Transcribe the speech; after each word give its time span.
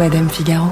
Madame 0.00 0.30
Figaro. 0.30 0.68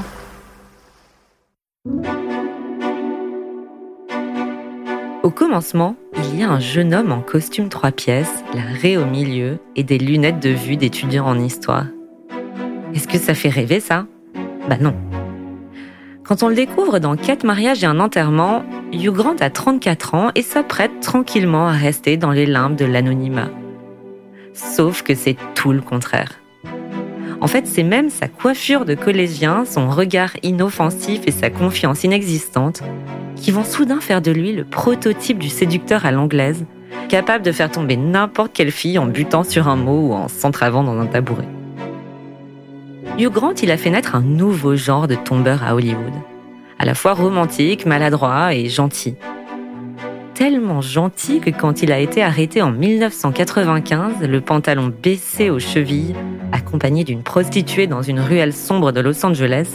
Au 5.22 5.30
commencement, 5.30 5.96
il 6.16 6.40
y 6.40 6.43
a 6.43 6.48
un 6.48 6.61
jeune 6.61 6.95
homme 6.95 7.12
en 7.12 7.21
costume 7.21 7.69
trois 7.69 7.93
pièces, 7.93 8.43
la 8.54 8.62
raie 8.62 8.96
au 8.96 9.04
milieu 9.04 9.59
et 9.77 9.83
des 9.83 9.99
lunettes 9.99 10.41
de 10.41 10.49
vue 10.49 10.79
d'étudiant 10.79 11.27
en 11.27 11.38
histoire. 11.38 11.85
Est-ce 12.95 13.06
que 13.06 13.18
ça 13.18 13.34
fait 13.34 13.50
rêver 13.50 13.80
ça? 13.80 14.06
Bah 14.66 14.79
non. 14.80 14.95
Quand 16.24 16.42
on 16.42 16.48
le 16.48 16.54
découvre 16.54 16.98
dans 16.98 17.14
Quatre 17.14 17.45
mariages 17.45 17.84
et 17.84 17.86
un 17.86 18.00
enterrement, 18.00 18.64
Hugh 18.95 19.10
Grant 19.10 19.36
a 19.40 19.50
34 19.50 20.14
ans 20.14 20.30
et 20.36 20.42
s'apprête 20.42 21.00
tranquillement 21.02 21.68
à 21.68 21.72
rester 21.72 22.16
dans 22.16 22.32
les 22.32 22.46
limbes 22.46 22.76
de 22.76 22.86
l'anonymat. 22.86 23.50
Sauf 24.54 25.02
que 25.02 25.14
c'est 25.14 25.36
tout 25.54 25.72
le 25.72 25.82
contraire. 25.82 26.38
En 27.41 27.46
fait, 27.46 27.66
c'est 27.66 27.84
même 27.84 28.11
sa 28.11 28.27
coiffure 28.27 28.84
de 28.84 28.95
collégien, 28.95 29.65
son 29.65 29.88
regard 29.91 30.33
inoffensif 30.42 31.20
et 31.27 31.30
sa 31.30 31.51
confiance 31.51 32.02
inexistante 32.02 32.83
qui 33.37 33.52
vont 33.52 33.64
soudain 33.64 34.01
faire 34.01 34.20
de 34.20 34.33
lui 34.33 34.52
le 34.52 34.64
prototype 34.64 35.38
du 35.38 35.48
séducteur 35.48 36.05
à 36.05 36.11
l'anglaise, 36.11 36.66
capable 37.09 37.45
de 37.45 37.52
faire 37.52 37.70
tomber 37.70 37.97
n'importe 37.97 38.52
quelle 38.52 38.73
fille 38.73 38.98
en 38.98 39.06
butant 39.06 39.45
sur 39.45 39.69
un 39.69 39.77
mot 39.77 40.09
ou 40.09 40.12
en 40.12 40.27
s'entravant 40.27 40.83
dans 40.83 40.98
un 40.98 41.06
tabouret. 41.06 41.47
Hugh 43.19 43.30
Grant, 43.30 43.55
il 43.62 43.70
a 43.70 43.77
fait 43.77 43.91
naître 43.91 44.16
un 44.16 44.20
nouveau 44.20 44.75
genre 44.75 45.06
de 45.06 45.14
tombeur 45.14 45.62
à 45.62 45.75
Hollywood, 45.75 46.14
à 46.78 46.84
la 46.84 46.95
fois 46.95 47.14
romantique, 47.14 47.86
maladroit 47.86 48.55
et 48.55 48.69
gentil. 48.69 49.14
Tellement 50.38 50.80
gentil 50.80 51.41
que 51.41 51.51
quand 51.51 51.83
il 51.83 51.91
a 51.91 51.98
été 51.98 52.23
arrêté 52.23 52.62
en 52.62 52.70
1995, 52.70 54.23
le 54.23 54.41
pantalon 54.41 54.92
baissé 55.02 55.51
aux 55.51 55.59
chevilles, 55.59 56.14
accompagné 56.52 57.02
d'une 57.02 57.24
prostituée 57.24 57.88
dans 57.88 58.02
une 58.02 58.20
ruelle 58.20 58.52
sombre 58.52 58.92
de 58.92 59.01
Los 59.01 59.27
Angeles, 59.27 59.66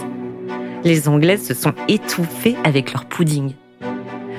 les 0.85 1.09
Anglaises 1.09 1.45
se 1.45 1.53
sont 1.53 1.73
étouffées 1.89 2.55
avec 2.63 2.93
leur 2.93 3.03
pudding. 3.03 3.55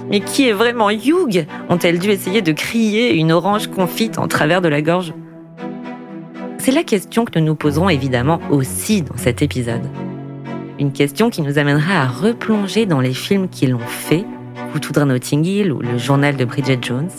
Mais 0.09 0.21
qui 0.21 0.49
est 0.49 0.55
vraiment 0.55 0.89
Hugh? 0.89 1.45
ont-elles 1.69 1.99
dû 1.99 2.09
essayer 2.09 2.41
de 2.41 2.53
crier 2.53 3.13
une 3.13 3.31
orange 3.31 3.67
confite 3.67 4.19
en 4.19 4.27
travers 4.27 4.63
de 4.63 4.69
la 4.69 4.81
gorge? 4.81 5.13
C'est 6.57 6.73
la 6.73 6.85
question 6.85 7.27
que 7.27 7.39
nous 7.39 7.45
nous 7.45 7.55
poserons 7.55 7.91
évidemment 7.91 8.41
aussi 8.51 9.03
dans 9.03 9.19
cet 9.19 9.43
épisode. 9.43 9.87
Une 10.79 10.93
question 10.93 11.29
qui 11.29 11.43
nous 11.43 11.59
amènera 11.59 12.01
à 12.01 12.07
replonger 12.07 12.87
dans 12.87 13.01
les 13.01 13.13
films 13.13 13.51
qui 13.51 13.67
l'ont 13.67 13.79
fait, 13.79 14.25
Notting 15.05 15.45
Hill 15.45 15.73
ou 15.73 15.81
Le 15.81 15.99
journal 15.99 16.37
de 16.37 16.45
Bridget 16.45 16.79
Jones, 16.83 17.11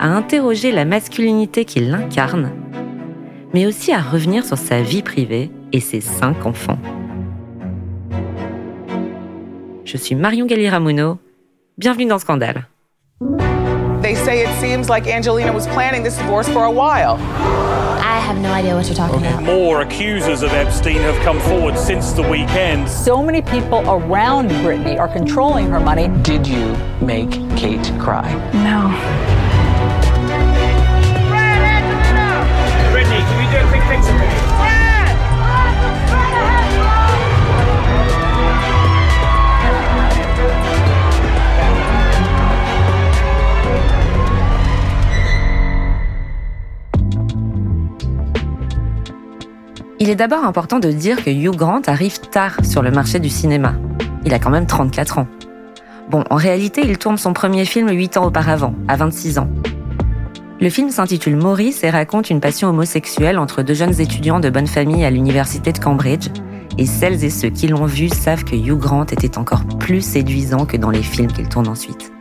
à 0.00 0.08
interroger 0.08 0.72
la 0.72 0.84
masculinité 0.84 1.64
qu'il 1.64 1.92
incarne, 1.94 2.50
mais 3.54 3.66
aussi 3.66 3.92
à 3.92 4.00
revenir 4.00 4.44
sur 4.44 4.58
sa 4.58 4.82
vie 4.82 5.02
privée 5.02 5.50
et 5.72 5.80
ses 5.80 6.00
cinq 6.00 6.44
enfants. 6.44 6.78
Je 9.84 9.96
suis 9.96 10.14
Marion 10.14 10.46
Galli-Ramuno. 10.46 11.18
Bienvenue 11.78 12.06
dans 12.06 12.18
Scandale. 12.18 12.66
They 14.02 14.14
say 14.14 14.42
it 14.42 14.50
seems 14.60 14.88
like 14.88 15.06
Angelina 15.06 15.52
was 15.52 15.66
planning 15.68 16.02
this 16.02 16.16
divorce 16.18 16.48
for 16.48 16.64
a 16.64 16.70
while. 16.70 17.18
I 18.26 18.30
have 18.30 18.42
no 18.42 18.52
idea 18.52 18.74
what 18.74 18.86
you're 18.86 18.96
talking 18.96 19.20
about. 19.20 19.44
More 19.44 19.82
accusers 19.82 20.42
of 20.42 20.50
Epstein 20.50 20.96
have 20.96 21.14
come 21.22 21.38
forward 21.38 21.78
since 21.78 22.10
the 22.10 22.22
weekend. 22.22 22.88
So 22.88 23.22
many 23.22 23.40
people 23.40 23.88
around 23.88 24.50
Britney 24.50 24.98
are 24.98 25.06
controlling 25.06 25.66
her 25.70 25.78
money. 25.78 26.08
Did 26.24 26.44
you 26.44 26.76
make 27.00 27.30
Kate 27.56 27.88
cry? 28.00 28.34
No. 28.52 29.35
Il 49.98 50.10
est 50.10 50.16
d'abord 50.16 50.44
important 50.44 50.78
de 50.78 50.90
dire 50.90 51.24
que 51.24 51.30
Hugh 51.30 51.56
Grant 51.56 51.80
arrive 51.86 52.20
tard 52.20 52.58
sur 52.62 52.82
le 52.82 52.90
marché 52.90 53.18
du 53.18 53.30
cinéma. 53.30 53.76
Il 54.26 54.34
a 54.34 54.38
quand 54.38 54.50
même 54.50 54.66
34 54.66 55.20
ans. 55.20 55.26
Bon, 56.10 56.22
en 56.28 56.36
réalité, 56.36 56.82
il 56.84 56.98
tourne 56.98 57.16
son 57.16 57.32
premier 57.32 57.64
film 57.64 57.88
8 57.88 58.18
ans 58.18 58.26
auparavant, 58.26 58.74
à 58.88 58.96
26 58.96 59.38
ans. 59.38 59.48
Le 60.60 60.68
film 60.68 60.90
s'intitule 60.90 61.36
Maurice 61.36 61.82
et 61.82 61.88
raconte 61.88 62.28
une 62.28 62.40
passion 62.40 62.68
homosexuelle 62.68 63.38
entre 63.38 63.62
deux 63.62 63.72
jeunes 63.72 63.98
étudiants 63.98 64.38
de 64.38 64.50
bonne 64.50 64.66
famille 64.66 65.02
à 65.02 65.10
l'université 65.10 65.72
de 65.72 65.78
Cambridge. 65.78 66.28
Et 66.76 66.84
celles 66.84 67.24
et 67.24 67.30
ceux 67.30 67.48
qui 67.48 67.66
l'ont 67.66 67.86
vu 67.86 68.10
savent 68.10 68.44
que 68.44 68.54
Hugh 68.54 68.78
Grant 68.78 69.06
était 69.06 69.38
encore 69.38 69.64
plus 69.78 70.02
séduisant 70.02 70.66
que 70.66 70.76
dans 70.76 70.90
les 70.90 71.02
films 71.02 71.32
qu'il 71.32 71.48
tourne 71.48 71.68
ensuite. 71.68 72.12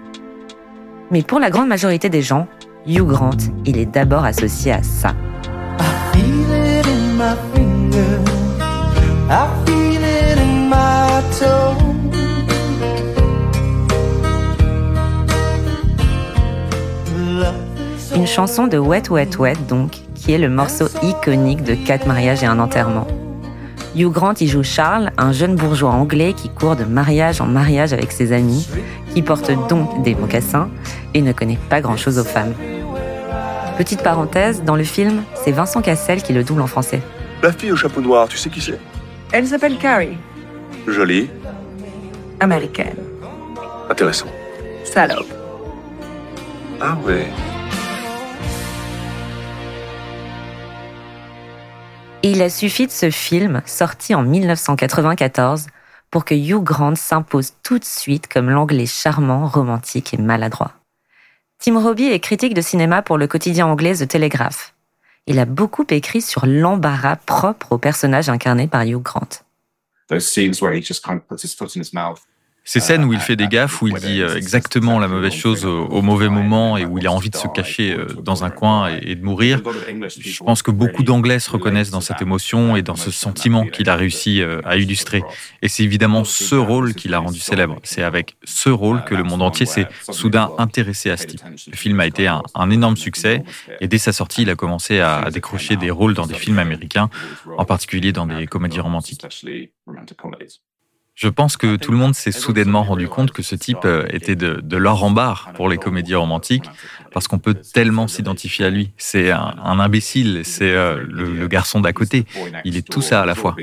Mais 1.12 1.24
pour 1.24 1.40
la 1.40 1.50
grande 1.50 1.68
majorité 1.68 2.08
des 2.08 2.22
gens, 2.22 2.48
Hugh 2.88 3.06
Grant, 3.06 3.38
il 3.66 3.78
est 3.78 3.86
d'abord 3.86 4.24
associé 4.24 4.72
à 4.72 4.82
ça. 4.82 5.14
Une 18.16 18.28
chanson 18.28 18.68
de 18.68 18.78
Wet 18.78 19.10
Wet 19.10 19.38
Wet 19.40 19.56
donc, 19.68 19.94
qui 20.14 20.32
est 20.34 20.38
le 20.38 20.48
morceau 20.50 20.86
iconique 21.02 21.64
de 21.64 21.74
Quatre 21.74 22.06
mariages 22.06 22.44
et 22.44 22.46
un 22.46 22.60
enterrement. 22.60 23.08
Hugh 23.96 24.12
Grant 24.12 24.36
y 24.40 24.48
joue 24.48 24.62
Charles, 24.62 25.12
un 25.18 25.32
jeune 25.32 25.56
bourgeois 25.56 25.90
anglais 25.90 26.34
qui 26.34 26.50
court 26.50 26.76
de 26.76 26.84
mariage 26.84 27.42
en 27.42 27.48
mariage 27.48 27.94
avec 27.94 28.12
ses 28.12 28.32
amis, 28.32 28.68
qui 29.16 29.24
porte 29.24 29.52
donc 29.70 30.04
des 30.04 30.14
mocassins 30.14 30.70
et 31.16 31.22
ne 31.24 31.32
connaît 31.32 31.60
pas 31.70 31.82
grand-chose 31.82 32.20
aux 32.20 32.24
femmes. 32.24 32.54
Petite 33.76 34.04
parenthèse, 34.04 34.62
dans 34.64 34.76
le 34.76 34.84
film, 34.84 35.24
c'est 35.34 35.52
Vincent 35.52 35.82
Cassel 35.82 36.22
qui 36.22 36.34
le 36.34 36.44
double 36.44 36.62
en 36.62 36.68
français. 36.68 37.02
La 37.42 37.52
fille 37.52 37.72
au 37.72 37.76
chapeau 37.76 38.02
noir, 38.02 38.28
tu 38.28 38.38
sais 38.38 38.52
qui 38.52 38.62
c'est? 38.62 38.80
Elle 39.32 39.48
s'appelle 39.48 39.78
Carrie. 39.78 40.18
Jolie, 40.88 41.30
Américaine. 42.40 42.96
intéressant. 43.90 44.28
Salope. 44.84 45.34
Ah 46.80 46.98
ouais. 47.06 47.28
Il 52.24 52.42
a 52.42 52.50
suffi 52.50 52.88
de 52.88 52.92
ce 52.92 53.10
film, 53.12 53.62
sorti 53.66 54.16
en 54.16 54.24
1994, 54.24 55.68
pour 56.12 56.26
que 56.26 56.34
Hugh 56.34 56.64
Grant 56.64 56.96
s'impose 56.96 57.54
tout 57.64 57.78
de 57.78 57.86
suite 57.86 58.28
comme 58.28 58.50
l'anglais 58.50 58.86
charmant, 58.86 59.48
romantique 59.48 60.14
et 60.14 60.18
maladroit. 60.18 60.72
Tim 61.60 61.80
Robbie 61.80 62.06
est 62.08 62.20
critique 62.20 62.54
de 62.54 62.62
cinéma 62.62 63.02
pour 63.02 63.18
le 63.18 63.28
quotidien 63.28 63.68
anglais 63.68 63.96
The 63.96 64.08
Telegraph. 64.08 64.75
Il 65.28 65.40
a 65.40 65.46
beaucoup 65.46 65.86
écrit 65.90 66.22
sur 66.22 66.46
l'embarras 66.46 67.16
propre 67.16 67.72
au 67.72 67.78
personnage 67.78 68.30
incarné 68.30 68.68
par 68.68 68.84
Hugh 68.84 69.02
Grant. 69.02 69.42
those 70.08 70.28
scenes 70.28 70.62
where 70.62 70.72
he 70.72 70.82
just 70.82 71.04
kind 71.04 71.18
of 71.18 71.28
puts 71.28 71.42
his 71.42 71.54
foot 71.54 71.76
in 71.76 71.82
his 71.82 71.94
mouth. 71.94 72.22
Ces 72.68 72.80
scènes 72.80 73.04
où 73.04 73.14
il 73.14 73.20
fait 73.20 73.36
des 73.36 73.48
gaffes, 73.48 73.84
où 73.84 73.88
il 73.88 73.94
dit 73.94 74.24
euh, 74.24 74.36
exactement 74.36 74.98
la 74.98 75.08
mauvaise 75.08 75.34
chose 75.34 75.66
au, 75.66 75.86
au 75.86 76.02
mauvais 76.02 76.30
moment 76.30 76.78
et 76.78 76.86
où 76.86 76.98
il 76.98 77.06
a 77.06 77.12
envie 77.12 77.30
de 77.30 77.36
se 77.36 77.48
cacher 77.48 77.94
euh, 77.94 78.08
dans 78.24 78.44
un 78.44 78.50
coin 78.50 78.88
et, 78.88 79.14
de 79.14 79.24
mourir, 79.24 79.62
je 80.10 80.44
pense 80.44 80.64
que 80.64 80.72
beaucoup 80.72 81.04
d'Anglais 81.04 81.38
se 81.38 81.52
reconnaissent 81.52 81.92
dans 81.92 82.02
cette 82.02 82.24
émotion 82.24 82.76
et 82.76 82.82
dans 82.82 82.96
ce 82.96 83.12
sentiment 83.12 83.68
qu'il 83.68 83.88
a 83.88 83.96
réussi 83.96 84.42
euh, 84.42 84.62
à 84.66 84.78
illustrer. 84.78 85.22
Et 85.62 85.68
c'est 85.68 85.84
évidemment 85.84 86.24
ce 86.24 86.56
rôle 86.56 86.96
qui 86.96 87.08
l'a 87.08 87.20
rendu 87.20 87.40
célèbre. 87.40 87.80
C'est 87.84 88.02
avec 88.02 88.36
ce 88.44 88.70
rôle 88.70 89.04
que 89.04 89.14
le 89.14 89.24
monde 89.24 89.44
entier 89.44 89.68
s'est 89.68 89.88
soudain 90.10 90.50
intéressé 90.58 91.12
à 91.12 91.18
ce 91.18 91.28
type. 91.28 91.42
Le 91.72 91.78
film 91.78 92.00
a 92.00 92.08
été 92.08 92.28
un, 92.28 92.70
énorme 92.72 92.98
succès 92.98 93.44
et 93.80 93.88
dès 93.88 94.00
sa 94.00 94.12
sortie, 94.12 94.42
il 94.42 94.50
a 94.50 94.56
commencé 94.56 95.00
à 95.00 95.30
décrocher 95.30 95.76
des 95.76 95.92
rôles 95.92 96.16
dans 96.16 96.26
des 96.26 96.34
films 96.34 96.58
américains, 96.58 97.12
en 97.60 97.66
particulier 97.66 98.12
dans 98.12 98.26
des 98.26 98.48
comédies 98.48 98.80
romantiques. 98.80 99.24
Je 101.16 101.30
pense 101.30 101.56
que 101.56 101.78
tout 101.78 101.92
le 101.92 101.98
monde 101.98 102.14
s'est 102.14 102.34
soudainement 102.34 102.84
rendu 102.84 103.08
compte 103.08 103.32
que 103.32 103.42
ce 103.42 103.56
type 103.56 103.86
euh, 103.86 104.06
était 104.10 104.36
de, 104.36 104.60
de 104.62 104.78
l'or 104.78 105.02
en 105.06 105.12
barre 105.12 105.52
pour 105.56 105.70
les 105.70 105.78
comédies 105.78 106.16
romantiques, 106.16 106.70
parce 107.14 107.30
qu'on 107.30 107.40
peut 107.40 107.54
tellement 107.54 108.10
s'identifier 108.10 108.66
à 108.66 108.70
lui. 108.70 108.92
C'est 108.98 109.32
un, 109.32 109.56
un 109.64 109.80
imbécile, 109.80 110.42
c'est 110.44 110.72
euh, 110.72 111.02
le, 111.10 111.34
le 111.34 111.48
garçon 111.48 111.80
d'à 111.80 111.94
côté. 111.94 112.26
Il 112.66 112.76
est 112.76 112.86
tout 112.86 113.02
ça 113.02 113.22
à 113.22 113.26
la 113.26 113.34
fois. 113.34 113.56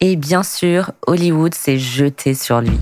Et 0.00 0.16
bien 0.16 0.42
sûr, 0.42 0.92
Hollywood 1.06 1.54
s'est 1.54 1.78
jeté 1.78 2.34
sur 2.34 2.60
lui. 2.60 2.78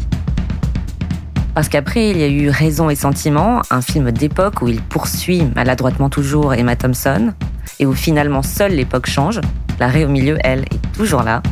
Parce 1.55 1.69
qu'après, 1.69 2.11
il 2.11 2.19
y 2.19 2.25
a 2.25 2.29
eu 2.29 2.50
Raison 2.50 2.91
et 2.91 2.97
Sentiment, 2.97 3.62
un 3.71 3.81
film 3.81 4.11
d'époque 4.11 4.61
où 4.61 4.69
il 4.69 4.83
poursuit 4.83 5.45
maladroitement 5.55 6.11
toujours 6.11 6.53
Emma 6.53 6.75
Thompson, 6.75 7.33
et 7.79 7.87
où 7.87 7.95
finalement 7.95 8.43
seule 8.43 8.73
l'époque 8.73 9.06
change. 9.09 9.41
La 9.79 9.87
raie 9.87 10.05
au 10.05 10.09
milieu, 10.09 10.37
elle, 10.41 10.62
est 10.62 10.97
toujours 10.97 11.23
là. 11.23 11.43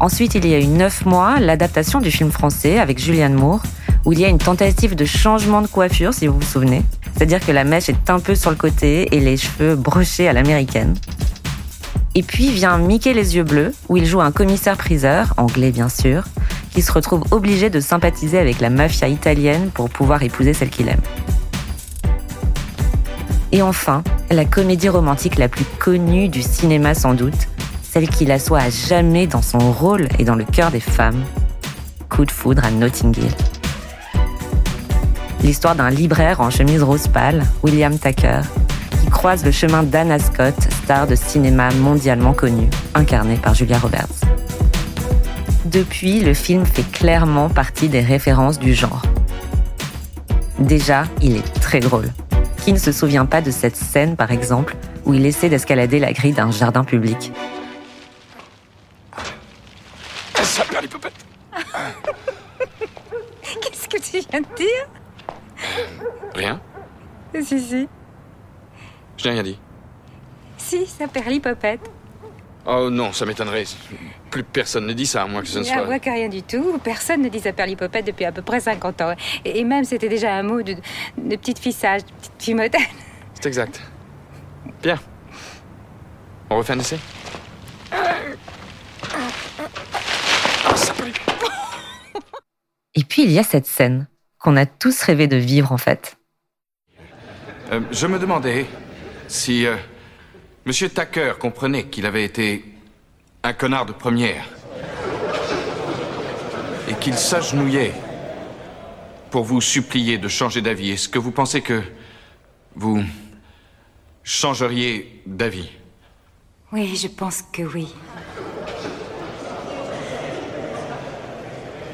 Ensuite, 0.00 0.36
il 0.36 0.46
y 0.46 0.54
a 0.54 0.60
eu 0.60 0.66
Neuf 0.66 1.04
mois, 1.06 1.40
l'adaptation 1.40 2.00
du 2.00 2.12
film 2.12 2.30
français 2.30 2.78
avec 2.78 3.00
Julianne 3.00 3.34
Moore, 3.34 3.62
où 4.04 4.12
il 4.12 4.20
y 4.20 4.24
a 4.24 4.28
une 4.28 4.38
tentative 4.38 4.94
de 4.94 5.04
changement 5.04 5.60
de 5.60 5.66
coiffure, 5.66 6.14
si 6.14 6.28
vous 6.28 6.38
vous 6.38 6.46
souvenez. 6.46 6.82
C'est-à-dire 7.14 7.44
que 7.44 7.50
la 7.50 7.64
mèche 7.64 7.88
est 7.88 8.08
un 8.08 8.20
peu 8.20 8.36
sur 8.36 8.50
le 8.50 8.56
côté 8.56 9.14
et 9.14 9.18
les 9.18 9.36
cheveux 9.36 9.74
brochés 9.74 10.28
à 10.28 10.32
l'américaine. 10.32 10.94
Et 12.14 12.22
puis 12.22 12.50
vient 12.50 12.78
Mickey 12.78 13.12
les 13.12 13.34
yeux 13.34 13.42
bleus, 13.42 13.74
où 13.88 13.96
il 13.96 14.06
joue 14.06 14.20
un 14.20 14.30
commissaire-priseur, 14.30 15.34
anglais 15.36 15.72
bien 15.72 15.88
sûr, 15.88 16.24
qui 16.70 16.80
se 16.80 16.92
retrouve 16.92 17.24
obligé 17.32 17.68
de 17.68 17.80
sympathiser 17.80 18.38
avec 18.38 18.60
la 18.60 18.70
mafia 18.70 19.08
italienne 19.08 19.70
pour 19.74 19.90
pouvoir 19.90 20.22
épouser 20.22 20.54
celle 20.54 20.70
qu'il 20.70 20.88
aime. 20.88 21.00
Et 23.50 23.62
enfin, 23.62 24.04
la 24.30 24.44
comédie 24.44 24.88
romantique 24.88 25.38
la 25.38 25.48
plus 25.48 25.64
connue 25.78 26.28
du 26.28 26.42
cinéma 26.42 26.94
sans 26.94 27.14
doute, 27.14 27.48
celle 27.98 28.10
qui 28.10 28.26
l'assoit 28.26 28.60
à 28.60 28.70
jamais 28.70 29.26
dans 29.26 29.42
son 29.42 29.58
rôle 29.72 30.06
et 30.20 30.24
dans 30.24 30.36
le 30.36 30.44
cœur 30.44 30.70
des 30.70 30.78
femmes, 30.78 31.20
Coup 32.08 32.24
de 32.24 32.30
foudre 32.30 32.64
à 32.64 32.70
Notting 32.70 33.12
Hill. 33.16 33.32
L'histoire 35.42 35.74
d'un 35.74 35.90
libraire 35.90 36.40
en 36.40 36.48
chemise 36.48 36.80
rose 36.80 37.08
pâle, 37.08 37.42
William 37.64 37.98
Tucker, 37.98 38.42
qui 39.02 39.10
croise 39.10 39.44
le 39.44 39.50
chemin 39.50 39.82
d'Anna 39.82 40.20
Scott, 40.20 40.54
star 40.84 41.08
de 41.08 41.16
cinéma 41.16 41.72
mondialement 41.74 42.34
connue, 42.34 42.70
incarnée 42.94 43.34
par 43.34 43.54
Julia 43.54 43.78
Roberts. 43.78 44.06
Depuis, 45.64 46.20
le 46.20 46.34
film 46.34 46.64
fait 46.66 46.88
clairement 46.92 47.48
partie 47.48 47.88
des 47.88 48.00
références 48.00 48.60
du 48.60 48.74
genre. 48.74 49.02
Déjà, 50.60 51.02
il 51.20 51.36
est 51.36 51.60
très 51.60 51.80
drôle. 51.80 52.12
Qui 52.64 52.72
ne 52.72 52.78
se 52.78 52.92
souvient 52.92 53.26
pas 53.26 53.40
de 53.40 53.50
cette 53.50 53.76
scène, 53.76 54.14
par 54.14 54.30
exemple, 54.30 54.76
où 55.04 55.14
il 55.14 55.26
essaie 55.26 55.48
d'escalader 55.48 55.98
la 55.98 56.12
grille 56.12 56.32
d'un 56.32 56.52
jardin 56.52 56.84
public 56.84 57.32
Ça 60.58 60.64
perd 60.64 60.82
les 60.82 60.88
popettes. 60.88 61.12
Qu'est-ce 64.10 64.26
que 64.26 64.32
tu 64.36 64.38
viens 64.38 64.40
de 64.40 64.56
dire 64.56 64.86
Rien 66.34 66.60
Si, 67.42 67.60
si. 67.60 67.88
Je 69.16 69.24
n'ai 69.28 69.34
rien 69.34 69.42
dit. 69.42 69.58
Si, 70.56 70.86
ça 70.86 71.08
perd 71.08 71.26
l'hypopète. 71.28 71.80
Oh 72.66 72.90
non, 72.90 73.12
ça 73.12 73.24
m'étonnerait. 73.24 73.64
Plus 74.30 74.42
personne 74.44 74.86
ne 74.86 74.92
dit 74.92 75.06
ça, 75.06 75.22
à 75.22 75.26
moins 75.26 75.40
que 75.40 75.48
ce 75.48 75.58
ne 75.58 75.64
soit... 75.64 75.84
moi 75.86 75.98
que 75.98 76.10
rien 76.10 76.28
du 76.28 76.42
tout. 76.42 76.78
Personne 76.84 77.22
ne 77.22 77.28
dit 77.28 77.40
ça 77.40 77.52
perd 77.52 77.68
l'hypopète 77.68 78.06
depuis 78.06 78.24
à 78.24 78.32
peu 78.32 78.42
près 78.42 78.60
50 78.60 79.00
ans. 79.00 79.14
Et, 79.44 79.60
et 79.60 79.64
même, 79.64 79.84
c'était 79.84 80.08
déjà 80.08 80.34
un 80.34 80.42
mot 80.42 80.62
de, 80.62 80.74
de 81.16 81.36
petite 81.36 81.58
fille 81.58 81.72
sage, 81.72 82.04
de 82.04 82.10
petite 82.12 82.32
fille 82.38 82.54
moderne. 82.54 82.84
C'est 83.34 83.46
exact. 83.46 83.80
Bien. 84.82 84.98
On 86.50 86.58
refait 86.58 86.74
un 86.74 86.78
essai? 86.80 86.98
Puis 93.18 93.26
il 93.26 93.32
y 93.32 93.40
a 93.40 93.42
cette 93.42 93.66
scène 93.66 94.06
qu'on 94.38 94.56
a 94.56 94.64
tous 94.64 95.02
rêvé 95.02 95.26
de 95.26 95.36
vivre 95.36 95.72
en 95.72 95.76
fait. 95.76 96.18
Euh, 97.72 97.80
je 97.90 98.06
me 98.06 98.16
demandais 98.16 98.64
si 99.26 99.66
euh, 99.66 99.74
Monsieur 100.64 100.88
Tucker 100.88 101.32
comprenait 101.40 101.86
qu'il 101.86 102.06
avait 102.06 102.22
été 102.22 102.64
un 103.42 103.54
connard 103.54 103.86
de 103.86 103.92
première 103.92 104.48
et 106.88 106.94
qu'il 107.00 107.14
s'agenouillait 107.14 107.92
pour 109.32 109.42
vous 109.42 109.60
supplier 109.60 110.18
de 110.18 110.28
changer 110.28 110.62
d'avis. 110.62 110.90
Est-ce 110.92 111.08
que 111.08 111.18
vous 111.18 111.32
pensez 111.32 111.60
que 111.60 111.82
vous 112.76 113.02
changeriez 114.22 115.24
d'avis? 115.26 115.70
Oui, 116.70 116.94
je 116.94 117.08
pense 117.08 117.42
que 117.42 117.62
oui. 117.62 117.92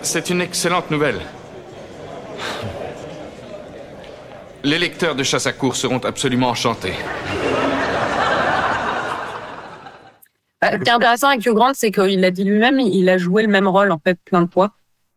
C'est 0.04 0.28
une 0.28 0.42
excellente 0.42 0.90
nouvelle. 0.90 1.18
Les 4.62 4.78
lecteurs 4.78 5.14
de 5.14 5.22
chasse 5.22 5.46
à 5.46 5.52
course 5.52 5.80
seront 5.80 5.98
absolument 5.98 6.50
enchantés. 6.50 6.92
Euh, 10.62 10.68
Ce 10.72 10.76
qui 10.76 10.88
est 10.88 10.92
intéressant 10.92 11.28
avec 11.28 11.44
Hugh 11.46 11.54
Grant, 11.54 11.72
c'est 11.72 11.90
qu'il 11.90 12.20
l'a 12.20 12.30
dit 12.30 12.44
lui-même, 12.44 12.80
il 12.80 13.08
a 13.08 13.16
joué 13.16 13.42
le 13.42 13.48
même 13.48 13.66
rôle 13.66 13.90
en 13.92 13.98
fait 13.98 14.18
plein 14.26 14.42
de 14.42 14.50
fois. 14.50 14.72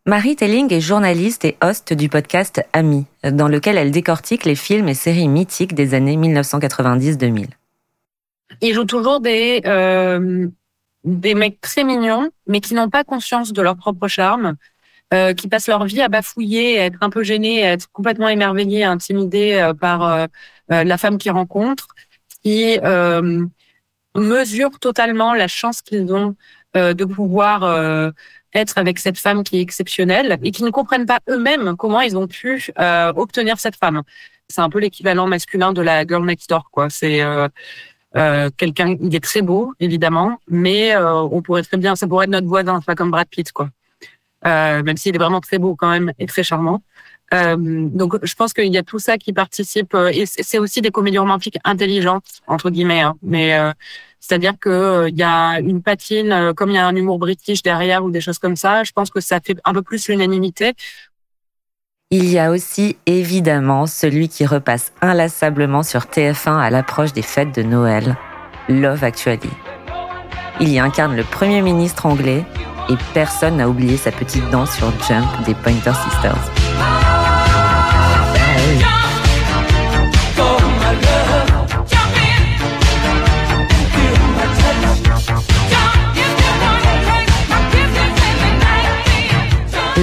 Marie 0.05 0.37
Telling 0.37 0.73
est 0.73 0.79
journaliste 0.79 1.43
et 1.43 1.57
host 1.61 1.91
du 1.91 2.07
podcast 2.07 2.63
Ami, 2.71 3.05
dans 3.23 3.49
lequel 3.49 3.77
elle 3.77 3.91
décortique 3.91 4.45
les 4.45 4.55
films 4.55 4.87
et 4.87 4.93
séries 4.93 5.27
mythiques 5.27 5.75
des 5.75 5.95
années 5.95 6.15
1990-2000. 6.15 7.47
Il 8.61 8.73
joue 8.73 8.85
toujours 8.85 9.19
des 9.19 9.61
euh, 9.65 10.47
des 11.07 11.35
mecs 11.35 11.61
très 11.61 11.83
mignons, 11.83 12.29
mais 12.47 12.59
qui 12.59 12.73
n'ont 12.73 12.89
pas 12.89 13.03
conscience 13.03 13.53
de 13.53 13.61
leur 13.61 13.77
propre 13.77 14.07
charme, 14.07 14.55
euh, 15.13 15.33
qui 15.33 15.47
passent 15.47 15.67
leur 15.67 15.85
vie 15.85 16.01
à 16.01 16.09
bafouiller, 16.09 16.79
à 16.79 16.85
être 16.85 16.97
un 17.01 17.09
peu 17.09 17.23
gênés, 17.23 17.65
à 17.65 17.73
être 17.73 17.91
complètement 17.91 18.29
émerveillés, 18.29 18.83
intimidés 18.83 19.53
euh, 19.53 19.73
par 19.73 20.03
euh, 20.03 20.27
euh, 20.71 20.83
la 20.83 20.97
femme 20.97 21.17
qu'ils 21.17 21.31
rencontrent, 21.31 21.87
qui 22.43 22.77
mesurent 24.15 24.79
totalement 24.79 25.33
la 25.33 25.47
chance 25.47 25.81
qu'ils 25.81 26.13
ont 26.13 26.35
de 26.73 27.05
pouvoir 27.05 28.13
être 28.53 28.77
avec 28.77 28.99
cette 28.99 29.17
femme 29.17 29.43
qui 29.43 29.57
est 29.57 29.61
exceptionnelle 29.61 30.37
et 30.43 30.51
qui 30.51 30.63
ne 30.63 30.69
comprennent 30.69 31.05
pas 31.05 31.19
eux-mêmes 31.29 31.75
comment 31.77 32.01
ils 32.01 32.17
ont 32.17 32.27
pu 32.27 32.71
euh, 32.79 33.13
obtenir 33.15 33.59
cette 33.59 33.75
femme. 33.75 34.01
C'est 34.49 34.61
un 34.61 34.69
peu 34.69 34.79
l'équivalent 34.79 35.27
masculin 35.27 35.73
de 35.73 35.81
la 35.81 36.05
girl 36.05 36.25
next 36.25 36.49
door, 36.49 36.69
quoi. 36.71 36.89
C'est 36.89 37.21
euh, 37.21 37.47
euh, 38.15 38.49
quelqu'un, 38.55 38.95
il 39.01 39.13
est 39.13 39.23
très 39.23 39.41
beau, 39.41 39.73
évidemment, 39.79 40.39
mais 40.47 40.95
on 40.97 41.41
pourrait 41.41 41.63
très 41.63 41.77
bien, 41.77 41.95
ça 41.95 42.07
pourrait 42.07 42.25
être 42.25 42.31
notre 42.31 42.47
voisin, 42.47 42.79
pas 42.81 42.95
comme 42.95 43.11
Brad 43.11 43.27
Pitt, 43.27 43.51
quoi. 43.51 43.69
Euh, 44.45 44.83
même 44.83 44.97
s'il 44.97 45.15
est 45.15 45.19
vraiment 45.19 45.41
très 45.41 45.57
beau 45.57 45.75
quand 45.75 45.89
même 45.89 46.11
et 46.19 46.27
très 46.27 46.43
charmant. 46.43 46.81
Euh, 47.33 47.55
donc, 47.57 48.17
je 48.23 48.35
pense 48.35 48.53
qu'il 48.53 48.73
y 48.73 48.77
a 48.77 48.83
tout 48.83 48.99
ça 48.99 49.17
qui 49.17 49.33
participe, 49.33 49.93
euh, 49.95 50.09
et 50.13 50.25
c'est 50.25 50.59
aussi 50.59 50.81
des 50.81 50.91
comédies 50.91 51.17
romantiques 51.17 51.57
intelligentes 51.65 52.41
entre 52.47 52.69
guillemets. 52.69 53.01
Hein, 53.01 53.15
mais 53.21 53.57
euh, 53.57 53.71
c'est-à-dire 54.19 54.53
que 54.59 55.07
il 55.09 55.17
y 55.17 55.23
a 55.23 55.59
une 55.59 55.81
patine, 55.81 56.53
comme 56.55 56.69
il 56.69 56.75
y 56.75 56.79
a 56.79 56.87
un 56.87 56.95
humour 56.95 57.19
british 57.19 57.63
derrière 57.63 58.03
ou 58.03 58.11
des 58.11 58.21
choses 58.21 58.39
comme 58.39 58.55
ça. 58.55 58.83
Je 58.83 58.91
pense 58.91 59.09
que 59.09 59.19
ça 59.19 59.39
fait 59.39 59.57
un 59.65 59.73
peu 59.73 59.81
plus 59.81 60.07
l'unanimité. 60.07 60.73
Il 62.09 62.29
y 62.29 62.39
a 62.39 62.51
aussi 62.51 62.95
évidemment 63.05 63.85
celui 63.85 64.29
qui 64.29 64.45
repasse 64.45 64.93
inlassablement 65.01 65.83
sur 65.83 66.03
TF1 66.03 66.57
à 66.57 66.69
l'approche 66.69 67.11
des 67.11 67.21
fêtes 67.21 67.53
de 67.53 67.63
Noël, 67.63 68.15
Love 68.69 69.03
Actually. 69.03 69.49
Il 70.61 70.69
y 70.69 70.79
incarne 70.79 71.15
le 71.17 71.23
Premier 71.23 71.61
ministre 71.61 72.05
anglais 72.05 72.45
et 72.89 72.95
personne 73.13 73.57
n'a 73.57 73.69
oublié 73.69 73.97
sa 73.97 74.11
petite 74.11 74.49
danse 74.49 74.71
sur 74.71 74.91
Jump 75.07 75.25
des 75.45 75.53
Pointer 75.53 75.93
Sisters. 75.93 76.51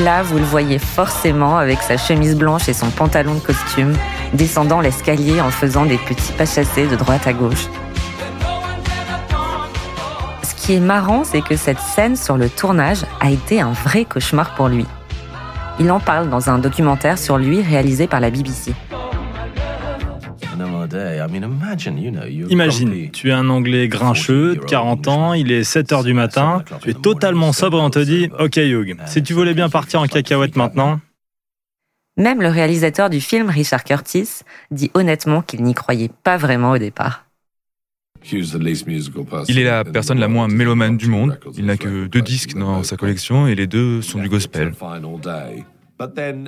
Là, 0.02 0.22
vous 0.22 0.38
le 0.38 0.44
voyez 0.44 0.78
forcément 0.78 1.56
avec 1.56 1.80
sa 1.80 1.96
chemise 1.96 2.36
blanche 2.36 2.68
et 2.68 2.74
son 2.74 2.90
pantalon 2.90 3.34
de 3.36 3.40
costume, 3.40 3.94
descendant 4.34 4.80
l'escalier 4.80 5.40
en 5.40 5.50
faisant 5.50 5.86
des 5.86 5.96
petits 5.96 6.32
pas 6.32 6.44
chassés 6.44 6.86
de 6.86 6.96
droite 6.96 7.26
à 7.26 7.32
gauche. 7.32 7.68
Ce 10.64 10.68
qui 10.68 10.76
est 10.76 10.80
marrant, 10.80 11.24
c'est 11.24 11.42
que 11.42 11.56
cette 11.56 11.78
scène 11.78 12.16
sur 12.16 12.38
le 12.38 12.48
tournage 12.48 13.04
a 13.20 13.30
été 13.30 13.60
un 13.60 13.72
vrai 13.72 14.06
cauchemar 14.06 14.54
pour 14.54 14.68
lui. 14.68 14.86
Il 15.78 15.90
en 15.90 16.00
parle 16.00 16.30
dans 16.30 16.48
un 16.48 16.58
documentaire 16.58 17.18
sur 17.18 17.36
lui 17.36 17.60
réalisé 17.60 18.06
par 18.06 18.18
la 18.18 18.30
BBC. 18.30 18.72
Imagine, 22.48 23.10
tu 23.10 23.28
es 23.28 23.32
un 23.32 23.50
Anglais 23.50 23.88
grincheux, 23.88 24.56
de 24.56 24.60
40 24.60 25.08
ans, 25.08 25.34
il 25.34 25.52
est 25.52 25.64
7 25.64 25.92
heures 25.92 26.02
du 26.02 26.14
matin, 26.14 26.64
tu 26.80 26.88
es 26.88 26.94
totalement 26.94 27.52
sobre 27.52 27.76
et 27.76 27.82
on 27.82 27.90
te 27.90 27.98
dit 27.98 28.30
Ok 28.38 28.56
Hugh, 28.56 28.96
si 29.04 29.22
tu 29.22 29.34
voulais 29.34 29.52
bien 29.52 29.68
partir 29.68 30.00
en 30.00 30.06
cacahuète 30.06 30.56
maintenant. 30.56 30.98
Même 32.16 32.40
le 32.40 32.48
réalisateur 32.48 33.10
du 33.10 33.20
film, 33.20 33.50
Richard 33.50 33.84
Curtis, 33.84 34.40
dit 34.70 34.90
honnêtement 34.94 35.42
qu'il 35.42 35.62
n'y 35.62 35.74
croyait 35.74 36.10
pas 36.22 36.38
vraiment 36.38 36.70
au 36.70 36.78
départ. 36.78 37.23
Il 39.48 39.58
est 39.58 39.64
la 39.64 39.84
personne 39.84 40.18
la 40.18 40.28
moins 40.28 40.48
mélomane 40.48 40.96
du 40.96 41.08
monde. 41.08 41.38
Il 41.56 41.66
n'a 41.66 41.76
que 41.76 42.06
deux 42.06 42.22
disques 42.22 42.56
dans 42.56 42.82
sa 42.82 42.96
collection 42.96 43.46
et 43.46 43.54
les 43.54 43.66
deux 43.66 44.02
sont 44.02 44.18
du 44.18 44.28
gospel. 44.28 44.72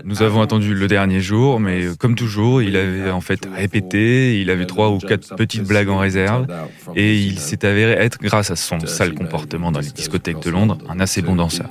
Nous 0.05 0.23
avons 0.23 0.43
attendu 0.43 0.75
le 0.75 0.89
dernier 0.89 1.21
jour, 1.21 1.61
mais 1.61 1.87
comme 1.99 2.17
toujours, 2.17 2.63
il 2.63 2.77
avait 2.77 3.11
en 3.11 3.21
fait 3.21 3.49
répété, 3.55 4.41
il 4.41 4.51
avait 4.51 4.67
trois 4.67 4.91
ou 4.91 4.99
quatre 4.99 5.37
petites 5.37 5.63
blagues 5.63 5.89
en 5.89 5.99
réserve, 5.99 6.47
et 6.97 7.17
il 7.17 7.39
s'est 7.39 7.65
avéré 7.65 7.93
être, 7.93 8.19
grâce 8.21 8.51
à 8.51 8.57
son 8.57 8.81
sale 8.81 9.15
comportement 9.15 9.71
dans 9.71 9.79
les 9.79 9.91
discothèques 9.91 10.43
de 10.43 10.51
Londres, 10.51 10.79
un 10.89 10.99
assez 10.99 11.23
bon 11.23 11.37
danseur. 11.37 11.71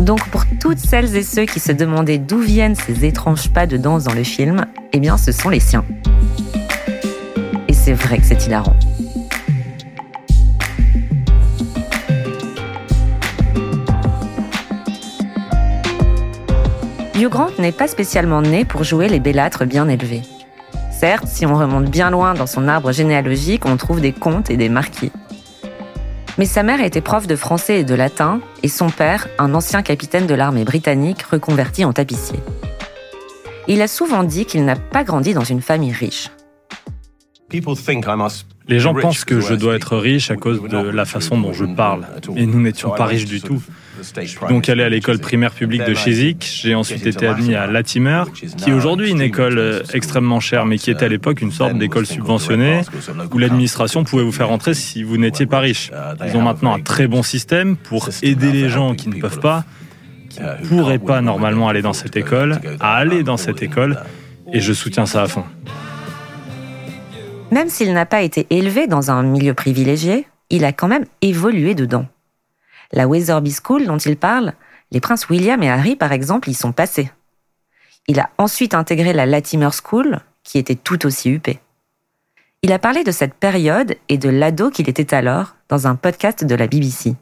Donc 0.00 0.28
pour 0.30 0.44
toutes 0.60 0.78
celles 0.78 1.14
et 1.14 1.22
ceux 1.22 1.44
qui 1.44 1.60
se 1.60 1.70
demandaient 1.70 2.18
d'où 2.18 2.40
viennent 2.40 2.74
ces 2.74 3.04
étranges 3.04 3.50
pas 3.50 3.66
de 3.66 3.76
danse 3.76 4.04
dans 4.04 4.14
le 4.14 4.24
film, 4.24 4.66
eh 4.92 4.98
bien 4.98 5.16
ce 5.16 5.30
sont 5.30 5.50
les 5.50 5.60
siens. 5.60 5.84
C'est 7.84 7.92
vrai 7.92 8.16
que 8.16 8.24
c'est 8.24 8.46
hilarant. 8.46 8.74
Hugh 17.14 17.28
Grant 17.28 17.50
n'est 17.58 17.72
pas 17.72 17.86
spécialement 17.86 18.40
né 18.40 18.64
pour 18.64 18.84
jouer 18.84 19.10
les 19.10 19.20
bellâtres 19.20 19.66
bien 19.66 19.86
élevés. 19.90 20.22
Certes, 20.98 21.26
si 21.26 21.44
on 21.44 21.58
remonte 21.58 21.90
bien 21.90 22.08
loin 22.08 22.32
dans 22.32 22.46
son 22.46 22.68
arbre 22.68 22.90
généalogique, 22.90 23.66
on 23.66 23.76
trouve 23.76 24.00
des 24.00 24.12
comtes 24.12 24.48
et 24.48 24.56
des 24.56 24.70
marquis. 24.70 25.12
Mais 26.38 26.46
sa 26.46 26.62
mère 26.62 26.80
était 26.80 27.02
prof 27.02 27.26
de 27.26 27.36
français 27.36 27.80
et 27.80 27.84
de 27.84 27.94
latin, 27.94 28.40
et 28.62 28.68
son 28.68 28.88
père, 28.88 29.28
un 29.38 29.52
ancien 29.52 29.82
capitaine 29.82 30.26
de 30.26 30.34
l'armée 30.34 30.64
britannique 30.64 31.20
reconverti 31.20 31.84
en 31.84 31.92
tapissier. 31.92 32.40
Il 33.68 33.82
a 33.82 33.88
souvent 33.88 34.24
dit 34.24 34.46
qu'il 34.46 34.64
n'a 34.64 34.76
pas 34.76 35.04
grandi 35.04 35.34
dans 35.34 35.44
une 35.44 35.60
famille 35.60 35.92
riche. 35.92 36.30
Les 38.66 38.80
gens 38.80 38.94
pensent 38.94 39.24
que 39.24 39.40
je 39.40 39.54
dois 39.54 39.76
être 39.76 39.96
riche 39.96 40.30
à 40.30 40.36
cause 40.36 40.62
de 40.62 40.78
la 40.78 41.04
façon 41.04 41.38
dont 41.38 41.52
je 41.52 41.64
parle. 41.64 42.06
Et 42.36 42.46
nous 42.46 42.60
n'étions 42.60 42.90
pas 42.90 43.06
riches 43.06 43.26
du 43.26 43.40
tout. 43.40 43.62
Je 43.98 44.26
suis 44.26 44.38
donc 44.48 44.68
allé 44.68 44.82
à 44.82 44.88
l'école 44.88 45.18
primaire 45.18 45.52
publique 45.52 45.84
de 45.84 45.94
Chiswick. 45.94 46.44
J'ai 46.62 46.74
ensuite 46.74 47.06
été 47.06 47.26
admis 47.26 47.54
à 47.54 47.66
Latimer, 47.66 48.24
qui 48.32 48.70
est 48.70 48.72
aujourd'hui 48.72 49.10
une 49.10 49.20
école 49.20 49.58
euh, 49.58 49.82
extrêmement 49.92 50.40
chère, 50.40 50.66
mais 50.66 50.78
qui 50.78 50.90
était 50.90 51.04
à 51.04 51.08
l'époque 51.08 51.40
une 51.40 51.52
sorte 51.52 51.78
d'école 51.78 52.06
subventionnée, 52.06 52.80
où 53.32 53.38
l'administration 53.38 54.04
pouvait 54.04 54.24
vous 54.24 54.32
faire 54.32 54.50
entrer 54.50 54.74
si 54.74 55.02
vous 55.02 55.16
n'étiez 55.16 55.46
pas 55.46 55.60
riche. 55.60 55.90
Ils 56.26 56.36
ont 56.36 56.42
maintenant 56.42 56.74
un 56.74 56.80
très 56.80 57.06
bon 57.06 57.22
système 57.22 57.76
pour 57.76 58.08
aider 58.22 58.52
les 58.52 58.68
gens 58.68 58.94
qui 58.94 59.08
ne 59.08 59.20
peuvent 59.20 59.40
pas, 59.40 59.64
qui 60.28 60.40
ne 60.40 60.66
pourraient 60.66 60.98
pas 60.98 61.20
normalement 61.20 61.68
aller 61.68 61.82
dans 61.82 61.92
cette 61.92 62.16
école, 62.16 62.60
à 62.80 62.94
aller 62.94 63.22
dans 63.22 63.36
cette 63.36 63.62
école, 63.62 64.00
et 64.52 64.60
je 64.60 64.72
soutiens 64.72 65.06
ça 65.06 65.22
à 65.22 65.28
fond. 65.28 65.44
Même 67.54 67.68
s'il 67.68 67.92
n'a 67.92 68.04
pas 68.04 68.22
été 68.22 68.48
élevé 68.50 68.88
dans 68.88 69.12
un 69.12 69.22
milieu 69.22 69.54
privilégié, 69.54 70.26
il 70.50 70.64
a 70.64 70.72
quand 70.72 70.88
même 70.88 71.06
évolué 71.22 71.76
dedans. 71.76 72.08
La 72.90 73.06
Weatherby 73.06 73.54
School 73.54 73.86
dont 73.86 73.96
il 73.96 74.16
parle, 74.16 74.54
les 74.90 74.98
princes 74.98 75.28
William 75.28 75.62
et 75.62 75.70
Harry 75.70 75.94
par 75.94 76.10
exemple 76.10 76.50
y 76.50 76.54
sont 76.54 76.72
passés. 76.72 77.12
Il 78.08 78.18
a 78.18 78.30
ensuite 78.38 78.74
intégré 78.74 79.12
la 79.12 79.24
Latimer 79.24 79.68
School, 79.70 80.18
qui 80.42 80.58
était 80.58 80.74
tout 80.74 81.06
aussi 81.06 81.30
huppée. 81.30 81.60
Il 82.62 82.72
a 82.72 82.80
parlé 82.80 83.04
de 83.04 83.12
cette 83.12 83.34
période 83.34 83.94
et 84.08 84.18
de 84.18 84.30
l'ado 84.30 84.70
qu'il 84.70 84.88
était 84.88 85.14
alors 85.14 85.54
dans 85.68 85.86
un 85.86 85.94
podcast 85.94 86.44
de 86.44 86.56
la 86.56 86.66
BBC. 86.66 87.14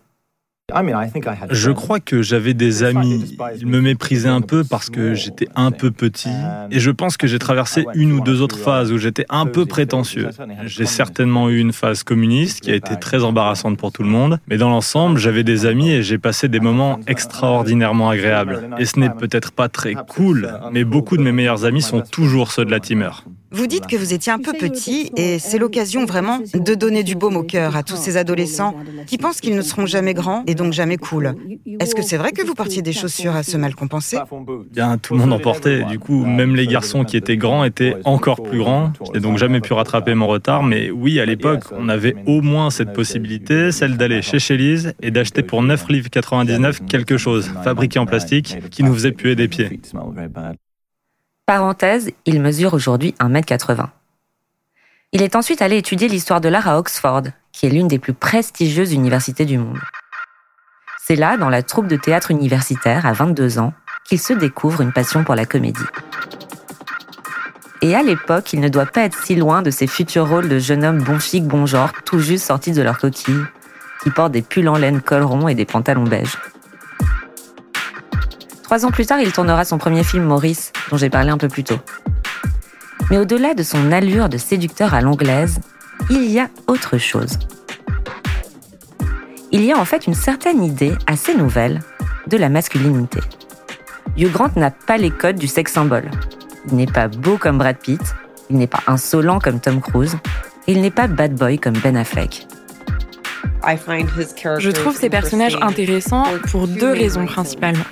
Je 1.50 1.70
crois 1.70 2.00
que 2.00 2.22
j'avais 2.22 2.54
des 2.54 2.82
amis. 2.82 3.36
Ils 3.58 3.66
me 3.66 3.80
méprisaient 3.80 4.28
un 4.28 4.40
peu 4.40 4.64
parce 4.64 4.90
que 4.90 5.14
j'étais 5.14 5.48
un 5.54 5.70
peu 5.70 5.90
petit. 5.90 6.30
Et 6.70 6.80
je 6.80 6.90
pense 6.90 7.16
que 7.16 7.26
j'ai 7.26 7.38
traversé 7.38 7.84
une 7.94 8.12
ou 8.12 8.20
deux 8.20 8.40
autres 8.40 8.58
phases 8.58 8.92
où 8.92 8.98
j'étais 8.98 9.26
un 9.28 9.46
peu 9.46 9.66
prétentieux. 9.66 10.28
J'ai 10.64 10.86
certainement 10.86 11.48
eu 11.48 11.58
une 11.58 11.72
phase 11.72 12.02
communiste 12.02 12.60
qui 12.60 12.70
a 12.70 12.74
été 12.74 12.96
très 12.96 13.24
embarrassante 13.24 13.78
pour 13.78 13.92
tout 13.92 14.02
le 14.02 14.08
monde. 14.08 14.38
Mais 14.48 14.56
dans 14.56 14.70
l'ensemble, 14.70 15.18
j'avais 15.18 15.44
des 15.44 15.66
amis 15.66 15.90
et 15.90 16.02
j'ai 16.02 16.18
passé 16.18 16.48
des 16.48 16.60
moments 16.60 16.98
extraordinairement 17.06 18.10
agréables. 18.10 18.70
Et 18.78 18.84
ce 18.84 18.98
n'est 18.98 19.10
peut-être 19.10 19.52
pas 19.52 19.68
très 19.68 19.94
cool, 19.94 20.52
mais 20.72 20.84
beaucoup 20.84 21.16
de 21.16 21.22
mes 21.22 21.32
meilleurs 21.32 21.64
amis 21.64 21.82
sont 21.82 22.00
toujours 22.00 22.52
ceux 22.52 22.64
de 22.64 22.70
la 22.70 22.80
Timer. 22.80 23.10
Vous 23.52 23.66
dites 23.66 23.86
que 23.86 23.96
vous 23.96 24.14
étiez 24.14 24.32
un 24.32 24.38
peu 24.38 24.52
petit 24.52 25.10
et 25.16 25.38
c'est 25.38 25.58
l'occasion 25.58 26.04
vraiment 26.04 26.38
de 26.54 26.74
donner 26.74 27.02
du 27.02 27.14
baume 27.14 27.36
au 27.36 27.42
cœur 27.42 27.76
à 27.76 27.82
tous 27.82 27.96
ces 27.96 28.16
adolescents 28.16 28.74
qui 29.06 29.18
pensent 29.18 29.40
qu'ils 29.40 29.54
ne 29.56 29.62
seront 29.62 29.86
jamais 29.86 30.14
grands 30.14 30.42
et 30.46 30.54
donc 30.54 30.72
jamais 30.72 30.96
cool. 30.96 31.34
Est-ce 31.80 31.94
que 31.94 32.02
c'est 32.02 32.16
vrai 32.16 32.32
que 32.32 32.42
vous 32.42 32.54
portiez 32.54 32.82
des 32.82 32.92
chaussures 32.92 33.36
à 33.36 33.42
se 33.42 33.56
mal 33.56 33.74
compenser 33.74 34.18
Bien, 34.70 34.98
tout 34.98 35.14
le 35.14 35.20
monde 35.20 35.32
en 35.32 35.38
portait. 35.38 35.84
Du 35.84 35.98
coup, 35.98 36.24
même 36.24 36.56
les 36.56 36.66
garçons 36.66 37.04
qui 37.04 37.16
étaient 37.16 37.36
grands 37.36 37.64
étaient 37.64 37.96
encore 38.04 38.42
plus 38.42 38.58
grands. 38.58 38.92
Je 39.06 39.12
n'ai 39.12 39.20
donc 39.20 39.38
jamais 39.38 39.60
pu 39.60 39.72
rattraper 39.72 40.14
mon 40.14 40.26
retard, 40.26 40.62
mais 40.62 40.90
oui, 40.90 41.20
à 41.20 41.26
l'époque, 41.26 41.64
on 41.72 41.88
avait 41.88 42.14
au 42.26 42.40
moins 42.40 42.70
cette 42.70 42.92
possibilité, 42.92 43.72
celle 43.72 43.96
d'aller 43.96 44.22
chez 44.22 44.38
Chélise 44.38 44.94
et 45.02 45.10
d'acheter 45.10 45.42
pour 45.42 45.62
9 45.62 45.88
livres 45.88 46.10
99 46.10 46.86
quelque 46.86 47.16
chose 47.16 47.50
fabriqué 47.64 47.98
en 47.98 48.06
plastique 48.06 48.56
qui 48.70 48.82
nous 48.82 48.94
faisait 48.94 49.12
puer 49.12 49.36
des 49.36 49.48
pieds. 49.48 49.80
Parenthèse, 51.44 52.12
il 52.24 52.40
mesure 52.40 52.72
aujourd'hui 52.72 53.16
1m80. 53.18 53.88
Il 55.10 55.22
est 55.22 55.34
ensuite 55.34 55.60
allé 55.60 55.76
étudier 55.76 56.06
l'histoire 56.06 56.40
de 56.40 56.48
l'art 56.48 56.68
à 56.68 56.78
Oxford, 56.78 57.22
qui 57.50 57.66
est 57.66 57.70
l'une 57.70 57.88
des 57.88 57.98
plus 57.98 58.14
prestigieuses 58.14 58.92
universités 58.92 59.44
du 59.44 59.58
monde. 59.58 59.80
C'est 61.04 61.16
là, 61.16 61.36
dans 61.36 61.48
la 61.48 61.64
troupe 61.64 61.88
de 61.88 61.96
théâtre 61.96 62.30
universitaire, 62.30 63.06
à 63.06 63.12
22 63.12 63.58
ans, 63.58 63.74
qu'il 64.04 64.20
se 64.20 64.32
découvre 64.32 64.82
une 64.82 64.92
passion 64.92 65.24
pour 65.24 65.34
la 65.34 65.44
comédie. 65.44 65.82
Et 67.82 67.96
à 67.96 68.04
l'époque, 68.04 68.52
il 68.52 68.60
ne 68.60 68.68
doit 68.68 68.86
pas 68.86 69.02
être 69.02 69.20
si 69.24 69.34
loin 69.34 69.62
de 69.62 69.72
ses 69.72 69.88
futurs 69.88 70.28
rôles 70.28 70.48
de 70.48 70.60
jeune 70.60 70.84
homme 70.84 71.02
bon 71.02 71.18
chic, 71.18 71.44
bon 71.44 71.66
genre, 71.66 71.90
tout 72.04 72.20
juste 72.20 72.46
sortis 72.46 72.70
de 72.70 72.82
leur 72.82 72.98
coquille, 72.98 73.44
qui 74.04 74.10
portent 74.10 74.32
des 74.32 74.42
pulls 74.42 74.68
en 74.68 74.78
laine 74.78 75.02
col 75.02 75.24
rond 75.24 75.48
et 75.48 75.56
des 75.56 75.66
pantalons 75.66 76.04
beiges. 76.04 76.38
Trois 78.72 78.86
ans 78.86 78.90
plus 78.90 79.04
tard, 79.04 79.20
il 79.20 79.30
tournera 79.30 79.66
son 79.66 79.76
premier 79.76 80.02
film 80.02 80.24
Maurice, 80.24 80.72
dont 80.90 80.96
j'ai 80.96 81.10
parlé 81.10 81.28
un 81.28 81.36
peu 81.36 81.48
plus 81.48 81.62
tôt. 81.62 81.76
Mais 83.10 83.18
au-delà 83.18 83.52
de 83.52 83.62
son 83.62 83.92
allure 83.92 84.30
de 84.30 84.38
séducteur 84.38 84.94
à 84.94 85.02
l'anglaise, 85.02 85.60
il 86.08 86.24
y 86.24 86.40
a 86.40 86.48
autre 86.68 86.96
chose. 86.96 87.38
Il 89.50 89.62
y 89.62 89.72
a 89.72 89.78
en 89.78 89.84
fait 89.84 90.06
une 90.06 90.14
certaine 90.14 90.64
idée 90.64 90.94
assez 91.06 91.34
nouvelle 91.34 91.80
de 92.28 92.38
la 92.38 92.48
masculinité. 92.48 93.20
Hugh 94.16 94.32
Grant 94.32 94.52
n'a 94.56 94.70
pas 94.70 94.96
les 94.96 95.10
codes 95.10 95.36
du 95.36 95.48
sex 95.48 95.70
symbole. 95.70 96.10
Il 96.68 96.76
n'est 96.76 96.86
pas 96.86 97.08
beau 97.08 97.36
comme 97.36 97.58
Brad 97.58 97.76
Pitt, 97.76 98.00
il 98.48 98.56
n'est 98.56 98.66
pas 98.66 98.80
insolent 98.86 99.38
comme 99.38 99.60
Tom 99.60 99.82
Cruise, 99.82 100.16
et 100.66 100.72
il 100.72 100.80
n'est 100.80 100.90
pas 100.90 101.08
bad 101.08 101.34
boy 101.34 101.58
comme 101.58 101.76
Ben 101.76 101.94
Affleck. 101.94 102.46
Je 103.66 104.70
trouve 104.70 104.96
ces 104.96 105.10
personnages 105.10 105.58
intéressants 105.60 106.24
pour 106.50 106.66
deux 106.66 106.92
raisons 106.92 107.26
principalement. 107.26 107.84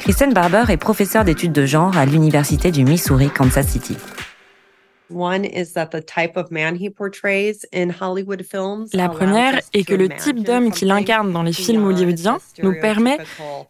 Kristen 0.00 0.32
Barber 0.32 0.64
est 0.70 0.78
professeure 0.78 1.24
d'études 1.24 1.52
de 1.52 1.66
genre 1.66 1.94
à 1.98 2.06
l'Université 2.06 2.70
du 2.70 2.84
Missouri, 2.84 3.28
Kansas 3.28 3.66
City. 3.66 3.98
La 8.92 9.08
première 9.08 9.60
est 9.72 9.84
que 9.84 9.94
le 9.94 10.08
type 10.08 10.42
d'homme 10.42 10.70
qu'il 10.70 10.90
incarne 10.90 11.32
dans 11.32 11.42
les 11.42 11.52
films 11.52 11.84
hollywoodiens 11.84 12.38
nous 12.62 12.74
permet 12.80 13.18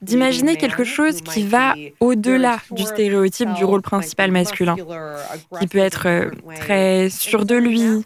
d'imaginer 0.02 0.56
quelque 0.56 0.84
chose 0.84 1.20
qui 1.20 1.42
va 1.42 1.74
au-delà 2.00 2.58
du 2.70 2.82
stéréotype 2.82 3.52
du 3.54 3.64
rôle 3.64 3.82
principal 3.82 4.30
masculin, 4.30 4.76
qui 5.60 5.66
peut 5.66 5.78
être 5.78 6.06
euh, 6.06 6.30
très 6.56 7.08
sûr 7.10 7.44
de 7.44 7.54
lui, 7.54 8.04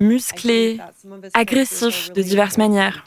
musclé, 0.00 0.78
agressif 1.34 2.12
de 2.12 2.22
diverses 2.22 2.58
manières. 2.58 3.04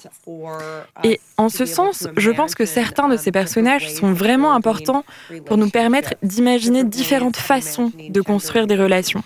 Et 1.03 1.19
en 1.37 1.49
ce 1.49 1.65
sens, 1.65 2.07
je 2.17 2.31
pense 2.31 2.55
que 2.55 2.65
certains 2.65 3.07
de 3.07 3.17
ces 3.17 3.31
personnages 3.31 3.91
sont 3.91 4.13
vraiment 4.13 4.53
importants 4.53 5.03
pour 5.45 5.57
nous 5.57 5.69
permettre 5.69 6.13
d'imaginer 6.23 6.83
différentes 6.83 7.37
façons 7.37 7.91
de 8.09 8.21
construire 8.21 8.67
des 8.67 8.75
relations 8.75 9.23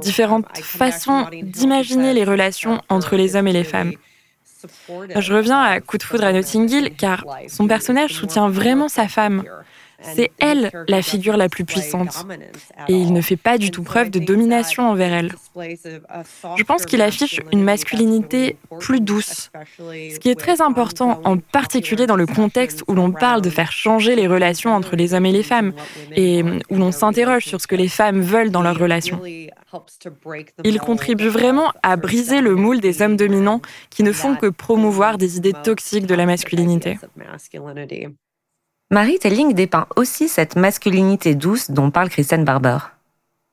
différentes 0.00 0.46
façons 0.58 1.26
d'imaginer 1.42 2.14
les 2.14 2.24
relations 2.24 2.80
entre 2.88 3.16
les 3.16 3.36
hommes 3.36 3.48
et 3.48 3.52
les 3.52 3.64
femmes. 3.64 3.92
Je 5.16 5.32
reviens 5.32 5.60
à 5.60 5.80
Coup 5.80 5.98
de 5.98 6.02
foudre 6.02 6.24
à 6.24 6.32
Notting 6.32 6.68
Hill 6.68 6.96
car 6.96 7.24
son 7.48 7.66
personnage 7.66 8.14
soutient 8.14 8.48
vraiment 8.48 8.88
sa 8.88 9.08
femme. 9.08 9.44
C'est 10.00 10.30
elle 10.38 10.70
la 10.86 11.02
figure 11.02 11.36
la 11.36 11.48
plus 11.48 11.64
puissante. 11.64 12.24
Et 12.88 12.94
il 12.94 13.12
ne 13.12 13.20
fait 13.20 13.36
pas 13.36 13.58
du 13.58 13.70
tout 13.70 13.82
preuve 13.82 14.10
de 14.10 14.18
domination 14.18 14.88
envers 14.88 15.12
elle. 15.12 15.34
Je 16.56 16.62
pense 16.62 16.86
qu'il 16.86 17.02
affiche 17.02 17.40
une 17.52 17.62
masculinité 17.62 18.56
plus 18.78 19.00
douce, 19.00 19.50
ce 19.78 20.18
qui 20.18 20.28
est 20.28 20.38
très 20.38 20.60
important, 20.60 21.20
en 21.24 21.38
particulier 21.38 22.06
dans 22.06 22.16
le 22.16 22.26
contexte 22.26 22.84
où 22.86 22.94
l'on 22.94 23.10
parle 23.10 23.42
de 23.42 23.50
faire 23.50 23.72
changer 23.72 24.14
les 24.14 24.28
relations 24.28 24.74
entre 24.74 24.94
les 24.94 25.14
hommes 25.14 25.26
et 25.26 25.32
les 25.32 25.42
femmes, 25.42 25.72
et 26.14 26.42
où 26.70 26.76
l'on 26.76 26.92
s'interroge 26.92 27.44
sur 27.44 27.60
ce 27.60 27.66
que 27.66 27.76
les 27.76 27.88
femmes 27.88 28.20
veulent 28.20 28.50
dans 28.50 28.62
leurs 28.62 28.78
relations. 28.78 29.20
Il 30.64 30.78
contribue 30.78 31.28
vraiment 31.28 31.72
à 31.82 31.96
briser 31.96 32.40
le 32.40 32.54
moule 32.54 32.80
des 32.80 33.02
hommes 33.02 33.16
dominants 33.16 33.60
qui 33.90 34.02
ne 34.02 34.12
font 34.12 34.36
que 34.36 34.46
promouvoir 34.46 35.18
des 35.18 35.36
idées 35.36 35.52
toxiques 35.52 36.06
de 36.06 36.14
la 36.14 36.26
masculinité. 36.26 36.98
Marie 38.90 39.18
Telling 39.18 39.52
dépeint 39.52 39.86
aussi 39.96 40.28
cette 40.28 40.56
masculinité 40.56 41.34
douce 41.34 41.70
dont 41.70 41.90
parle 41.90 42.08
Kristen 42.08 42.44
Barber. 42.44 42.78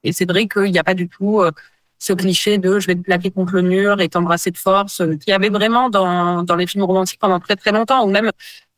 Et 0.03 0.13
c'est 0.13 0.29
vrai 0.29 0.47
qu'il 0.47 0.71
n'y 0.71 0.79
a 0.79 0.83
pas 0.83 0.93
du 0.93 1.09
tout 1.09 1.41
euh, 1.41 1.51
ce 1.99 2.13
cliché 2.13 2.57
de 2.57 2.79
je 2.79 2.87
vais 2.87 2.95
te 2.95 3.01
plaquer 3.01 3.31
contre 3.31 3.55
le 3.55 3.63
mur 3.63 3.99
et 3.99 4.07
t'embrasser 4.07 4.51
de 4.51 4.57
force, 4.57 5.01
euh, 5.01 5.17
qui 5.17 5.31
y 5.31 5.33
avait 5.33 5.49
vraiment 5.49 5.89
dans, 5.89 6.45
les 6.57 6.67
films 6.67 6.85
romantiques 6.85 7.19
pendant 7.19 7.41
très 7.41 7.57
très 7.57 7.73
longtemps, 7.73 8.05
ou 8.05 8.09
même 8.09 8.31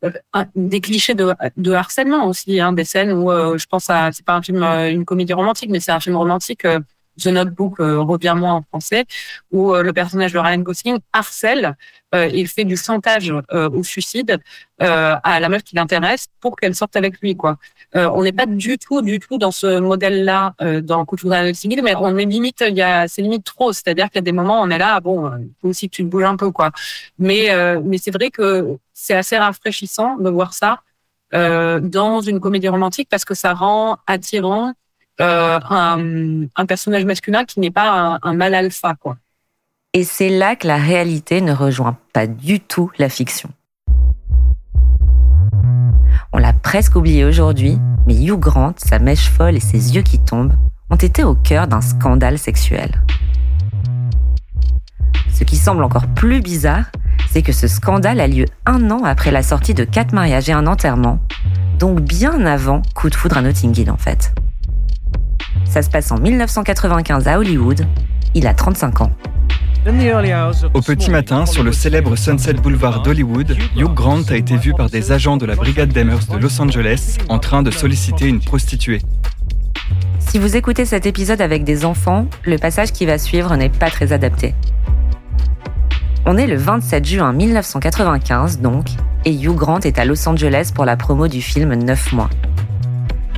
euh, 0.03 0.11
des 0.55 0.81
clichés 0.81 1.13
de, 1.13 1.31
de 1.57 1.71
harcèlement 1.73 2.25
aussi, 2.25 2.59
hein, 2.59 2.73
des 2.73 2.85
scènes 2.85 3.11
où 3.11 3.29
je 3.29 3.65
pense 3.67 3.89
à, 3.91 4.11
c'est 4.11 4.25
pas 4.25 4.33
un 4.33 4.41
film, 4.41 4.63
une 4.63 5.05
comédie 5.05 5.33
romantique, 5.33 5.69
mais 5.69 5.79
c'est 5.79 5.91
un 5.91 5.99
film 5.99 6.15
romantique 6.15 6.65
The 7.21 7.27
Notebook 7.27 7.79
euh, 7.79 7.99
revient 8.01 8.33
moins 8.37 8.53
en 8.53 8.61
français, 8.61 9.05
où 9.51 9.73
euh, 9.73 9.83
le 9.83 9.93
personnage 9.93 10.33
de 10.33 10.39
Ryan 10.39 10.59
Gosling 10.59 10.99
harcèle, 11.13 11.75
euh, 12.15 12.27
il 12.27 12.47
fait 12.47 12.63
du 12.63 12.77
chantage 12.77 13.33
au 13.51 13.83
suicide 13.83 14.39
à 14.79 15.39
la 15.39 15.49
meuf 15.49 15.63
qui 15.63 15.75
l'intéresse 15.75 16.27
pour 16.39 16.55
qu'elle 16.55 16.75
sorte 16.75 16.95
avec 16.95 17.19
lui. 17.19 17.35
quoi. 17.35 17.57
on 17.93 18.23
n'est 18.23 18.31
pas 18.31 18.45
du 18.45 18.77
tout, 18.77 19.01
du 19.01 19.19
tout 19.19 19.37
dans 19.37 19.51
ce 19.51 19.79
modèle-là 19.79 20.53
dans 20.83 21.03
de 21.03 21.19
foudre 21.19 21.83
mais 21.83 21.95
on 21.95 22.17
est 22.17 22.25
limite, 22.25 22.63
il 22.65 22.75
y 22.75 22.81
a, 22.81 23.07
c'est 23.07 23.21
limite 23.21 23.43
trop. 23.43 23.73
C'est-à-dire 23.73 24.05
qu'il 24.05 24.15
y 24.15 24.19
a 24.19 24.21
des 24.21 24.31
moments, 24.31 24.61
on 24.61 24.69
est 24.69 24.77
là, 24.77 24.99
bon, 25.01 25.29
il 25.37 25.49
faut 25.61 25.69
aussi 25.69 25.89
que 25.89 25.95
tu 25.95 26.03
te 26.03 26.07
bouges 26.07 26.23
un 26.23 26.37
peu, 26.37 26.51
quoi. 26.51 26.71
Mais, 27.17 27.49
mais 27.83 27.97
c'est 27.97 28.11
vrai 28.11 28.29
que 28.29 28.77
c'est 28.93 29.15
assez 29.15 29.37
rafraîchissant 29.37 30.15
de 30.17 30.29
voir 30.29 30.53
ça 30.53 30.81
dans 31.33 32.21
une 32.21 32.39
comédie 32.39 32.69
romantique 32.69 33.09
parce 33.09 33.25
que 33.25 33.33
ça 33.33 33.53
rend 33.53 33.97
attirant 34.05 34.73
euh, 35.21 35.59
un, 35.69 36.45
un, 36.55 36.65
personnage 36.65 37.05
masculin 37.05 37.45
qui 37.45 37.59
n'est 37.59 37.71
pas 37.71 37.89
un, 37.89 38.19
un 38.21 38.33
mal 38.33 38.53
alpha, 38.53 38.95
quoi. 38.95 39.17
Et 39.93 40.03
c'est 40.03 40.29
là 40.29 40.55
que 40.55 40.67
la 40.67 40.77
réalité 40.77 41.41
ne 41.41 41.53
rejoint 41.53 41.97
pas 42.13 42.27
du 42.27 42.59
tout 42.59 42.91
la 42.99 43.09
fiction. 43.09 43.49
On 46.33 46.37
l'a 46.37 46.53
presque 46.53 46.95
oublié 46.95 47.25
aujourd'hui, 47.25 47.79
mais 48.05 48.15
Hugh 48.15 48.39
Grant, 48.39 48.73
sa 48.77 48.99
mèche 48.99 49.29
folle 49.29 49.55
et 49.55 49.59
ses 49.59 49.95
yeux 49.95 50.03
qui 50.03 50.19
tombent 50.19 50.53
ont 50.89 50.95
été 50.95 51.23
au 51.23 51.35
cœur 51.35 51.67
d'un 51.67 51.81
scandale 51.81 52.37
sexuel. 52.37 53.01
Ce 55.33 55.43
qui 55.43 55.55
semble 55.55 55.83
encore 55.83 56.07
plus 56.07 56.41
bizarre, 56.41 56.85
c'est 57.31 57.41
que 57.41 57.51
ce 57.51 57.67
scandale 57.67 58.19
a 58.19 58.27
lieu 58.27 58.45
un 58.65 58.89
an 58.91 59.03
après 59.03 59.31
la 59.31 59.43
sortie 59.43 59.73
de 59.73 59.83
Quatre 59.83 60.13
mariages 60.13 60.49
et 60.49 60.53
un 60.53 60.67
enterrement, 60.67 61.19
donc 61.79 62.01
bien 62.01 62.45
avant 62.45 62.81
Coup 62.95 63.09
de 63.09 63.15
foudre 63.15 63.37
à 63.37 63.41
Notting 63.41 63.77
Hill 63.77 63.91
en 63.91 63.97
fait. 63.97 64.33
Ça 65.65 65.81
se 65.81 65.89
passe 65.89 66.11
en 66.11 66.17
1995 66.17 67.27
à 67.27 67.39
Hollywood, 67.39 67.85
il 68.33 68.47
a 68.47 68.53
35 68.53 69.01
ans. 69.01 69.11
Au 70.73 70.81
petit 70.81 71.09
matin, 71.09 71.45
sur 71.45 71.63
le 71.63 71.71
célèbre 71.71 72.17
Sunset 72.17 72.55
Boulevard 72.55 73.03
d'Hollywood, 73.03 73.55
Hugh 73.77 73.93
Grant 73.93 74.23
a 74.29 74.35
été 74.35 74.57
vu 74.57 74.73
par 74.73 74.89
des 74.89 75.13
agents 75.13 75.37
de 75.37 75.45
la 75.45 75.55
brigade 75.55 75.93
d'Amherst 75.93 76.29
de 76.29 76.37
Los 76.37 76.59
Angeles 76.61 77.17
en 77.29 77.39
train 77.39 77.63
de 77.63 77.71
solliciter 77.71 78.27
une 78.27 78.41
prostituée. 78.41 78.99
Si 80.19 80.39
vous 80.39 80.57
écoutez 80.57 80.83
cet 80.83 81.05
épisode 81.05 81.39
avec 81.39 81.63
des 81.63 81.85
enfants, 81.85 82.27
le 82.43 82.57
passage 82.57 82.91
qui 82.91 83.05
va 83.05 83.17
suivre 83.17 83.55
n'est 83.55 83.69
pas 83.69 83.89
très 83.89 84.11
adapté. 84.11 84.55
On 86.25 86.35
est 86.35 86.47
le 86.47 86.57
27 86.57 87.05
juin 87.05 87.31
1995 87.31 88.59
donc, 88.59 88.87
et 89.23 89.31
Hugh 89.33 89.55
Grant 89.55 89.79
est 89.79 89.99
à 89.99 90.03
Los 90.03 90.27
Angeles 90.27 90.71
pour 90.75 90.83
la 90.83 90.97
promo 90.97 91.29
du 91.29 91.41
film 91.41 91.73
9 91.73 92.11
mois. 92.11 92.29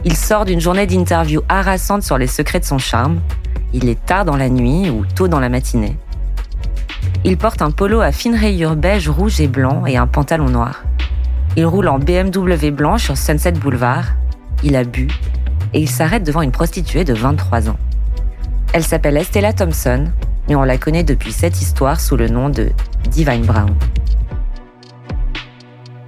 Il 0.05 0.15
sort 0.15 0.45
d'une 0.45 0.61
journée 0.61 0.87
d'interview 0.87 1.41
harassante 1.49 2.03
sur 2.03 2.17
les 2.17 2.27
secrets 2.27 2.61
de 2.61 2.65
son 2.65 2.77
charme. 2.77 3.19
Il 3.73 3.89
est 3.89 4.03
tard 4.05 4.23
dans 4.23 4.37
la 4.37 4.49
nuit 4.49 4.89
ou 4.89 5.05
tôt 5.05 5.27
dans 5.27 5.41
la 5.41 5.49
matinée. 5.49 5.97
Il 7.25 7.37
porte 7.37 7.61
un 7.61 7.71
polo 7.71 7.99
à 7.99 8.13
fine 8.13 8.35
rayures 8.35 8.77
beige, 8.77 9.09
rouge 9.09 9.41
et 9.41 9.47
blanc 9.47 9.85
et 9.85 9.97
un 9.97 10.07
pantalon 10.07 10.49
noir. 10.49 10.83
Il 11.57 11.65
roule 11.65 11.89
en 11.89 11.99
BMW 11.99 12.71
blanc 12.71 12.97
sur 12.97 13.17
Sunset 13.17 13.51
Boulevard. 13.53 14.05
Il 14.63 14.77
a 14.77 14.85
bu 14.85 15.09
et 15.73 15.81
il 15.81 15.89
s'arrête 15.89 16.23
devant 16.23 16.41
une 16.41 16.51
prostituée 16.51 17.03
de 17.03 17.13
23 17.13 17.69
ans. 17.69 17.77
Elle 18.71 18.83
s'appelle 18.83 19.17
Estella 19.17 19.51
Thompson, 19.51 20.05
mais 20.47 20.55
on 20.55 20.63
la 20.63 20.77
connaît 20.77 21.03
depuis 21.03 21.33
cette 21.33 21.61
histoire 21.61 21.99
sous 21.99 22.15
le 22.15 22.29
nom 22.29 22.49
de 22.49 22.69
Divine 23.09 23.45
Brown. 23.45 23.75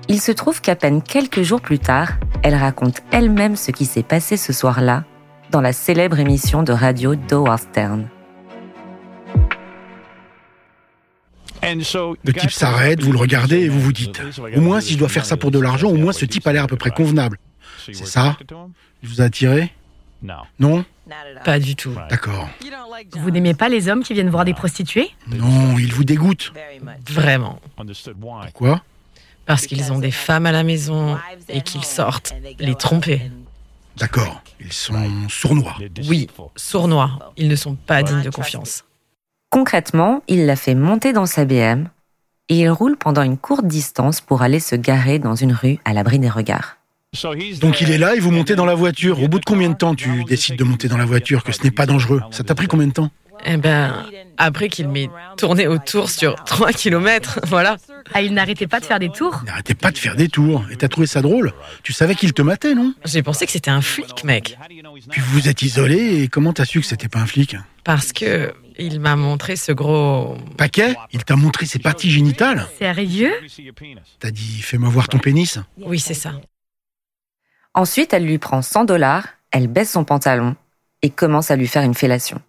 Il 0.08 0.22
se 0.22 0.32
trouve 0.32 0.62
qu'à 0.62 0.76
peine 0.76 1.02
quelques 1.02 1.42
jours 1.42 1.62
plus 1.62 1.80
tard, 1.80 2.14
elle 2.44 2.56
raconte 2.56 3.02
elle-même 3.12 3.56
ce 3.56 3.72
qui 3.72 3.86
s'est 3.86 4.04
passé 4.04 4.38
ce 4.38 4.54
soir-là 4.54 5.04
dans 5.52 5.62
la 5.62 5.74
célèbre 5.74 6.20
émission 6.20 6.64
de 6.64 6.72
radio 6.72 7.16
d'Howard 7.16 7.60
Stern. 7.60 8.08
Le 11.64 12.32
type 12.32 12.52
s'arrête, 12.52 13.02
vous 13.02 13.12
le 13.12 13.18
regardez 13.18 13.60
et 13.62 13.70
vous 13.70 13.80
vous 13.80 13.94
dites 13.94 14.22
Au 14.56 14.62
moins, 14.62 14.82
si 14.82 14.94
je 14.94 14.98
dois 14.98 15.10
faire 15.10 15.26
ça 15.26 15.38
pour 15.38 15.52
de 15.52 15.60
l'argent, 15.60 15.90
au 15.90 15.98
moins 15.98 16.14
ce 16.14 16.26
type 16.26 16.48
a 16.48 16.54
l'air 16.54 16.64
à 16.64 16.68
peu 16.68 16.78
près 16.78 16.92
convenable. 16.92 17.38
C'est 17.86 17.94
ça 17.94 18.38
Il 19.04 19.10
vous 19.10 19.22
a 19.22 19.26
attiré 19.26 19.72
Non 20.60 20.86
Pas 21.46 21.60
du 21.60 21.76
tout. 21.76 21.96
D'accord. 22.10 22.50
Vous 23.14 23.32
n'aimez 23.32 23.54
pas 23.54 23.70
les 23.70 23.90
hommes 23.90 24.04
qui 24.04 24.14
viennent 24.14 24.30
voir 24.30 24.46
des 24.46 24.54
prostituées? 24.54 25.12
Non, 25.28 25.78
il 25.78 25.94
vous 25.94 26.04
dégoûte. 26.04 26.54
Vraiment. 27.10 27.60
Pourquoi? 28.42 28.82
Parce 29.46 29.68
qu'ils 29.68 29.92
ont 29.92 30.00
des 30.00 30.12
femmes 30.12 30.46
à 30.46 30.52
la 30.52 30.64
maison 30.64 31.18
et 31.50 31.62
qu'ils 31.62 31.84
sortent 31.84 32.34
les 32.60 32.76
tromper. 32.76 33.32
D'accord. 33.98 34.42
Ils 34.60 34.72
sont 34.72 35.10
sournois. 35.28 35.76
Oui, 36.08 36.28
sournois. 36.56 37.34
Ils 37.38 37.48
ne 37.48 37.56
sont 37.56 37.76
pas 37.76 38.04
dignes 38.04 38.22
de 38.22 38.30
confiance. 38.30 38.84
Concrètement, 39.50 40.24
il 40.28 40.46
la 40.46 40.56
fait 40.56 40.76
monter 40.76 41.12
dans 41.12 41.26
sa 41.26 41.46
BM 41.46 41.90
et 42.48 42.60
il 42.60 42.70
roule 42.70 42.96
pendant 42.98 43.22
une 43.22 43.38
courte 43.38 43.66
distance 43.66 44.22
pour 44.22 44.44
aller 44.44 44.60
se 44.60 44.76
garer 44.76 45.20
dans 45.20 45.36
une 45.36 45.52
rue 45.52 45.80
à 45.84 45.94
l'abri 45.94 46.20
des 46.20 46.30
regards. 46.30 46.78
Donc 47.60 47.82
il 47.82 47.92
est 47.92 47.98
là 47.98 48.16
et 48.16 48.20
vous 48.20 48.32
montez 48.32 48.56
dans 48.56 48.66
la 48.66 48.76
voiture. 48.76 49.22
Au 49.22 49.28
bout 49.28 49.40
de 49.40 49.46
combien 49.46 49.70
de 49.70 49.76
temps 49.76 49.96
tu 49.96 50.24
décides 50.24 50.56
de 50.58 50.64
monter 50.64 50.88
dans 50.88 50.98
la 50.98 51.06
voiture, 51.06 51.44
que 51.44 51.52
ce 51.52 51.62
n'est 51.64 51.72
pas 51.72 51.86
dangereux? 51.86 52.22
Ça 52.32 52.44
t'a 52.44 52.56
pris 52.56 52.68
combien 52.68 52.88
de 52.88 52.94
temps? 52.94 53.12
Eh 53.46 53.58
ben, 53.58 54.06
après 54.38 54.70
qu'il 54.70 54.88
m'ait 54.88 55.10
tourné 55.38 55.68
autour 55.68 56.10
sur 56.10 56.36
3 56.44 56.74
km, 56.74 57.40
voilà. 57.48 57.78
Ah, 58.14 58.22
il 58.22 58.34
n'arrêtait 58.34 58.68
pas 58.68 58.80
de 58.80 58.86
faire 58.86 59.00
des 59.00 59.10
tours 59.10 59.44
N'arrêtait 59.46 59.74
pas 59.74 59.92
de 59.92 59.98
faire 59.98 60.16
des 60.16 60.28
tours. 60.28 60.66
Et 60.72 60.76
t'as 60.76 60.88
trouvé 60.88 61.08
ça 61.08 61.22
drôle 61.22 61.54
Tu 61.84 61.94
savais 61.94 62.16
qu'il 62.16 62.34
te 62.34 62.42
matait, 62.42 62.76
non 62.76 62.94
J'ai 63.06 63.24
pensé 63.24 63.46
que 63.46 63.52
c'était 63.52 63.72
un 63.72 63.82
flic, 63.82 64.24
mec. 64.24 64.58
Puis 65.10 65.22
vous 65.22 65.40
vous 65.40 65.50
êtes 65.50 65.62
isolé 65.62 66.24
et 66.24 66.28
comment 66.28 66.54
t'as 66.54 66.66
su 66.66 66.82
que 66.82 66.86
c'était 66.86 67.08
pas 67.08 67.20
un 67.20 67.26
flic 67.26 67.56
Parce 67.84 68.12
que 68.14 68.54
il 68.78 69.00
m'a 69.00 69.16
montré 69.16 69.56
ce 69.56 69.72
gros... 69.72 70.38
Paquet 70.58 70.96
Il 71.12 71.24
t'a 71.24 71.36
montré 71.36 71.66
ses 71.66 71.80
parties 71.80 72.10
génitales 72.10 72.68
Sérieux 72.80 73.34
T'as 74.20 74.32
dit 74.32 74.62
fais-moi 74.62 74.90
voir 74.90 75.08
ton 75.08 75.20
pénis 75.20 75.60
Oui, 75.78 76.00
c'est 76.00 76.14
ça. 76.14 76.34
Ensuite, 77.74 78.14
elle 78.14 78.26
lui 78.26 78.38
prend 78.38 78.62
100 78.62 78.86
dollars, 78.86 79.28
elle 79.52 79.68
baisse 79.68 79.92
son 79.92 80.04
pantalon 80.04 80.56
et 81.02 81.10
commence 81.10 81.52
à 81.52 81.56
lui 81.56 81.68
faire 81.68 81.84
une 81.84 81.94
fellation. 81.94 82.42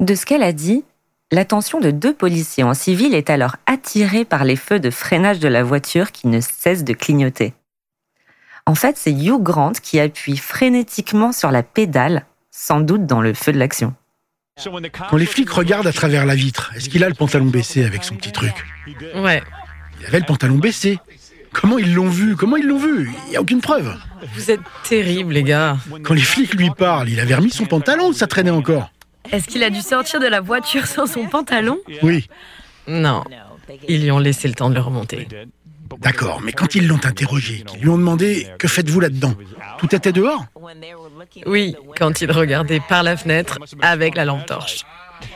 De 0.00 0.14
ce 0.14 0.24
qu'elle 0.24 0.44
a 0.44 0.52
dit, 0.52 0.84
l'attention 1.32 1.80
de 1.80 1.90
deux 1.90 2.14
policiers 2.14 2.62
en 2.62 2.74
civil 2.74 3.14
est 3.14 3.30
alors 3.30 3.56
attirée 3.66 4.24
par 4.24 4.44
les 4.44 4.54
feux 4.54 4.78
de 4.78 4.90
freinage 4.90 5.40
de 5.40 5.48
la 5.48 5.64
voiture 5.64 6.12
qui 6.12 6.28
ne 6.28 6.40
cessent 6.40 6.84
de 6.84 6.92
clignoter. 6.92 7.52
En 8.64 8.76
fait, 8.76 8.96
c'est 8.96 9.12
Hugh 9.12 9.42
Grant 9.42 9.72
qui 9.72 9.98
appuie 9.98 10.36
frénétiquement 10.36 11.32
sur 11.32 11.50
la 11.50 11.64
pédale, 11.64 12.26
sans 12.52 12.80
doute 12.80 13.06
dans 13.06 13.20
le 13.20 13.34
feu 13.34 13.52
de 13.52 13.58
l'action. 13.58 13.94
Quand 15.10 15.16
les 15.16 15.26
flics 15.26 15.50
regardent 15.50 15.86
à 15.86 15.92
travers 15.92 16.26
la 16.26 16.34
vitre, 16.34 16.72
est-ce 16.76 16.88
qu'il 16.88 17.02
a 17.02 17.08
le 17.08 17.14
pantalon 17.14 17.46
baissé 17.46 17.84
avec 17.84 18.04
son 18.04 18.14
petit 18.14 18.32
truc? 18.32 18.52
Ouais. 19.16 19.42
Il 20.00 20.06
avait 20.06 20.20
le 20.20 20.26
pantalon 20.26 20.58
baissé. 20.58 20.98
Comment 21.52 21.78
ils 21.78 21.94
l'ont 21.94 22.08
vu? 22.08 22.36
Comment 22.36 22.56
ils 22.56 22.66
l'ont 22.66 22.78
vu? 22.78 23.10
Il 23.26 23.30
n'y 23.30 23.36
a 23.36 23.40
aucune 23.40 23.60
preuve. 23.60 23.96
Vous 24.34 24.50
êtes 24.50 24.60
terribles, 24.84 25.32
les 25.32 25.42
gars. 25.42 25.76
Quand 26.04 26.14
les 26.14 26.20
flics 26.20 26.54
lui 26.54 26.70
parlent, 26.70 27.08
il 27.08 27.18
avait 27.18 27.34
remis 27.34 27.50
son 27.50 27.66
pantalon 27.66 28.08
ou 28.08 28.12
ça 28.12 28.26
traînait 28.26 28.50
encore? 28.50 28.92
Est-ce 29.32 29.46
qu'il 29.46 29.62
a 29.62 29.70
dû 29.70 29.80
sortir 29.80 30.20
de 30.20 30.26
la 30.26 30.40
voiture 30.40 30.86
sans 30.86 31.06
son 31.06 31.26
pantalon 31.26 31.78
Oui. 32.02 32.28
Non. 32.86 33.22
Ils 33.88 34.02
lui 34.02 34.10
ont 34.10 34.18
laissé 34.18 34.48
le 34.48 34.54
temps 34.54 34.70
de 34.70 34.74
le 34.74 34.80
remonter. 34.80 35.28
D'accord, 36.00 36.40
mais 36.42 36.52
quand 36.52 36.74
ils 36.74 36.86
l'ont 36.86 37.00
interrogé, 37.04 37.62
qu'ils 37.66 37.80
lui 37.80 37.88
ont 37.88 37.98
demandé 37.98 38.46
Que 38.58 38.68
faites-vous 38.68 39.00
là-dedans? 39.00 39.34
Tout 39.78 39.94
était 39.94 40.12
dehors? 40.12 40.44
Oui, 41.46 41.74
quand 41.98 42.20
il 42.20 42.30
regardait 42.30 42.80
par 42.80 43.02
la 43.02 43.16
fenêtre 43.16 43.58
avec 43.80 44.14
la 44.16 44.24
lampe 44.24 44.46
torche. 44.46 44.84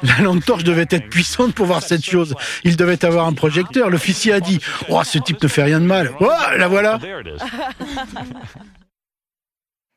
La 0.02 0.18
lampe 0.22 0.44
torche 0.44 0.62
devait 0.64 0.86
être 0.90 1.08
puissante 1.08 1.54
pour 1.54 1.66
voir 1.66 1.82
cette 1.82 2.04
chose. 2.04 2.34
Il 2.64 2.76
devait 2.76 3.04
avoir 3.04 3.26
un 3.26 3.32
projecteur. 3.32 3.90
L'officier 3.90 4.32
a 4.32 4.40
dit 4.40 4.60
Oh, 4.88 5.02
ce 5.04 5.18
type 5.18 5.42
ne 5.42 5.48
fait 5.48 5.64
rien 5.64 5.80
de 5.80 5.86
mal. 5.86 6.12
Oh, 6.20 6.30
la 6.56 6.68
voilà 6.68 6.98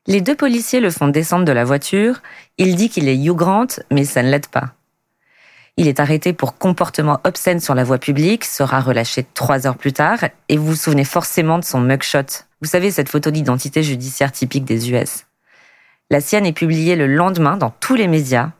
Les 0.08 0.20
deux 0.20 0.36
policiers 0.36 0.78
le 0.78 0.90
font 0.90 1.08
descendre 1.08 1.44
de 1.44 1.52
la 1.52 1.64
voiture. 1.64 2.22
Il 2.58 2.76
dit 2.76 2.88
qu'il 2.88 3.08
est 3.08 3.16
Hugh 3.16 3.34
Grant, 3.34 3.66
mais 3.90 4.04
ça 4.04 4.22
ne 4.22 4.30
l'aide 4.30 4.46
pas. 4.46 4.74
Il 5.76 5.88
est 5.88 5.98
arrêté 5.98 6.32
pour 6.32 6.56
comportement 6.56 7.20
obscène 7.24 7.60
sur 7.60 7.74
la 7.74 7.82
voie 7.82 7.98
publique, 7.98 8.44
sera 8.44 8.80
relâché 8.80 9.26
trois 9.34 9.66
heures 9.66 9.76
plus 9.76 9.92
tard, 9.92 10.20
et 10.48 10.56
vous 10.56 10.68
vous 10.68 10.76
souvenez 10.76 11.04
forcément 11.04 11.58
de 11.58 11.64
son 11.64 11.80
mugshot. 11.80 12.44
Vous 12.62 12.68
savez, 12.68 12.90
cette 12.90 13.08
photo 13.08 13.30
d'identité 13.30 13.82
judiciaire 13.82 14.32
typique 14.32 14.64
des 14.64 14.90
US. 14.90 15.26
La 16.08 16.20
sienne 16.20 16.46
est 16.46 16.52
publiée 16.52 16.94
le 16.94 17.08
lendemain 17.08 17.56
dans 17.56 17.70
tous 17.70 17.96
les 17.96 18.06
médias, 18.06 18.52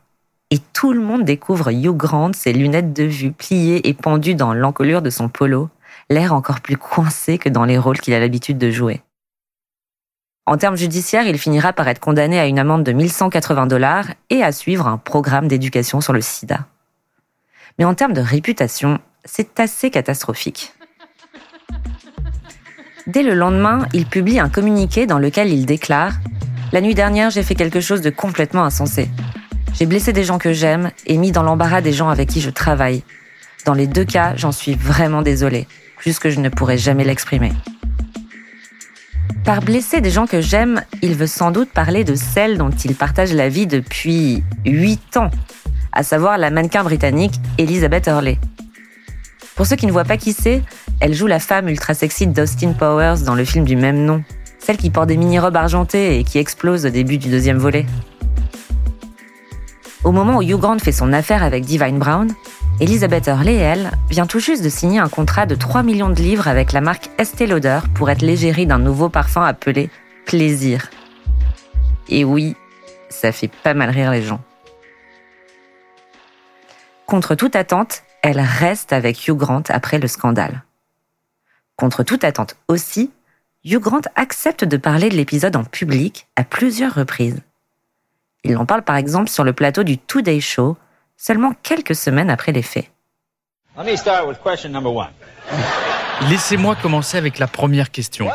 et 0.51 0.59
tout 0.73 0.91
le 0.91 1.01
monde 1.01 1.23
découvre 1.23 1.71
Hugh 1.71 1.95
Grant, 1.95 2.33
ses 2.33 2.53
lunettes 2.53 2.93
de 2.93 3.05
vue 3.05 3.31
pliées 3.31 3.87
et 3.87 3.93
pendues 3.93 4.35
dans 4.35 4.53
l'encolure 4.53 5.01
de 5.01 5.09
son 5.09 5.29
polo, 5.29 5.69
l'air 6.09 6.33
encore 6.33 6.59
plus 6.59 6.77
coincé 6.77 7.37
que 7.37 7.49
dans 7.49 7.65
les 7.65 7.77
rôles 7.77 7.99
qu'il 7.99 8.13
a 8.13 8.19
l'habitude 8.19 8.57
de 8.57 8.69
jouer. 8.69 9.01
En 10.47 10.55
termes 10.55 10.77
judiciaires, 10.77 11.27
il 11.27 11.37
finira 11.37 11.73
par 11.73 11.89
être 11.89 11.99
condamné 11.99 12.39
à 12.39 12.45
une 12.45 12.57
amende 12.57 12.85
de 12.85 12.93
1180 12.93 13.67
dollars 13.67 14.05
et 14.29 14.43
à 14.43 14.53
suivre 14.53 14.87
un 14.87 14.97
programme 14.97 15.49
d'éducation 15.49 15.99
sur 15.99 16.13
le 16.13 16.21
sida. 16.21 16.67
Mais 17.77 17.83
en 17.83 17.93
termes 17.93 18.13
de 18.13 18.21
réputation, 18.21 18.99
c'est 19.25 19.59
assez 19.59 19.91
catastrophique. 19.91 20.71
Dès 23.07 23.23
le 23.23 23.33
lendemain, 23.33 23.87
il 23.91 24.05
publie 24.05 24.39
un 24.39 24.47
communiqué 24.47 25.05
dans 25.05 25.19
lequel 25.19 25.51
il 25.51 25.65
déclare⁇ 25.65 26.13
La 26.71 26.79
nuit 26.79 26.95
dernière, 26.95 27.29
j'ai 27.29 27.43
fait 27.43 27.55
quelque 27.55 27.81
chose 27.81 27.99
de 27.99 28.09
complètement 28.09 28.63
insensé. 28.63 29.09
J'ai 29.73 29.85
blessé 29.85 30.13
des 30.13 30.23
gens 30.23 30.39
que 30.39 30.53
j'aime 30.53 30.91
et 31.07 31.17
mis 31.17 31.33
dans 31.33 31.43
l'embarras 31.43 31.81
des 31.81 31.91
gens 31.91 32.07
avec 32.07 32.29
qui 32.29 32.39
je 32.39 32.49
travaille. 32.49 33.03
Dans 33.65 33.73
les 33.73 33.85
deux 33.85 34.05
cas, 34.05 34.33
j'en 34.37 34.53
suis 34.53 34.75
vraiment 34.75 35.21
désolé, 35.21 35.67
plus 35.97 36.19
que 36.19 36.29
je 36.29 36.39
ne 36.39 36.47
pourrai 36.47 36.77
jamais 36.77 37.03
l'exprimer. 37.03 37.51
Par 39.43 39.61
blesser 39.61 40.01
des 40.01 40.11
gens 40.11 40.27
que 40.27 40.41
j'aime, 40.41 40.81
il 41.01 41.15
veut 41.15 41.27
sans 41.27 41.51
doute 41.51 41.69
parler 41.69 42.03
de 42.03 42.15
celle 42.15 42.57
dont 42.57 42.69
il 42.69 42.95
partage 42.95 43.33
la 43.33 43.49
vie 43.49 43.67
depuis 43.67 44.43
8 44.65 45.17
ans, 45.17 45.31
à 45.91 46.03
savoir 46.03 46.37
la 46.37 46.49
mannequin 46.49 46.83
britannique 46.83 47.35
Elizabeth 47.57 48.07
Hurley. 48.07 48.39
Pour 49.55 49.65
ceux 49.65 49.75
qui 49.75 49.87
ne 49.87 49.91
voient 49.91 50.03
pas 50.03 50.17
qui 50.17 50.33
c'est, 50.33 50.61
elle 50.99 51.13
joue 51.13 51.27
la 51.27 51.39
femme 51.39 51.67
ultra 51.69 51.93
sexy 51.93 52.27
d'Austin 52.27 52.73
Powers 52.73 53.23
dans 53.25 53.35
le 53.35 53.45
film 53.45 53.65
du 53.65 53.75
même 53.75 54.05
nom. 54.05 54.23
Celle 54.59 54.77
qui 54.77 54.89
porte 54.89 55.07
des 55.07 55.17
mini-robes 55.17 55.55
argentées 55.55 56.19
et 56.19 56.23
qui 56.23 56.37
explose 56.37 56.85
au 56.85 56.89
début 56.89 57.17
du 57.17 57.29
deuxième 57.29 57.57
volet. 57.57 57.85
Au 60.03 60.11
moment 60.11 60.37
où 60.37 60.41
Hugh 60.41 60.59
Grant 60.59 60.79
fait 60.79 60.91
son 60.91 61.11
affaire 61.13 61.41
avec 61.43 61.65
Divine 61.65 61.99
Brown, 61.99 62.33
Elizabeth 62.79 63.25
Hurley, 63.25 63.55
elle, 63.55 63.89
vient 64.07 64.27
tout 64.27 64.39
juste 64.39 64.63
de 64.63 64.69
signer 64.69 64.99
un 64.99 65.09
contrat 65.09 65.47
de 65.47 65.55
3 65.55 65.81
millions 65.81 66.11
de 66.11 66.21
livres 66.21 66.47
avec 66.47 66.73
la 66.73 66.81
marque 66.81 67.09
Estée 67.17 67.47
Lauder 67.47 67.79
pour 67.95 68.11
être 68.11 68.21
l'égérie 68.21 68.67
d'un 68.67 68.77
nouveau 68.77 69.09
parfum 69.09 69.43
appelé 69.43 69.89
Plaisir. 70.27 70.91
Et 72.07 72.23
oui, 72.23 72.55
ça 73.09 73.31
fait 73.31 73.47
pas 73.47 73.73
mal 73.73 73.89
rire 73.89 74.11
les 74.11 74.21
gens. 74.21 74.41
Contre 77.07 77.33
toute 77.33 77.55
attente, 77.55 78.03
elle 78.21 78.39
reste 78.39 78.93
avec 78.93 79.27
Hugh 79.27 79.37
Grant 79.37 79.63
après 79.69 79.97
le 79.97 80.07
scandale. 80.07 80.61
Contre 81.77 82.03
toute 82.03 82.23
attente 82.23 82.57
aussi, 82.67 83.11
Hugh 83.65 83.79
Grant 83.79 84.01
accepte 84.15 84.63
de 84.63 84.77
parler 84.77 85.09
de 85.09 85.15
l'épisode 85.15 85.55
en 85.55 85.63
public 85.63 86.27
à 86.35 86.43
plusieurs 86.43 86.93
reprises. 86.93 87.41
Il 88.43 88.55
en 88.55 88.67
parle 88.67 88.83
par 88.83 88.97
exemple 88.97 89.29
sur 89.29 89.43
le 89.43 89.53
plateau 89.53 89.81
du 89.81 89.97
Today 89.97 90.41
Show, 90.41 90.77
seulement 91.17 91.53
quelques 91.63 91.95
semaines 91.95 92.29
après 92.29 92.51
les 92.51 92.61
faits. 92.61 92.89
Laissez-moi 96.29 96.75
commencer 96.75 97.17
avec 97.17 97.37
la 97.39 97.47
première 97.47 97.91
question. 97.91 98.29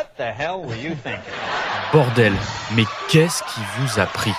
Bordel, 1.92 2.32
mais 2.74 2.84
qu'est-ce 3.08 3.42
qui 3.44 3.60
vous 3.78 4.00
a 4.00 4.06
pris? 4.06 4.32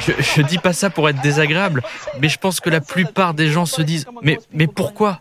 Je, 0.00 0.12
je 0.20 0.42
dis 0.42 0.58
pas 0.58 0.72
ça 0.72 0.88
pour 0.88 1.08
être 1.08 1.20
désagréable, 1.20 1.82
mais 2.20 2.28
je 2.28 2.38
pense 2.38 2.60
que 2.60 2.70
la 2.70 2.80
plupart 2.80 3.34
des 3.34 3.48
gens 3.48 3.66
se 3.66 3.82
disent 3.82 4.06
Mais, 4.22 4.38
mais 4.52 4.66
pourquoi? 4.68 5.20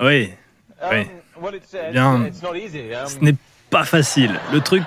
Oui, 0.00 0.32
oui. 0.90 1.10
Eh 1.88 1.92
Bien, 1.92 2.28
ce 3.06 3.18
n'est 3.18 3.34
pas 3.70 3.84
facile. 3.84 4.40
Le 4.52 4.60
truc, 4.60 4.84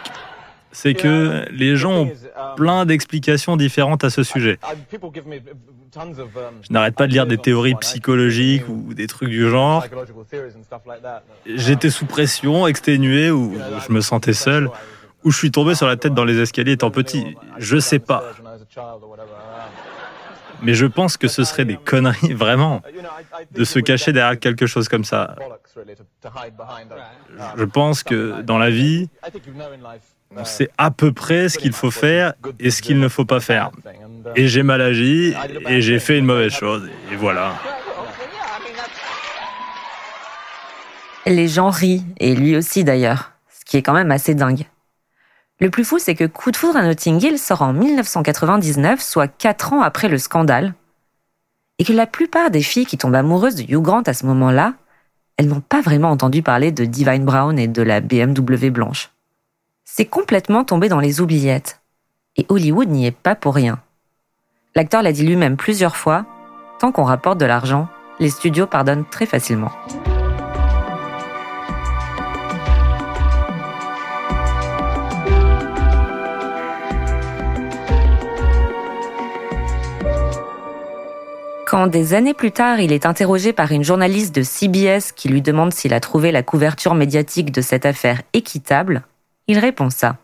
c'est 0.78 0.94
que 0.94 1.44
les 1.50 1.76
gens 1.76 2.04
ont 2.04 2.12
plein 2.56 2.86
d'explications 2.86 3.58
différentes 3.58 4.04
à 4.04 4.12
ce 4.12 4.22
sujet. 4.22 4.60
Je 6.62 6.72
n'arrête 6.72 6.94
pas 6.94 7.08
de 7.08 7.14
lire 7.14 7.26
des 7.26 7.40
théories 7.40 7.74
psychologiques 7.76 8.70
ou 8.70 8.94
des 8.94 9.08
trucs 9.08 9.30
du 9.30 9.50
genre. 9.50 9.84
J'étais 11.48 11.90
sous 11.90 12.06
pression, 12.06 12.68
exténué, 12.68 13.32
ou 13.32 13.56
je 13.88 13.92
me 13.92 14.02
sentais 14.02 14.34
seul, 14.34 14.70
ou 15.24 15.32
je 15.32 15.38
suis 15.38 15.50
tombé 15.50 15.74
sur 15.74 15.88
la 15.88 15.96
tête 15.96 16.14
dans 16.14 16.26
les 16.26 16.40
escaliers 16.40 16.74
étant 16.74 16.92
petit. 16.92 17.36
Je 17.58 17.80
sais 17.80 18.00
pas. 18.00 18.24
Mais 20.62 20.76
je 20.76 20.86
pense 20.86 21.18
que 21.18 21.28
ce 21.28 21.44
serait 21.44 21.66
des 21.66 21.78
conneries, 21.78 22.34
vraiment, 22.46 22.84
de 23.50 23.64
se 23.64 23.80
cacher 23.80 24.14
derrière 24.14 24.40
quelque 24.40 24.68
chose 24.68 24.88
comme 24.90 25.04
ça. 25.04 25.36
Je 27.58 27.64
pense 27.64 28.04
que 28.04 28.42
dans 28.42 28.60
la 28.60 28.70
vie, 28.70 29.10
on 30.36 30.46
sait 30.46 30.70
à 30.78 30.92
peu 30.92 31.12
près 31.12 31.50
ce 31.50 31.58
qu'il 31.58 31.74
faut 31.74 31.92
faire 31.92 32.34
et 32.60 32.70
ce 32.70 32.82
qu'il 32.82 33.00
ne 33.00 33.08
faut 33.08 33.26
pas 33.26 33.40
faire. 33.40 33.72
Et 34.36 34.48
j'ai 34.48 34.64
mal 34.64 34.82
agi 34.82 35.34
et 35.68 35.82
j'ai 35.82 36.00
fait 36.00 36.18
une 36.18 36.26
mauvaise 36.26 36.52
chose. 36.52 36.90
Et 37.12 37.16
voilà. 37.16 37.54
Les 41.26 41.48
gens 41.48 41.70
rient, 41.70 42.06
et 42.20 42.36
lui 42.36 42.56
aussi 42.56 42.86
d'ailleurs, 42.86 43.34
ce 43.50 43.66
qui 43.66 43.76
est 43.76 43.82
quand 43.82 43.94
même 43.94 44.12
assez 44.12 44.34
dingue. 44.34 44.66
Le 45.60 45.70
plus 45.70 45.84
fou, 45.84 46.00
c'est 46.00 46.16
que 46.16 46.24
Coup 46.24 46.52
de 46.52 46.56
foudre 46.56 46.78
à 46.78 46.84
Notting 46.84 47.22
Hill 47.22 47.38
sort 47.38 47.64
en 47.64 47.74
1999, 47.74 49.02
soit 49.02 49.28
4 49.28 49.74
ans 49.74 49.82
après 49.82 50.08
le 50.08 50.20
scandale, 50.20 50.74
et 51.80 51.84
que 51.84 51.94
la 51.94 52.06
plupart 52.06 52.50
des 52.50 52.62
filles 52.62 52.86
qui 52.86 52.98
tombent 52.98 53.16
amoureuses 53.16 53.56
de 53.56 53.64
Hugh 53.64 53.82
Grant 53.82 54.04
à 54.04 54.14
ce 54.14 54.26
moment-là, 54.26 54.74
elles 55.38 55.48
n'ont 55.48 55.62
pas 55.62 55.82
vraiment 55.82 56.12
entendu 56.12 56.42
parler 56.42 56.72
de 56.72 56.86
Divine 56.86 57.26
Brown 57.26 57.58
et 57.60 57.68
de 57.68 57.82
la 57.82 58.02
BMW 58.02 58.70
blanche. 58.70 59.10
C'est 59.90 60.06
complètement 60.06 60.66
tombé 60.66 60.90
dans 60.90 61.00
les 61.00 61.22
oubliettes. 61.22 61.80
Et 62.36 62.46
Hollywood 62.50 62.90
n'y 62.90 63.08
est 63.08 63.12
pas 63.12 63.36
pour 63.36 63.56
rien. 63.56 63.80
L'acteur 64.76 65.02
l'a 65.02 65.14
dit 65.14 65.26
lui-même 65.26 65.56
plusieurs 65.56 65.96
fois, 65.96 66.26
tant 66.78 66.92
qu'on 66.92 67.06
rapporte 67.06 67.40
de 67.40 67.46
l'argent, 67.46 67.88
les 68.20 68.30
studios 68.30 68.68
pardonnent 68.68 69.06
très 69.10 69.26
facilement. 69.26 69.72
Quand 81.66 81.88
des 81.88 82.14
années 82.14 82.36
plus 82.36 82.52
tard, 82.52 82.82
il 82.82 82.92
est 82.92 83.06
interrogé 83.06 83.52
par 83.54 83.72
une 83.72 83.86
journaliste 83.86 84.36
de 84.36 84.44
CBS 84.44 85.14
qui 85.16 85.30
lui 85.30 85.42
demande 85.42 85.74
s'il 85.74 85.94
a 85.94 86.02
trouvé 86.02 86.32
la 86.32 86.44
couverture 86.44 86.94
médiatique 86.94 87.52
de 87.52 87.62
cette 87.62 87.86
affaire 87.86 88.22
équitable, 88.34 89.04
il 89.48 89.60
répond 89.60 89.90
ça. 89.90 90.18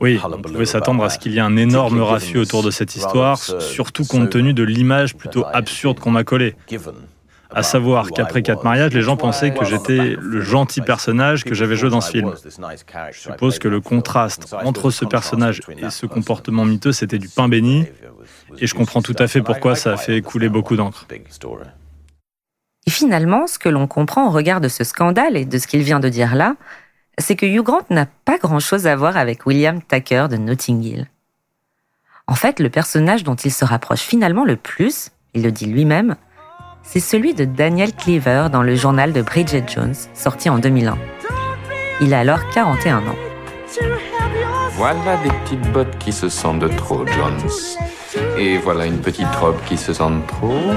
Oui, 0.00 0.18
on 0.22 0.40
pouvait 0.40 0.66
s'attendre 0.66 1.04
à 1.04 1.10
ce 1.10 1.18
qu'il 1.18 1.32
y 1.32 1.36
ait 1.36 1.42
un 1.42 1.56
énorme 1.56 2.00
raffut 2.00 2.38
autour 2.38 2.62
de 2.62 2.70
cette 2.70 2.96
histoire, 2.96 3.38
surtout 3.38 4.04
compte 4.04 4.30
tenu 4.30 4.54
de 4.54 4.62
l'image 4.62 5.14
plutôt 5.14 5.44
absurde 5.52 6.00
qu'on 6.00 6.10
m'a 6.10 6.24
collée. 6.24 6.56
À 7.52 7.62
savoir 7.62 8.10
qu'après 8.10 8.42
quatre 8.42 8.62
mariages, 8.62 8.92
les 8.94 9.02
gens 9.02 9.16
pensaient 9.16 9.52
que 9.52 9.64
j'étais 9.64 10.16
le 10.18 10.40
gentil 10.40 10.80
personnage 10.80 11.44
que 11.44 11.54
j'avais 11.54 11.76
joué 11.76 11.90
dans 11.90 12.00
ce 12.00 12.12
film. 12.12 12.32
Je 13.12 13.18
suppose 13.18 13.58
que 13.58 13.68
le 13.68 13.80
contraste 13.80 14.54
entre 14.64 14.90
ce 14.90 15.04
personnage 15.04 15.60
et 15.76 15.90
ce 15.90 16.06
comportement 16.06 16.64
miteux, 16.64 16.92
c'était 16.92 17.18
du 17.18 17.28
pain 17.28 17.48
béni, 17.48 17.86
et 18.58 18.66
je 18.66 18.74
comprends 18.74 19.02
tout 19.02 19.16
à 19.18 19.26
fait 19.26 19.42
pourquoi 19.42 19.76
ça 19.76 19.92
a 19.92 19.96
fait 19.96 20.22
couler 20.22 20.48
beaucoup 20.48 20.76
d'encre. 20.76 21.06
Et 22.90 22.92
finalement, 22.92 23.46
ce 23.46 23.60
que 23.60 23.68
l'on 23.68 23.86
comprend 23.86 24.26
au 24.26 24.30
regard 24.30 24.60
de 24.60 24.66
ce 24.66 24.82
scandale 24.82 25.36
et 25.36 25.44
de 25.44 25.58
ce 25.58 25.68
qu'il 25.68 25.82
vient 25.82 26.00
de 26.00 26.08
dire 26.08 26.34
là, 26.34 26.56
c'est 27.18 27.36
que 27.36 27.46
Hugh 27.46 27.62
Grant 27.62 27.86
n'a 27.88 28.04
pas 28.24 28.36
grand-chose 28.36 28.88
à 28.88 28.96
voir 28.96 29.16
avec 29.16 29.46
William 29.46 29.80
Tucker 29.80 30.26
de 30.28 30.36
Notting 30.36 30.82
Hill. 30.82 31.06
En 32.26 32.34
fait, 32.34 32.58
le 32.58 32.68
personnage 32.68 33.22
dont 33.22 33.36
il 33.36 33.52
se 33.52 33.64
rapproche 33.64 34.00
finalement 34.00 34.44
le 34.44 34.56
plus, 34.56 35.10
il 35.34 35.44
le 35.44 35.52
dit 35.52 35.66
lui-même, 35.66 36.16
c'est 36.82 36.98
celui 36.98 37.32
de 37.32 37.44
Daniel 37.44 37.94
Cleaver 37.94 38.48
dans 38.50 38.64
le 38.64 38.74
journal 38.74 39.12
de 39.12 39.22
Bridget 39.22 39.66
Jones, 39.68 39.94
sorti 40.12 40.50
en 40.50 40.58
2001. 40.58 40.98
Il 42.00 42.12
a 42.12 42.18
alors 42.18 42.40
41 42.52 43.06
ans. 43.06 43.16
Voilà 44.72 45.16
des 45.18 45.30
petites 45.44 45.72
bottes 45.72 45.96
qui 45.98 46.10
se 46.10 46.28
sentent 46.28 46.74
trop, 46.74 47.06
Jones. 47.06 47.50
Et 48.36 48.58
voilà 48.58 48.86
une 48.86 48.98
petite 48.98 49.32
robe 49.36 49.58
qui 49.68 49.76
se 49.76 49.92
sent 49.92 50.10
trop. 50.26 50.72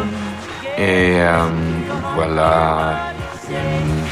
Et 0.77 1.21
euh, 1.21 1.47
voilà 2.15 2.97
une... 3.49 4.03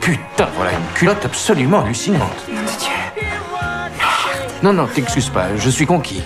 Putain, 0.00 0.48
voilà 0.54 0.72
une 0.72 0.86
culotte 0.94 1.24
absolument 1.24 1.82
hallucinante. 1.82 2.46
Non, 4.62 4.72
non, 4.72 4.86
t'excuses 4.86 5.28
pas, 5.28 5.54
je 5.56 5.68
suis 5.68 5.86
conquis. 5.86 6.22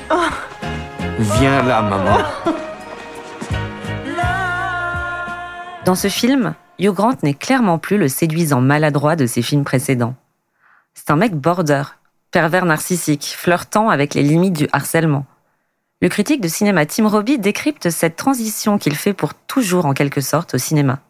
Viens 1.18 1.62
là, 1.62 1.82
maman. 1.82 2.18
Dans 5.84 5.94
ce 5.94 6.08
film, 6.08 6.54
Hugh 6.78 6.94
Grant 6.94 7.16
n'est 7.22 7.34
clairement 7.34 7.78
plus 7.78 7.98
le 7.98 8.08
séduisant 8.08 8.60
maladroit 8.60 9.16
de 9.16 9.26
ses 9.26 9.42
films 9.42 9.64
précédents. 9.64 10.14
C'est 10.94 11.10
un 11.10 11.16
mec 11.16 11.34
border, 11.34 11.82
pervers 12.30 12.64
narcissique, 12.64 13.34
flirtant 13.36 13.88
avec 13.88 14.14
les 14.14 14.22
limites 14.22 14.56
du 14.56 14.68
harcèlement. 14.72 15.26
Le 16.02 16.08
critique 16.08 16.40
de 16.40 16.48
cinéma 16.48 16.86
Tim 16.86 17.06
Robbie 17.06 17.38
décrypte 17.38 17.90
cette 17.90 18.16
transition 18.16 18.78
qu'il 18.78 18.96
fait 18.96 19.12
pour 19.12 19.34
toujours 19.34 19.84
en 19.84 19.92
quelque 19.92 20.22
sorte 20.22 20.54
au 20.54 20.58
cinéma. 20.58 21.00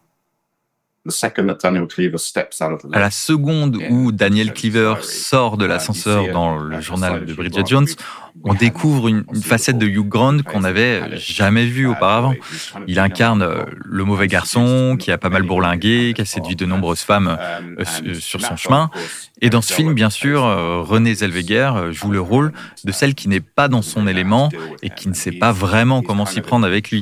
À 2.93 2.99
la 2.99 3.09
seconde 3.09 3.81
où 3.89 4.11
Daniel 4.11 4.53
Cleaver 4.53 4.95
sort 5.01 5.57
de 5.57 5.65
l'ascenseur 5.65 6.31
dans 6.31 6.59
le 6.59 6.79
journal 6.79 7.25
de 7.25 7.33
Bridget 7.33 7.63
Jones, 7.65 7.87
on 8.43 8.53
découvre 8.53 9.07
une, 9.07 9.25
facette 9.41 9.79
de 9.79 9.87
Hugh 9.87 10.07
Grant 10.07 10.37
qu'on 10.43 10.59
n'avait 10.59 11.17
jamais 11.17 11.65
vue 11.65 11.87
auparavant. 11.87 12.35
Il 12.87 12.99
incarne 12.99 13.41
euh, 13.41 13.63
le 13.83 14.03
mauvais 14.03 14.27
garçon 14.27 14.95
qui 14.97 15.11
a 15.11 15.17
pas 15.17 15.29
mal 15.29 15.43
bourlingué, 15.43 16.13
qui 16.15 16.21
a 16.21 16.25
séduit 16.25 16.55
de 16.55 16.65
nombreuses 16.65 17.01
femmes 17.01 17.35
euh, 17.39 17.83
euh, 18.05 18.13
sur 18.13 18.41
son 18.41 18.55
chemin. 18.55 18.89
Et 19.41 19.49
dans 19.49 19.61
ce 19.61 19.73
film, 19.73 19.95
bien 19.95 20.11
sûr, 20.11 20.43
Renée 20.43 21.15
Zellweger 21.15 21.91
joue 21.91 22.11
le 22.11 22.21
rôle 22.21 22.51
de 22.83 22.91
celle 22.91 23.15
qui 23.15 23.27
n'est 23.27 23.39
pas 23.39 23.67
dans 23.67 23.81
son 23.81 24.07
élément 24.07 24.49
et 24.83 24.91
qui 24.91 25.09
ne 25.09 25.15
sait 25.15 25.31
pas 25.31 25.51
vraiment 25.51 26.03
comment 26.03 26.27
s'y 26.27 26.41
prendre 26.41 26.65
avec 26.65 26.91
lui. 26.91 27.01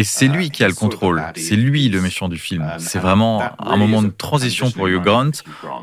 Et 0.00 0.04
c'est 0.04 0.28
lui 0.28 0.48
qui 0.48 0.64
a 0.64 0.68
le 0.68 0.72
contrôle, 0.72 1.22
c'est 1.36 1.56
lui 1.56 1.90
le 1.90 2.00
méchant 2.00 2.30
du 2.30 2.38
film. 2.38 2.66
C'est 2.78 2.98
vraiment 2.98 3.42
un 3.58 3.76
moment 3.76 4.00
de 4.00 4.08
transition 4.08 4.70
pour 4.70 4.88
Hugh 4.88 5.02
Grant, 5.02 5.30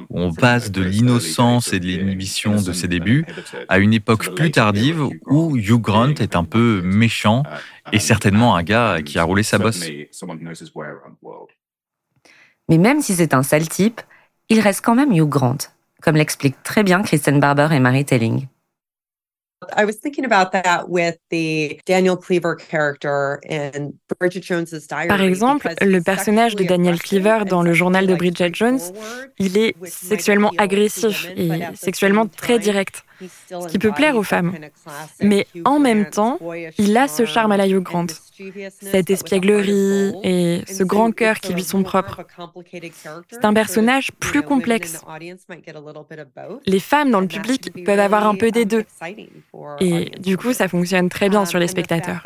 où 0.10 0.20
on 0.20 0.34
passe 0.34 0.72
de 0.72 0.82
l'innocence 0.82 1.72
et 1.72 1.80
de 1.80 1.86
l'inhibition 1.86 2.60
de 2.60 2.74
ses 2.74 2.88
débuts 2.88 3.28
à 3.70 3.78
une 3.78 3.94
époque 3.94 4.34
plus 4.34 4.50
tardive 4.50 5.08
où 5.28 5.56
Hugh 5.56 5.80
Grant 5.80 6.16
est 6.16 6.36
un 6.36 6.46
peu 6.46 6.82
méchant 6.84 7.44
et 7.94 8.00
certainement 8.00 8.56
un 8.56 8.64
gars 8.64 9.04
qui 9.06 9.20
a 9.20 9.24
roulé 9.24 9.44
sa 9.44 9.60
bosse. 9.60 9.86
Mais 12.70 12.78
même 12.80 13.02
si 13.02 13.14
c'est 13.14 13.36
un 13.36 13.44
sale 13.44 13.70
type, 13.70 14.02
il 14.50 14.62
reste 14.62 14.84
quand 14.84 14.96
même 14.96 15.12
Hugh 15.12 15.30
Grant, 15.30 15.60
comme 16.02 16.16
l'expliquent 16.16 16.64
très 16.64 16.82
bien 16.82 17.04
Kristen 17.04 17.40
Barber 17.40 17.68
et 17.72 17.80
Mary 17.80 18.04
Telling. 18.04 18.48
I 19.76 19.86
was 19.86 19.96
thinking 19.96 20.24
about 20.24 20.52
that 20.52 20.88
with 20.88 21.18
the 21.32 21.80
Daniel 21.86 22.16
Cleaver 22.16 22.56
character 22.56 23.40
in 23.50 23.94
Bridget 24.20 24.44
Jones's 24.44 24.86
Diary. 24.86 25.08
Par 25.08 25.22
exemple, 25.22 25.74
le 25.82 26.00
personnage 26.02 26.56
de 26.56 26.64
Daniel 26.64 27.00
Cleaver 27.00 27.44
dans 27.46 27.64
le 27.64 27.74
journal 27.74 28.06
de 28.06 28.14
Bridget 28.14 28.52
Jones, 28.54 28.80
il 29.40 29.58
est 29.58 29.76
sexuellement 29.84 30.52
agressif 30.60 31.28
et 31.36 31.50
sexuellement 31.74 32.28
très 32.28 32.60
direct, 32.60 33.04
ce 33.50 33.68
qui 33.68 33.80
peut 33.80 33.92
plaire 33.92 34.16
aux 34.16 34.24
femmes. 34.24 34.54
Mais 35.22 35.48
en 35.66 35.80
même 35.80 36.10
temps, 36.10 36.40
il 36.78 36.98
a 36.98 37.08
ce 37.08 37.26
charme 37.26 37.52
à 37.52 37.58
la 37.58 37.68
Hugh 37.68 37.82
Grant, 37.82 38.08
cette 38.82 39.10
espièglerie 39.10 40.14
et 40.24 40.62
ce 40.68 40.84
grand 40.84 41.12
cœur 41.12 41.40
qui 41.40 41.54
lui 41.54 41.64
sont 41.64 41.84
propres. 41.84 42.26
C'est 43.30 43.46
un 43.46 43.54
personnage 43.54 44.12
plus 44.14 44.42
complexe. 44.42 45.02
Les 46.66 46.80
femmes 46.80 47.12
dans 47.12 47.22
le 47.22 47.28
public 47.28 47.72
peuvent 47.84 48.00
avoir 48.00 48.28
un 48.28 48.36
peu 48.36 48.52
des 48.52 48.66
deux. 48.66 48.84
Et 49.80 50.12
du 50.20 50.38
coup, 50.38 50.54
ça 50.54 50.68
fonctionne 50.68 51.10
très 51.10 51.30
bien 51.30 51.46
sur 51.46 51.60
les 51.60 51.68
spectateurs. 51.68 52.22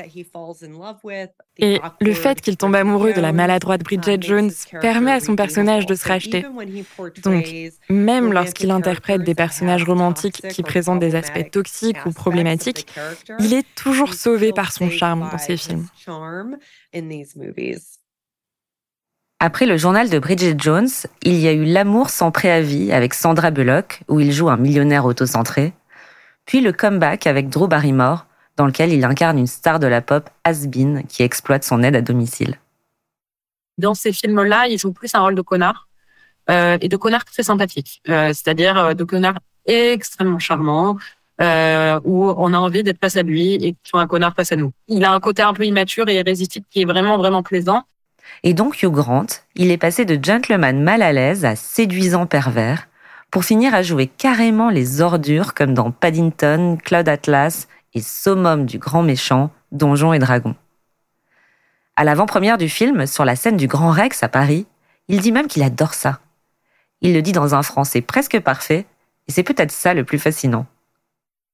Et 1.57 1.79
le 1.99 2.13
fait 2.13 2.41
qu'il 2.41 2.57
tombe 2.57 2.75
amoureux 2.75 3.13
de 3.13 3.21
la 3.21 3.31
maladroite 3.31 3.83
Bridget 3.83 4.21
Jones 4.21 4.51
permet 4.81 5.11
à 5.11 5.19
son 5.19 5.35
personnage 5.35 5.85
de 5.85 5.95
se 5.95 6.07
racheter. 6.07 6.45
Donc, 7.23 7.45
même 7.89 8.33
lorsqu'il 8.33 8.71
interprète 8.71 9.23
des 9.23 9.35
personnages 9.35 9.83
romantiques 9.83 10.41
qui 10.49 10.63
présentent 10.63 10.80
des 10.95 11.15
aspects 11.15 11.51
toxiques 11.51 12.05
ou 12.05 12.11
problématiques, 12.11 12.87
il 13.39 13.53
est 13.53 13.65
toujours 13.75 14.13
sauvé 14.13 14.53
par 14.53 14.71
son 14.71 14.89
charme 14.89 15.29
dans 15.31 15.37
ses 15.37 15.57
films. 15.57 15.87
Après 19.39 19.65
le 19.65 19.75
journal 19.75 20.09
de 20.09 20.19
Bridget 20.19 20.55
Jones, 20.57 20.89
il 21.23 21.39
y 21.39 21.47
a 21.47 21.53
eu 21.53 21.65
L'amour 21.65 22.11
sans 22.11 22.29
préavis 22.29 22.91
avec 22.91 23.15
Sandra 23.15 23.49
Bullock, 23.49 24.01
où 24.07 24.19
il 24.19 24.31
joue 24.31 24.49
un 24.49 24.57
millionnaire 24.57 25.05
autocentré, 25.05 25.73
puis 26.45 26.61
le 26.61 26.71
comeback 26.71 27.25
avec 27.25 27.49
Drew 27.49 27.67
Barrymore, 27.67 28.27
dans 28.57 28.67
lequel 28.67 28.93
il 28.93 29.03
incarne 29.03 29.39
une 29.39 29.47
star 29.47 29.79
de 29.79 29.87
la 29.87 30.01
pop 30.01 30.29
has-been 30.43 31.03
qui 31.07 31.23
exploite 31.23 31.63
son 31.63 31.81
aide 31.81 31.95
à 31.95 32.01
domicile. 32.01 32.59
Dans 33.77 33.95
ces 33.95 34.13
films-là, 34.13 34.67
il 34.67 34.77
joue 34.77 34.93
plus 34.93 35.15
un 35.15 35.21
rôle 35.21 35.33
de 35.33 35.41
connard, 35.41 35.87
euh, 36.49 36.77
et 36.81 36.89
de 36.89 36.97
connard 36.97 37.25
très 37.25 37.43
sympathique, 37.43 38.01
euh, 38.09 38.27
c'est-à-dire 38.27 38.77
euh, 38.77 38.93
de 38.93 39.03
connard 39.03 39.39
extrêmement 39.65 40.39
charmant, 40.39 40.97
euh, 41.41 41.99
où 42.03 42.29
on 42.37 42.53
a 42.53 42.57
envie 42.57 42.83
d'être 42.83 42.99
face 42.99 43.17
à 43.17 43.23
lui 43.23 43.55
et 43.55 43.59
qu'il 43.59 43.77
soit 43.83 44.01
un 44.01 44.07
connard 44.07 44.35
face 44.35 44.51
à 44.51 44.55
nous. 44.55 44.71
Il 44.87 45.03
a 45.05 45.11
un 45.11 45.19
côté 45.19 45.41
un 45.41 45.53
peu 45.53 45.65
immature 45.65 46.07
et 46.09 46.15
irrésistible 46.15 46.65
qui 46.69 46.81
est 46.81 46.85
vraiment, 46.85 47.17
vraiment 47.17 47.43
plaisant. 47.43 47.83
Et 48.43 48.53
donc 48.53 48.81
Hugh 48.81 48.91
Grant, 48.91 49.27
il 49.55 49.71
est 49.71 49.77
passé 49.77 50.05
de 50.05 50.23
gentleman 50.23 50.81
mal 50.81 51.01
à 51.01 51.13
l'aise 51.13 51.45
à 51.45 51.55
séduisant 51.55 52.25
pervers, 52.25 52.87
pour 53.31 53.45
finir 53.45 53.73
à 53.73 53.81
jouer 53.81 54.07
carrément 54.07 54.69
les 54.69 55.01
ordures 55.01 55.53
comme 55.53 55.73
dans 55.73 55.91
Paddington, 55.91 56.77
Cloud 56.83 57.07
Atlas 57.07 57.67
et 57.93 58.01
Summum 58.01 58.65
du 58.65 58.77
grand 58.77 59.03
méchant, 59.03 59.51
Donjons 59.71 60.13
et 60.13 60.19
Dragons. 60.19 60.55
À 61.95 62.03
l'avant-première 62.03 62.57
du 62.57 62.67
film, 62.67 63.05
sur 63.05 63.25
la 63.25 63.35
scène 63.35 63.57
du 63.57 63.67
Grand 63.67 63.91
Rex 63.91 64.21
à 64.23 64.27
Paris, 64.27 64.65
il 65.07 65.21
dit 65.21 65.31
même 65.31 65.47
qu'il 65.47 65.63
adore 65.63 65.93
ça. 65.93 66.19
Il 67.01 67.13
le 67.13 67.21
dit 67.21 67.31
dans 67.31 67.55
un 67.55 67.63
français 67.63 68.01
presque 68.01 68.39
parfait, 68.39 68.85
et 69.31 69.33
c'est 69.33 69.43
peut-être 69.43 69.71
ça 69.71 69.93
le 69.93 70.03
plus 70.03 70.19
fascinant. 70.19 70.65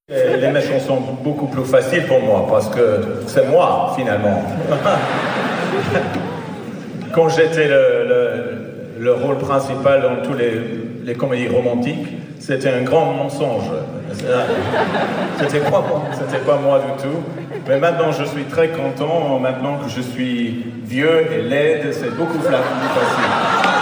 Les 0.09 0.49
méchants 0.49 0.79
sont 0.79 0.99
beaucoup 1.23 1.45
plus 1.45 1.63
faciles 1.63 2.07
pour 2.07 2.19
moi 2.21 2.47
parce 2.49 2.69
que 2.69 3.21
c'est 3.27 3.47
moi 3.47 3.93
finalement. 3.95 4.41
Quand 7.13 7.29
j'étais 7.29 7.67
le, 7.67 8.97
le, 8.97 9.13
rôle 9.13 9.37
principal 9.37 10.01
dans 10.01 10.27
tous 10.27 10.33
les, 10.33 10.59
les 11.03 11.13
comédies 11.13 11.49
romantiques, 11.49 12.07
c'était 12.39 12.69
un 12.69 12.81
grand 12.81 13.13
mensonge. 13.13 13.69
C'était 14.11 15.59
pas, 15.59 15.83
c'était 16.13 16.43
pas 16.43 16.57
moi 16.57 16.79
du 16.79 17.03
tout. 17.03 17.21
Mais 17.67 17.77
maintenant, 17.77 18.11
je 18.11 18.23
suis 18.23 18.45
très 18.45 18.69
content. 18.69 19.37
Maintenant 19.37 19.77
que 19.77 19.87
je 19.87 20.01
suis 20.01 20.65
vieux 20.83 21.31
et 21.31 21.43
laide, 21.43 21.93
c'est 21.93 22.15
beaucoup 22.15 22.39
plus 22.39 22.47
facile. 22.47 23.76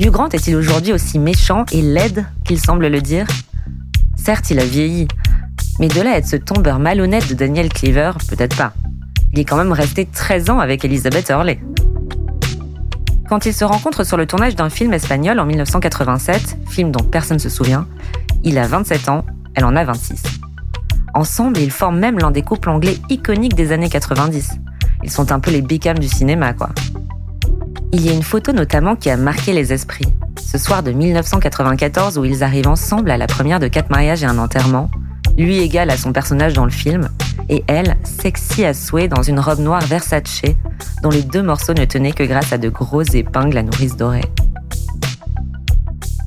Hugh 0.00 0.08
Grant 0.08 0.30
est-il 0.30 0.56
aujourd'hui 0.56 0.94
aussi 0.94 1.18
méchant 1.18 1.66
et 1.72 1.82
laide 1.82 2.24
qu'il 2.46 2.58
semble 2.58 2.86
le 2.86 3.02
dire? 3.02 3.26
Certes, 4.16 4.50
il 4.50 4.58
a 4.58 4.64
vieilli, 4.64 5.06
mais 5.78 5.88
de 5.88 6.00
là 6.00 6.12
à 6.12 6.16
être 6.16 6.26
ce 6.26 6.36
tombeur 6.36 6.78
malhonnête 6.78 7.28
de 7.28 7.34
Daniel 7.34 7.68
Cleaver, 7.68 8.12
peut-être 8.26 8.56
pas. 8.56 8.72
Il 9.34 9.38
est 9.38 9.44
quand 9.44 9.58
même 9.58 9.72
resté 9.72 10.06
13 10.06 10.48
ans 10.48 10.58
avec 10.58 10.86
Elizabeth 10.86 11.28
Hurley. 11.28 11.60
Quand 13.28 13.44
ils 13.44 13.52
se 13.52 13.62
rencontrent 13.62 14.04
sur 14.04 14.16
le 14.16 14.24
tournage 14.24 14.56
d'un 14.56 14.70
film 14.70 14.94
espagnol 14.94 15.38
en 15.38 15.44
1987, 15.44 16.56
film 16.66 16.92
dont 16.92 17.04
personne 17.04 17.36
ne 17.36 17.42
se 17.42 17.50
souvient, 17.50 17.86
il 18.42 18.56
a 18.56 18.66
27 18.66 19.10
ans, 19.10 19.26
elle 19.54 19.66
en 19.66 19.76
a 19.76 19.84
26. 19.84 20.22
Ensemble, 21.12 21.58
ils 21.58 21.70
forment 21.70 21.98
même 21.98 22.18
l'un 22.18 22.30
des 22.30 22.42
couples 22.42 22.70
anglais 22.70 22.96
iconiques 23.10 23.54
des 23.54 23.70
années 23.70 23.90
90. 23.90 24.52
Ils 25.04 25.10
sont 25.10 25.30
un 25.30 25.40
peu 25.40 25.50
les 25.50 25.60
Beckham 25.60 25.98
du 25.98 26.08
cinéma, 26.08 26.54
quoi. 26.54 26.70
Il 27.92 28.06
y 28.06 28.08
a 28.08 28.12
une 28.12 28.22
photo 28.22 28.52
notamment 28.52 28.94
qui 28.94 29.10
a 29.10 29.16
marqué 29.16 29.52
les 29.52 29.72
esprits. 29.72 30.06
Ce 30.38 30.58
soir 30.58 30.82
de 30.82 30.92
1994 30.92 32.18
où 32.18 32.24
ils 32.24 32.44
arrivent 32.44 32.68
ensemble 32.68 33.10
à 33.10 33.18
la 33.18 33.26
première 33.26 33.58
de 33.58 33.66
quatre 33.66 33.90
mariages 33.90 34.22
et 34.22 34.26
un 34.26 34.38
enterrement, 34.38 34.88
lui 35.36 35.58
égal 35.58 35.90
à 35.90 35.96
son 35.96 36.12
personnage 36.12 36.52
dans 36.52 36.64
le 36.64 36.70
film, 36.70 37.08
et 37.48 37.64
elle, 37.66 37.96
sexy 38.04 38.64
à 38.64 38.74
souhait 38.74 39.08
dans 39.08 39.22
une 39.22 39.40
robe 39.40 39.58
noire 39.58 39.82
Versace, 39.82 40.42
dont 41.02 41.10
les 41.10 41.22
deux 41.22 41.42
morceaux 41.42 41.74
ne 41.74 41.84
tenaient 41.84 42.12
que 42.12 42.22
grâce 42.22 42.52
à 42.52 42.58
de 42.58 42.68
grosses 42.68 43.14
épingles 43.14 43.58
à 43.58 43.62
nourrice 43.64 43.96
dorée. 43.96 44.24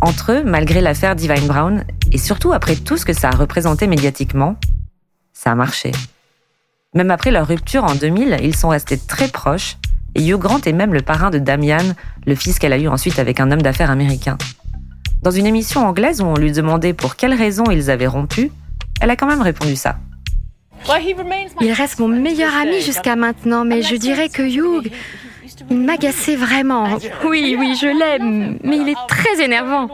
Entre 0.02 0.34
eux, 0.34 0.44
malgré 0.44 0.82
l'affaire 0.82 1.16
Divine 1.16 1.48
Brown, 1.48 1.86
et 2.12 2.18
surtout 2.18 2.52
après 2.52 2.76
tout 2.76 2.98
ce 2.98 3.06
que 3.06 3.14
ça 3.14 3.30
a 3.30 3.36
représenté 3.36 3.88
médiatiquement, 3.88 4.58
ça 5.32 5.52
a 5.52 5.56
marché. 5.56 5.94
Même 6.94 7.10
après 7.10 7.32
leur 7.32 7.48
rupture 7.48 7.86
en 7.86 7.96
2000, 7.96 8.40
ils 8.44 8.56
sont 8.56 8.70
restés 8.70 8.98
très 8.98 9.30
proches, 9.30 9.78
et 10.16 10.26
Hugh 10.26 10.38
Grant 10.38 10.62
est 10.62 10.74
même 10.74 10.94
le 10.94 11.02
parrain 11.02 11.30
de 11.30 11.40
Damian, 11.40 11.94
le 12.26 12.36
fils 12.36 12.60
qu'elle 12.60 12.74
a 12.74 12.78
eu 12.78 12.88
ensuite 12.88 13.20
avec 13.20 13.40
un 13.40 13.52
homme 13.52 13.62
d'affaires 13.62 13.92
américain. 13.92 14.38
Dans 15.22 15.32
une 15.32 15.46
émission 15.46 15.86
anglaise 15.86 16.22
où 16.22 16.26
on 16.26 16.36
lui 16.36 16.52
demandait 16.52 16.94
pour 16.94 17.16
quelles 17.16 17.34
raisons 17.34 17.66
ils 17.72 17.90
avaient 17.90 18.08
rompu, 18.08 18.52
elle 19.00 19.10
a 19.10 19.16
quand 19.16 19.28
même 19.28 19.42
répondu 19.42 19.76
ça. 19.76 19.98
Il 21.62 21.72
reste 21.72 22.00
mon 22.00 22.08
meilleur 22.10 22.54
ami 22.56 22.82
jusqu'à 22.82 23.16
maintenant, 23.16 23.64
mais 23.64 23.82
je 23.82 23.96
dirais 23.96 24.30
que 24.30 24.42
Hugh, 24.42 24.92
il 25.70 25.80
m'agaçait 25.80 26.36
vraiment. 26.36 26.98
Oui, 27.26 27.56
oui, 27.58 27.76
je 27.80 27.88
l'aime, 27.88 28.60
mais 28.64 28.78
il 28.78 28.90
est 28.90 29.08
très 29.08 29.44
énervant. 29.44 29.90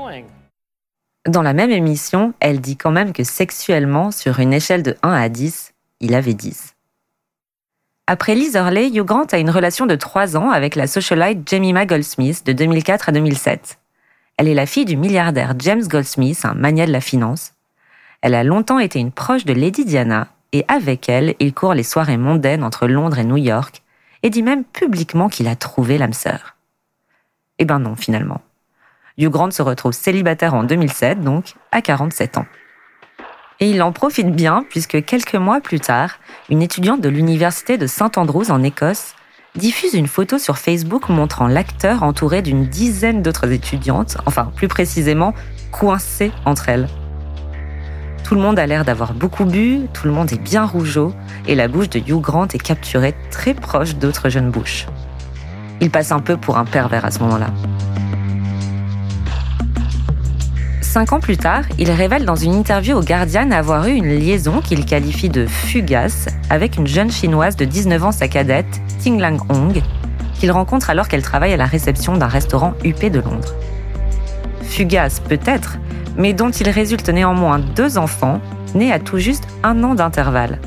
Dans 1.27 1.41
la 1.43 1.53
même 1.53 1.71
émission, 1.71 2.33
elle 2.39 2.59
dit 2.59 2.77
quand 2.77 2.91
même 2.91 3.13
que 3.13 3.23
sexuellement, 3.23 4.09
sur 4.09 4.39
une 4.39 4.53
échelle 4.53 4.83
de 4.83 4.95
1 5.03 5.11
à 5.11 5.29
10, 5.29 5.73
il 5.99 6.15
avait 6.15 6.33
10. 6.33 6.75
Après 8.11 8.33
Liz 8.33 8.55
Hurley, 8.55 8.87
Hugh 8.87 9.05
Grant 9.05 9.27
a 9.33 9.37
une 9.37 9.51
relation 9.51 9.85
de 9.85 9.93
3 9.93 10.35
ans 10.35 10.49
avec 10.49 10.75
la 10.75 10.87
socialite 10.87 11.47
Jemima 11.47 11.85
Goldsmith 11.85 12.43
de 12.43 12.53
2004 12.53 13.09
à 13.09 13.11
2007. 13.11 13.77
Elle 14.37 14.47
est 14.47 14.55
la 14.55 14.65
fille 14.65 14.85
du 14.85 14.97
milliardaire 14.97 15.53
James 15.59 15.83
Goldsmith, 15.83 16.43
un 16.43 16.55
mania 16.55 16.87
de 16.87 16.91
la 16.91 17.01
finance. 17.01 17.53
Elle 18.23 18.33
a 18.33 18.43
longtemps 18.43 18.79
été 18.79 18.97
une 18.97 19.11
proche 19.11 19.45
de 19.45 19.53
Lady 19.53 19.85
Diana, 19.85 20.29
et 20.53 20.65
avec 20.67 21.07
elle, 21.07 21.35
il 21.39 21.53
court 21.53 21.75
les 21.75 21.83
soirées 21.83 22.17
mondaines 22.17 22.63
entre 22.63 22.87
Londres 22.87 23.19
et 23.19 23.25
New 23.25 23.37
York, 23.37 23.83
et 24.23 24.31
dit 24.31 24.41
même 24.41 24.63
publiquement 24.63 25.29
qu'il 25.29 25.47
a 25.47 25.55
trouvé 25.55 25.99
l'âme 25.99 26.13
sœur. 26.13 26.55
Eh 27.59 27.65
ben 27.65 27.77
non, 27.77 27.95
finalement. 27.95 28.41
Hugh 29.19 29.29
Grant 29.29 29.51
se 29.51 29.61
retrouve 29.61 29.93
célibataire 29.93 30.55
en 30.55 30.63
2007, 30.63 31.21
donc 31.21 31.53
à 31.71 31.83
47 31.83 32.39
ans. 32.39 32.47
Et 33.61 33.69
il 33.69 33.81
en 33.81 33.91
profite 33.91 34.31
bien 34.31 34.65
puisque 34.69 35.03
quelques 35.03 35.35
mois 35.35 35.59
plus 35.59 35.81
tard, 35.81 36.19
une 36.49 36.61
étudiante 36.61 37.01
de 37.01 37.09
l'université 37.09 37.77
de 37.77 37.87
St 37.87 38.17
Andrews 38.17 38.51
en 38.51 38.63
Écosse 38.63 39.15
diffuse 39.55 39.95
une 39.95 40.07
photo 40.07 40.37
sur 40.37 40.57
Facebook 40.57 41.09
montrant 41.09 41.47
l'acteur 41.47 42.03
entouré 42.03 42.41
d'une 42.41 42.67
dizaine 42.67 43.21
d'autres 43.21 43.51
étudiantes, 43.51 44.17
enfin 44.25 44.51
plus 44.55 44.69
précisément 44.69 45.33
coincées 45.71 46.31
entre 46.45 46.69
elles. 46.69 46.87
Tout 48.23 48.35
le 48.35 48.41
monde 48.41 48.59
a 48.59 48.65
l'air 48.65 48.85
d'avoir 48.85 49.13
beaucoup 49.13 49.43
bu, 49.43 49.81
tout 49.91 50.07
le 50.07 50.13
monde 50.13 50.31
est 50.31 50.41
bien 50.41 50.63
rougeau, 50.63 51.13
et 51.47 51.55
la 51.55 51.67
bouche 51.67 51.89
de 51.89 51.99
Hugh 51.99 52.21
Grant 52.21 52.47
est 52.47 52.61
capturée 52.61 53.15
très 53.31 53.55
proche 53.55 53.95
d'autres 53.95 54.29
jeunes 54.29 54.51
bouches. 54.51 54.85
Il 55.81 55.89
passe 55.89 56.11
un 56.11 56.19
peu 56.19 56.37
pour 56.37 56.57
un 56.57 56.65
pervers 56.65 57.03
à 57.03 57.11
ce 57.11 57.19
moment-là. 57.19 57.47
Cinq 60.89 61.13
ans 61.13 61.19
plus 61.19 61.37
tard, 61.37 61.65
il 61.77 61.91
révèle 61.91 62.25
dans 62.25 62.35
une 62.35 62.55
interview 62.55 62.97
au 62.97 63.03
Guardian 63.03 63.51
avoir 63.51 63.85
eu 63.85 63.91
une 63.91 64.07
liaison 64.07 64.59
qu'il 64.59 64.87
qualifie 64.87 65.29
de 65.29 65.45
fugace 65.45 66.25
avec 66.49 66.77
une 66.77 66.87
jeune 66.87 67.11
chinoise 67.11 67.55
de 67.55 67.63
19 67.63 68.05
ans, 68.05 68.11
sa 68.11 68.27
cadette, 68.27 68.81
Ting 68.97 69.19
Lang 69.19 69.39
Hong, 69.49 69.83
qu'il 70.33 70.51
rencontre 70.51 70.89
alors 70.89 71.07
qu'elle 71.07 71.21
travaille 71.21 71.53
à 71.53 71.57
la 71.57 71.67
réception 71.67 72.17
d'un 72.17 72.25
restaurant 72.27 72.73
huppé 72.83 73.11
de 73.11 73.19
Londres. 73.19 73.53
Fugace 74.63 75.19
peut-être, 75.19 75.77
mais 76.17 76.33
dont 76.33 76.49
il 76.49 76.67
résulte 76.67 77.09
néanmoins 77.09 77.59
deux 77.59 77.99
enfants, 77.99 78.41
nés 78.73 78.91
à 78.91 78.97
tout 78.97 79.19
juste 79.19 79.43
un 79.61 79.83
an 79.83 79.93
d'intervalle. 79.93 80.57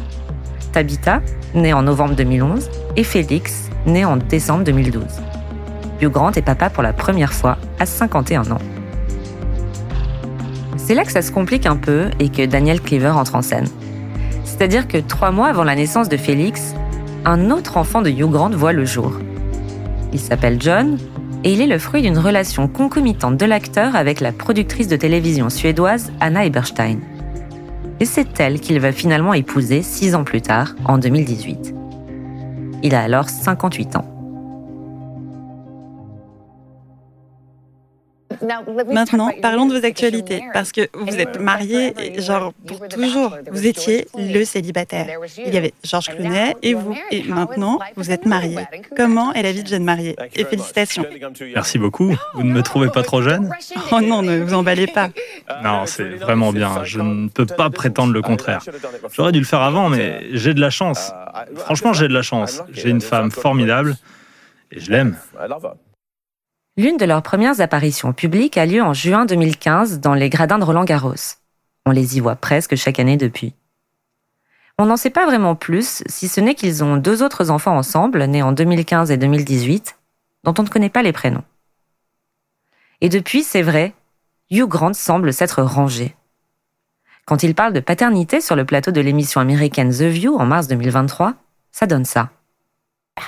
Tabitha, 0.71 1.21
née 1.53 1.73
en 1.73 1.83
novembre 1.83 2.15
2011, 2.15 2.71
et 2.95 3.03
Félix, 3.03 3.71
né 3.87 4.05
en 4.05 4.19
décembre 4.19 4.63
2012. 4.63 5.03
Hugh 6.01 6.13
Grant 6.13 6.31
est 6.31 6.43
papa 6.43 6.71
pour 6.71 6.85
la 6.85 6.93
première 6.93 7.33
fois 7.33 7.59
à 7.81 7.87
51 7.87 8.53
ans. 8.53 8.59
C'est 10.85 10.95
là 10.95 11.05
que 11.05 11.13
ça 11.13 11.23
se 11.23 11.31
complique 11.31 11.65
un 11.65 11.77
peu 11.77 12.11
et 12.19 12.29
que 12.29 12.45
Daniel 12.45 12.81
Cleaver 12.81 13.11
entre 13.11 13.37
en 13.37 13.43
scène. 13.43 13.69
C'est-à-dire 14.45 14.89
que 14.89 14.99
trois 14.99 15.31
mois 15.31 15.47
avant 15.47 15.63
la 15.63 15.77
naissance 15.77 16.09
de 16.09 16.17
Félix, 16.17 16.75
un 17.25 17.53
autre 17.53 17.77
enfant 17.77 18.03
de 18.03 18.11
Hugh 18.11 18.31
Grant 18.31 18.51
voit 18.51 18.73
le 18.73 18.85
jour. 18.85 19.13
Il 20.13 20.19
s'appelle 20.19 20.57
John 20.61 20.99
et 21.45 21.53
il 21.53 21.61
est 21.61 21.69
le 21.69 21.79
fruit 21.79 22.03
d'une 22.03 22.19
relation 22.19 22.67
concomitante 22.67 23.37
de 23.37 23.47
l'acteur 23.47 23.95
avec 23.95 24.21
la 24.21 24.33
productrice 24.33 24.89
de 24.89 24.97
télévision 24.97 25.51
suédoise 25.51 26.13
Anna 26.19 26.45
Eberstein. 26.45 26.99
Et 28.01 28.05
c'est 28.05 28.41
elle 28.41 28.59
qu'il 28.59 28.81
va 28.81 28.91
finalement 28.91 29.35
épouser 29.35 29.83
six 29.83 30.17
ans 30.17 30.25
plus 30.25 30.43
tard, 30.43 30.75
en 30.85 30.99
2018. 30.99 31.75
Il 32.83 32.97
a 32.97 33.03
alors 33.03 33.29
58 33.29 33.97
ans. 33.97 34.12
Maintenant, 38.91 39.31
parlons 39.41 39.67
de 39.67 39.79
vos 39.79 39.85
actualités, 39.85 40.43
parce 40.53 40.73
que 40.73 40.89
vous 40.95 41.17
êtes 41.17 41.41
marié, 41.41 41.95
genre 42.21 42.53
pour 42.67 42.87
toujours. 42.89 43.37
Vous 43.51 43.67
étiez 43.67 44.07
le 44.17 44.45
célibataire. 44.45 45.07
Il 45.39 45.55
y 45.55 45.57
avait 45.57 45.73
Georges 45.85 46.09
Clooney 46.09 46.57
et 46.63 46.75
vous, 46.75 46.97
et 47.11 47.23
maintenant, 47.25 47.79
vous 47.97 48.11
êtes 48.11 48.27
marié. 48.27 48.59
Comment 48.97 49.33
est 49.33 49.43
la 49.43 49.53
vie 49.53 49.63
de 49.63 49.69
jeune 49.69 49.85
mariée 49.85 50.17
Et 50.35 50.45
félicitations. 50.45 51.05
Merci 51.55 51.79
beaucoup. 51.79 52.15
Vous 52.35 52.43
ne 52.43 52.53
me 52.53 52.63
trouvez 52.63 52.89
pas 52.89 53.03
trop 53.03 53.23
jeune? 53.23 53.51
Oh 53.95 54.01
non, 54.01 54.23
ne 54.23 54.39
vous 54.39 54.55
emballez 54.55 54.87
pas. 54.87 55.11
Non, 55.63 55.85
c'est 55.87 56.17
vraiment 56.17 56.53
bien. 56.53 56.83
Je 56.85 57.01
ne 57.01 57.29
peux 57.29 57.45
pas 57.45 57.69
prétendre 57.69 58.13
le 58.13 58.23
contraire. 58.23 58.63
J'aurais 59.13 59.33
dû 59.33 59.39
le 59.39 59.45
faire 59.45 59.61
avant, 59.61 59.89
mais 59.89 60.27
j'ai 60.33 60.55
de 60.55 60.61
la 60.61 60.71
chance. 60.71 61.13
Franchement, 61.57 61.93
j'ai 61.93 62.09
de 62.09 62.15
la 62.15 62.23
chance. 62.23 62.63
J'ai 62.73 62.89
une 62.89 63.01
femme 63.01 63.31
formidable 63.31 63.97
et 64.71 64.81
je 64.81 64.91
l'aime. 64.91 65.17
L'une 66.79 66.97
de 66.97 67.05
leurs 67.05 67.23
premières 67.23 67.61
apparitions 67.61 68.15
publiques 68.15 68.57
a 68.57 68.65
lieu 68.65 68.83
en 68.83 68.95
juin 68.95 69.27
2015 69.27 70.01
dans 70.01 70.15
les 70.15 70.31
gradins 70.31 70.59
de 70.59 70.65
Roland 70.65 70.85
Garros. 70.85 71.37
On 71.85 71.91
les 71.91 72.17
y 72.17 72.21
voit 72.21 72.35
presque 72.35 72.77
chaque 72.77 72.99
année 72.99 73.19
depuis. 73.19 73.55
On 74.79 74.87
n'en 74.87 74.97
sait 74.97 75.11
pas 75.11 75.27
vraiment 75.27 75.55
plus, 75.55 76.03
si 76.07 76.29
ce 76.29 76.41
n'est 76.41 76.55
qu'ils 76.55 76.83
ont 76.83 76.97
deux 76.97 77.23
autres 77.23 77.51
enfants 77.51 77.77
ensemble, 77.77 78.25
nés 78.25 78.43
en 78.43 78.53
2015 78.53 79.11
et 79.11 79.19
2018, 79.19 79.99
dont 80.45 80.55
on 80.59 80.63
ne 80.63 80.69
connaît 80.69 80.89
pas 80.89 81.03
les 81.03 81.13
prénoms. 81.13 81.45
Et 83.03 83.11
depuis, 83.11 83.43
c'est 83.43 83.61
vrai, 83.61 83.93
Hugh 84.51 84.67
Grant 84.67 84.95
semble 84.95 85.35
s'être 85.35 85.63
rangé. 85.63 86.17
Quand 87.27 87.43
il 87.43 87.55
parle 87.55 87.75
de 87.75 87.81
paternité 87.81 88.41
sur 88.41 88.57
le 88.57 88.65
plateau 88.65 88.93
de 88.93 89.01
l'émission 89.03 89.43
américaine 89.43 89.91
The 89.91 90.05
View 90.05 90.37
en 90.37 90.47
mars 90.47 90.69
2023, 90.69 91.35
ça 91.71 91.87
donne 91.87 92.07
ça. 92.07 92.31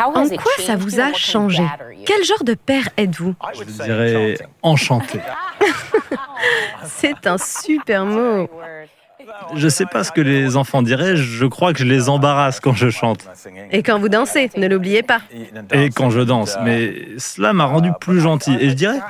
En 0.01 0.29
quoi 0.29 0.53
ça 0.59 0.77
vous 0.77 1.01
a 1.01 1.13
changé 1.13 1.65
Quel 2.07 2.25
genre 2.25 2.45
de 2.45 2.55
père 2.55 2.89
êtes-vous 2.97 3.35
Je 3.59 3.65
dirais 3.65 4.39
enchanté. 4.63 5.21
C'est 6.85 7.27
un 7.27 7.39
super 7.39 8.05
mot. 8.05 8.49
Je 9.55 9.69
sais 9.69 9.87
pas 9.87 10.05
ce 10.05 10.13
que 10.13 10.21
les 10.21 10.57
enfants 10.57 10.83
diraient, 10.83 11.17
je 11.17 11.47
crois 11.47 11.73
que 11.73 11.79
je 11.79 11.85
les 11.85 12.09
embarrasse 12.09 12.61
quand 12.61 12.75
je 12.75 12.91
chante. 12.91 13.29
Et 13.71 13.83
quand 13.83 13.99
vous 13.99 14.09
dansez, 14.09 14.51
ne 14.57 14.67
l'oubliez 14.67 15.03
pas. 15.03 15.21
Et 15.73 15.91
quand 15.91 16.11
je 16.11 16.21
danse, 16.21 16.57
mais 16.63 16.95
cela 17.19 17.53
m'a 17.53 17.65
rendu 17.65 17.91
plus 18.01 18.21
gentil. 18.21 18.57
Et 18.61 18.71
je 18.71 18.75
dirais, 18.75 19.01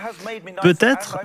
peut-être, 0.63 1.19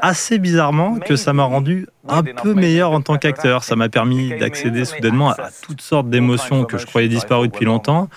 assez 0.00 0.38
bizarrement, 0.38 0.96
que 0.98 1.16
ça 1.16 1.32
m'a 1.32 1.44
rendu 1.44 1.86
un 2.08 2.22
peu 2.22 2.54
meilleur 2.54 2.92
en 2.92 3.00
tant 3.00 3.16
qu'acteur. 3.16 3.64
Ça 3.64 3.76
m'a 3.76 3.88
permis 3.88 4.36
d'accéder 4.38 4.84
soudainement 4.84 5.30
à 5.30 5.36
toutes 5.62 5.82
sortes 5.82 6.08
d'émotions 6.08 6.64
que 6.64 6.78
je 6.78 6.86
croyais 6.86 7.08
disparues 7.08 7.48
depuis 7.48 7.66
longtemps, 7.66 8.08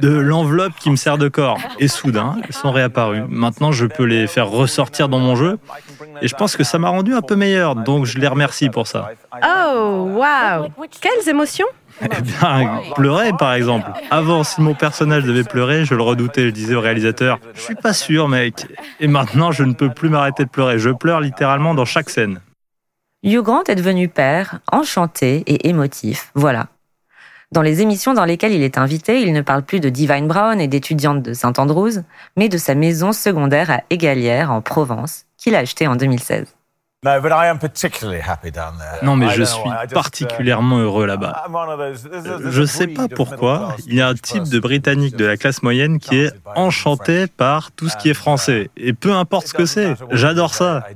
de 0.00 0.10
l'enveloppe 0.10 0.74
qui 0.78 0.90
me 0.90 0.96
sert 0.96 1.18
de 1.18 1.28
corps. 1.28 1.58
Et 1.78 1.88
soudain, 1.88 2.36
elles 2.44 2.54
sont 2.54 2.70
réapparues. 2.70 3.24
Maintenant, 3.28 3.72
je 3.72 3.86
peux 3.86 4.04
les 4.04 4.26
faire 4.26 4.48
ressortir 4.48 5.08
dans 5.08 5.18
mon 5.18 5.36
jeu. 5.36 5.58
Et 6.22 6.28
je 6.28 6.34
pense 6.34 6.56
que 6.56 6.64
ça 6.64 6.78
m'a 6.78 6.88
rendu 6.88 7.14
un 7.14 7.22
peu 7.22 7.36
meilleur, 7.36 7.74
donc 7.74 8.04
je 8.04 8.18
les 8.18 8.28
remercie 8.28 8.68
pour 8.68 8.86
ça. 8.86 9.10
Oh, 9.34 9.53
waouh 10.16 10.68
Quelles 11.00 11.28
émotions 11.28 11.66
eh 12.02 12.08
bien, 12.08 12.82
pleurer 12.96 13.32
par 13.38 13.54
exemple. 13.54 13.88
Avant, 14.10 14.42
si 14.42 14.60
mon 14.60 14.74
personnage 14.74 15.22
devait 15.22 15.44
pleurer, 15.44 15.84
je 15.84 15.94
le 15.94 16.02
redoutais, 16.02 16.46
je 16.46 16.50
disais 16.50 16.74
au 16.74 16.80
réalisateur, 16.80 17.38
je 17.54 17.60
suis 17.60 17.74
pas 17.76 17.92
sûr 17.92 18.28
mec. 18.28 18.66
Et 18.98 19.06
maintenant, 19.06 19.52
je 19.52 19.62
ne 19.62 19.74
peux 19.74 19.90
plus 19.90 20.08
m'arrêter 20.08 20.44
de 20.44 20.50
pleurer. 20.50 20.78
Je 20.78 20.90
pleure 20.90 21.20
littéralement 21.20 21.72
dans 21.72 21.84
chaque 21.84 22.10
scène. 22.10 22.40
Hugh 23.22 23.42
Grant 23.42 23.64
est 23.68 23.76
devenu 23.76 24.08
père, 24.08 24.58
enchanté 24.70 25.44
et 25.46 25.68
émotif, 25.68 26.30
voilà. 26.34 26.66
Dans 27.52 27.62
les 27.62 27.80
émissions 27.80 28.14
dans 28.14 28.24
lesquelles 28.24 28.52
il 28.52 28.62
est 28.62 28.78
invité, 28.78 29.22
il 29.22 29.32
ne 29.32 29.40
parle 29.40 29.62
plus 29.62 29.78
de 29.78 29.88
Divine 29.88 30.26
Brown 30.26 30.60
et 30.60 30.66
d'étudiante 30.66 31.22
de 31.22 31.32
Saint-Andrews, 31.32 32.02
mais 32.36 32.48
de 32.48 32.58
sa 32.58 32.74
maison 32.74 33.12
secondaire 33.12 33.70
à 33.70 33.82
Égalière, 33.90 34.50
en 34.50 34.60
Provence, 34.60 35.24
qu'il 35.38 35.54
a 35.54 35.60
achetée 35.60 35.86
en 35.86 35.94
2016. 35.94 36.54
Non, 39.02 39.16
mais 39.16 39.28
je 39.30 39.42
suis 39.42 39.70
particulièrement 39.92 40.78
heureux 40.78 41.06
là-bas. 41.06 41.44
Je 42.50 42.60
ne 42.60 42.66
sais 42.66 42.86
pas 42.86 43.08
pourquoi, 43.08 43.76
il 43.86 43.94
y 43.94 44.00
a 44.00 44.08
un 44.08 44.14
type 44.14 44.44
de 44.44 44.58
Britannique 44.58 45.16
de 45.16 45.24
la 45.24 45.36
classe 45.36 45.62
moyenne 45.62 45.98
qui 45.98 46.16
est 46.16 46.32
enchanté 46.54 47.26
par 47.26 47.72
tout 47.72 47.88
ce 47.88 47.96
qui 47.96 48.10
est 48.10 48.14
français. 48.14 48.70
Et 48.76 48.92
peu 48.92 49.12
importe 49.12 49.48
ce 49.48 49.54
que 49.54 49.66
c'est, 49.66 49.94
j'adore 50.10 50.54
ça. 50.54 50.86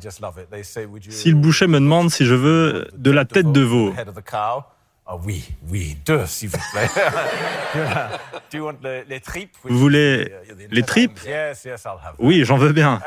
Si 1.10 1.30
le 1.30 1.36
boucher 1.36 1.66
me 1.66 1.78
demande 1.80 2.10
si 2.10 2.24
je 2.24 2.34
veux 2.34 2.88
de 2.94 3.10
la 3.10 3.24
tête 3.24 3.52
de 3.52 3.60
veau, 3.60 3.92
oui, 5.24 5.48
oui, 5.70 5.96
deux, 6.04 6.26
s'il 6.26 6.50
vous 6.50 6.58
plaît. 6.72 6.88
Vous 9.64 9.78
voulez 9.78 10.30
les 10.70 10.82
tripes? 10.82 11.18
Oui, 12.18 12.44
j'en 12.44 12.56
veux 12.56 12.72
bien. 12.72 13.00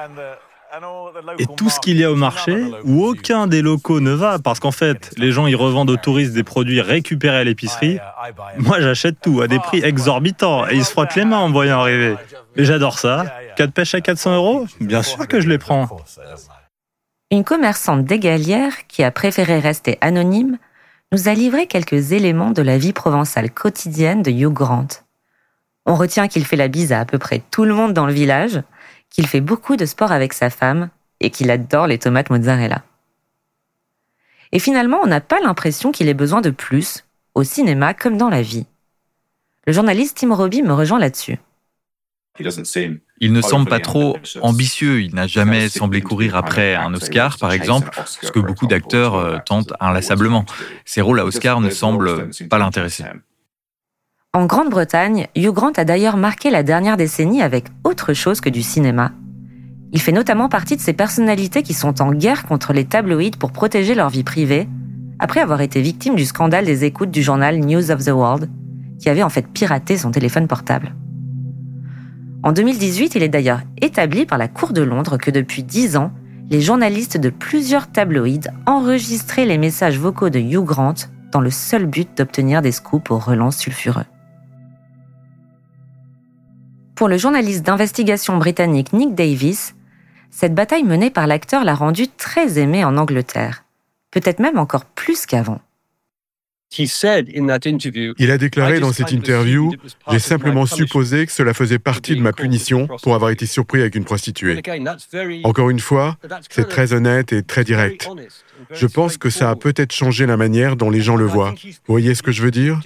Et 1.38 1.46
tout 1.58 1.70
ce 1.70 1.80
qu'il 1.80 1.98
y 1.98 2.04
a 2.04 2.12
au 2.12 2.16
marché, 2.16 2.66
où 2.84 3.04
aucun 3.04 3.48
des 3.48 3.62
locaux 3.62 4.00
ne 4.00 4.12
va, 4.12 4.40
parce 4.40 4.60
qu'en 4.60 4.72
fait, 4.72 5.14
les 5.18 5.32
gens 5.32 5.48
y 5.48 5.56
revendent 5.56 5.90
aux 5.90 5.98
touristes 5.98 6.34
des 6.34 6.44
produits 6.44 6.82
récupérés 6.82 7.38
à 7.38 7.44
l'épicerie. 7.44 8.00
Moi, 8.58 8.80
j'achète 8.80 9.20
tout 9.22 9.42
à 9.42 9.48
des 9.48 9.60
prix 9.60 9.84
exorbitants 9.84 10.68
et 10.68 10.76
ils 10.76 10.86
se 10.86 10.92
frottent 10.92 11.16
les 11.16 11.26
mains 11.26 11.40
en 11.40 11.52
voyant 11.52 11.82
arriver. 11.82 12.16
Mais 12.56 12.64
j'adore 12.64 13.00
ça. 13.00 13.26
Quatre 13.56 13.74
pêches 13.74 13.96
à 13.96 14.02
400 14.02 14.36
euros 14.36 14.66
Bien 14.80 15.04
sûr 15.04 15.28
que 15.28 15.42
je 15.42 15.50
les 15.50 15.58
prends. 15.58 15.90
Une 17.32 17.44
commerçante 17.44 18.06
d'égalière 18.06 18.88
qui 18.88 19.04
a 19.04 19.12
préféré 19.12 19.60
rester 19.60 19.98
anonyme 20.02 20.58
nous 21.12 21.28
a 21.28 21.34
livré 21.34 21.68
quelques 21.68 22.14
éléments 22.14 22.52
de 22.52 22.62
la 22.62 22.78
vie 22.78 22.94
provençale 22.94 23.52
quotidienne 23.52 24.22
de 24.22 24.32
Hugh 24.32 24.54
Grant. 24.54 24.88
On 25.86 25.96
retient 25.96 26.28
qu'il 26.28 26.46
fait 26.46 26.56
la 26.56 26.68
bise 26.68 26.92
à 26.92 27.00
à 27.00 27.06
peu 27.06 27.18
près 27.18 27.42
tout 27.52 27.66
le 27.66 27.74
monde 27.74 27.94
dans 27.94 28.06
le 28.06 28.14
village, 28.14 28.62
qu'il 29.12 29.28
fait 29.28 29.42
beaucoup 29.42 29.76
de 29.76 29.86
sport 29.86 30.12
avec 30.12 30.34
sa 30.34 30.50
femme 30.50 30.90
et 31.20 31.30
qu'il 31.30 31.52
adore 31.52 31.86
les 31.86 32.00
tomates 32.00 32.32
mozzarella. 32.32 32.84
Et 34.52 34.60
finalement, 34.60 35.00
on 35.04 35.08
n'a 35.08 35.22
pas 35.22 35.40
l'impression 35.40 35.92
qu'il 35.92 36.10
ait 36.10 36.16
besoin 36.16 36.42
de 36.42 36.50
plus, 36.50 37.06
au 37.36 37.44
cinéma 37.44 37.94
comme 37.94 38.18
dans 38.18 38.30
la 38.30 38.42
vie. 38.42 38.66
Le 39.68 39.74
journaliste 39.74 40.18
Tim 40.18 40.34
Robbie 40.34 40.64
me 40.64 40.74
rejoint 40.74 41.00
là-dessus. 41.00 41.38
Il 43.20 43.34
ne 43.34 43.42
semble 43.42 43.70
pas 43.70 43.80
trop 43.80 44.18
ambitieux. 44.42 45.02
Il 45.02 45.14
n'a 45.14 45.28
jamais 45.28 45.70
semblé 45.70 46.02
courir 46.02 46.36
après 46.36 46.76
un 46.76 46.94
Oscar, 46.94 47.38
par 47.38 47.52
exemple, 47.52 47.90
ce 48.06 48.32
que 48.32 48.40
beaucoup 48.40 48.66
d'acteurs 48.66 49.16
euh, 49.16 49.38
tentent 49.46 49.74
inlassablement. 49.80 50.46
Ses 50.86 51.02
rôles 51.02 51.20
à 51.20 51.26
Oscar 51.26 51.62
ne 51.62 51.70
semblent 51.70 52.30
pas 52.50 52.58
l'intéresser. 52.58 53.04
En 54.34 54.46
Grande-Bretagne, 54.46 55.28
Hugh 55.36 55.52
Grant 55.52 55.74
a 55.76 55.84
d'ailleurs 55.84 56.16
marqué 56.16 56.52
la 56.52 56.64
dernière 56.64 56.96
décennie 56.96 57.42
avec 57.42 57.66
autre 57.84 58.14
chose 58.14 58.40
que 58.40 58.48
du 58.48 58.62
cinéma. 58.62 59.12
Il 59.92 60.00
fait 60.00 60.14
notamment 60.14 60.48
partie 60.48 60.78
de 60.78 60.82
ces 60.82 60.94
personnalités 60.94 61.64
qui 61.64 61.74
sont 61.74 62.02
en 62.02 62.14
guerre 62.14 62.46
contre 62.46 62.72
les 62.72 62.86
tabloïds 62.86 63.32
pour 63.38 63.52
protéger 63.52 63.94
leur 63.94 64.10
vie 64.10 64.24
privée, 64.24 64.70
après 65.20 65.42
avoir 65.42 65.60
été 65.60 65.82
victime 65.82 66.16
du 66.16 66.24
scandale 66.24 66.64
des 66.64 66.86
écoutes 66.86 67.12
du 67.12 67.22
journal 67.22 67.60
News 67.60 67.92
of 67.92 68.06
the 68.06 68.12
World, 68.12 68.50
qui 69.02 69.10
avait 69.10 69.22
en 69.22 69.28
fait 69.28 69.46
piraté 69.46 69.98
son 69.98 70.12
téléphone 70.12 70.48
portable. 70.48 70.96
En 72.42 72.54
2018, 72.54 73.16
il 73.16 73.24
est 73.24 73.28
d'ailleurs 73.28 73.64
établi 73.82 74.26
par 74.26 74.38
la 74.38 74.48
Cour 74.48 74.72
de 74.72 74.82
Londres 74.82 75.18
que 75.18 75.30
depuis 75.30 75.62
dix 75.62 75.98
ans, 75.98 76.14
les 76.50 76.62
journalistes 76.62 77.18
de 77.18 77.32
plusieurs 77.32 77.92
tabloïds 77.92 78.48
enregistraient 78.66 79.46
les 79.46 79.58
messages 79.58 80.00
vocaux 80.00 80.30
de 80.30 80.40
Hugh 80.40 80.64
Grant 80.64 80.96
dans 81.34 81.42
le 81.42 81.52
seul 81.52 81.86
but 81.86 82.10
d'obtenir 82.18 82.62
des 82.62 82.72
scoops 82.72 83.12
aux 83.12 83.20
relances 83.20 83.58
sulfureux. 83.58 84.06
Pour 87.02 87.10
le 87.10 87.18
journaliste 87.18 87.66
d'investigation 87.66 88.38
britannique 88.38 88.94
Nick 88.94 89.16
Davis, 89.16 89.74
cette 90.30 90.54
bataille 90.54 90.84
menée 90.84 91.10
par 91.10 91.26
l'acteur 91.26 91.64
l'a 91.64 91.74
rendu 91.74 92.08
très 92.08 92.60
aimé 92.60 92.86
en 92.86 92.96
Angleterre, 92.96 93.64
peut-être 94.12 94.38
même 94.38 94.60
encore 94.60 94.86
plus 94.86 95.26
qu'avant. 95.26 95.58
Il 96.78 98.32
a 98.32 98.38
déclaré 98.38 98.80
dans 98.80 98.94
cette 98.94 99.12
interview 99.12 99.74
J'ai 100.10 100.20
simplement 100.20 100.66
supposé 100.66 101.26
que 101.26 101.32
cela 101.32 101.54
faisait 101.54 101.80
partie 101.80 102.16
de 102.16 102.22
ma 102.22 102.32
punition 102.32 102.88
pour 103.04 103.14
avoir 103.14 103.32
été 103.32 103.46
surpris 103.46 103.82
avec 103.82 103.96
une 103.96 104.06
prostituée. 104.06 104.62
Encore 105.44 105.70
une 105.70 105.80
fois, 105.80 106.18
c'est 106.50 106.70
très 106.70 106.94
honnête 106.94 107.34
et 107.34 107.44
très 107.44 107.64
direct. 107.64 108.08
Je 108.72 108.88
pense 108.88 109.18
que 109.18 109.30
ça 109.30 109.50
a 109.50 109.56
peut-être 109.56 109.92
changé 109.92 110.26
la 110.26 110.38
manière 110.38 110.76
dont 110.76 110.90
les 110.90 111.02
gens 111.02 111.16
le 111.16 111.26
voient. 111.26 111.54
Vous 111.64 111.94
voyez 111.94 112.16
ce 112.16 112.24
que 112.24 112.32
je 112.32 112.42
veux 112.42 112.52
dire? 112.52 112.80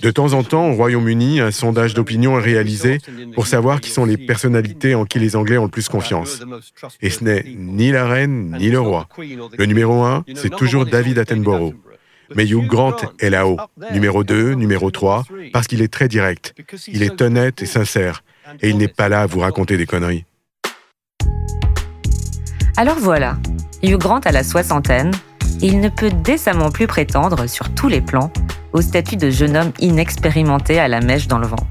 De 0.00 0.10
temps 0.10 0.32
en 0.32 0.42
temps, 0.42 0.68
au 0.70 0.74
Royaume-Uni, 0.74 1.40
un 1.40 1.50
sondage 1.50 1.94
d'opinion 1.94 2.38
est 2.38 2.42
réalisé 2.42 2.98
pour 3.34 3.46
savoir 3.46 3.80
qui 3.80 3.90
sont 3.90 4.04
les 4.04 4.16
personnalités 4.16 4.94
en 4.94 5.04
qui 5.04 5.18
les 5.18 5.36
Anglais 5.36 5.58
ont 5.58 5.64
le 5.64 5.70
plus 5.70 5.88
confiance. 5.88 6.40
Et 7.00 7.10
ce 7.10 7.24
n'est 7.24 7.44
ni 7.56 7.92
la 7.92 8.06
reine 8.06 8.56
ni 8.58 8.70
le 8.70 8.80
roi. 8.80 9.08
Le 9.18 9.64
numéro 9.66 10.02
un, 10.02 10.24
c'est 10.34 10.54
toujours 10.54 10.86
David 10.86 11.18
Attenborough. 11.18 11.74
Mais 12.34 12.44
Hugh 12.46 12.66
Grant 12.66 12.96
est 13.20 13.30
là-haut, 13.30 13.58
numéro 13.92 14.24
2, 14.24 14.54
numéro 14.54 14.90
3, 14.90 15.24
parce 15.52 15.66
qu'il 15.66 15.82
est 15.82 15.92
très 15.92 16.08
direct, 16.08 16.54
il 16.88 17.02
est 17.02 17.20
honnête 17.22 17.62
et 17.62 17.66
sincère, 17.66 18.24
et 18.60 18.70
il 18.70 18.78
n'est 18.78 18.88
pas 18.88 19.08
là 19.08 19.22
à 19.22 19.26
vous 19.26 19.40
raconter 19.40 19.76
des 19.76 19.86
conneries. 19.86 20.24
Alors 22.76 22.98
voilà, 22.98 23.38
Hugh 23.82 23.96
Grant 23.96 24.20
a 24.20 24.32
la 24.32 24.42
soixantaine, 24.42 25.12
il 25.62 25.80
ne 25.80 25.88
peut 25.88 26.10
décemment 26.10 26.70
plus 26.70 26.86
prétendre, 26.86 27.46
sur 27.46 27.72
tous 27.74 27.88
les 27.88 28.00
plans, 28.00 28.30
au 28.72 28.82
statut 28.82 29.16
de 29.16 29.30
jeune 29.30 29.56
homme 29.56 29.72
inexpérimenté 29.78 30.78
à 30.78 30.88
la 30.88 31.00
mèche 31.00 31.28
dans 31.28 31.38
le 31.38 31.46
vent. 31.46 31.66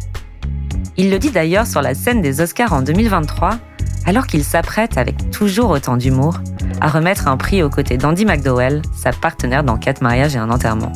Il 0.97 1.11
le 1.11 1.19
dit 1.19 1.29
d'ailleurs 1.29 1.67
sur 1.67 1.81
la 1.81 1.93
scène 1.93 2.21
des 2.21 2.41
Oscars 2.41 2.73
en 2.73 2.81
2023, 2.81 3.59
alors 4.05 4.27
qu'il 4.27 4.43
s'apprête, 4.43 4.97
avec 4.97 5.31
toujours 5.31 5.69
autant 5.71 5.97
d'humour, 5.97 6.39
à 6.81 6.89
remettre 6.89 7.27
un 7.27 7.37
prix 7.37 7.63
aux 7.63 7.69
côtés 7.69 7.97
d'Andy 7.97 8.25
McDowell, 8.25 8.81
sa 8.95 9.11
partenaire 9.11 9.63
dans 9.63 9.77
Quatre 9.77 10.01
mariages 10.01 10.35
et 10.35 10.39
un 10.39 10.49
enterrement. 10.49 10.91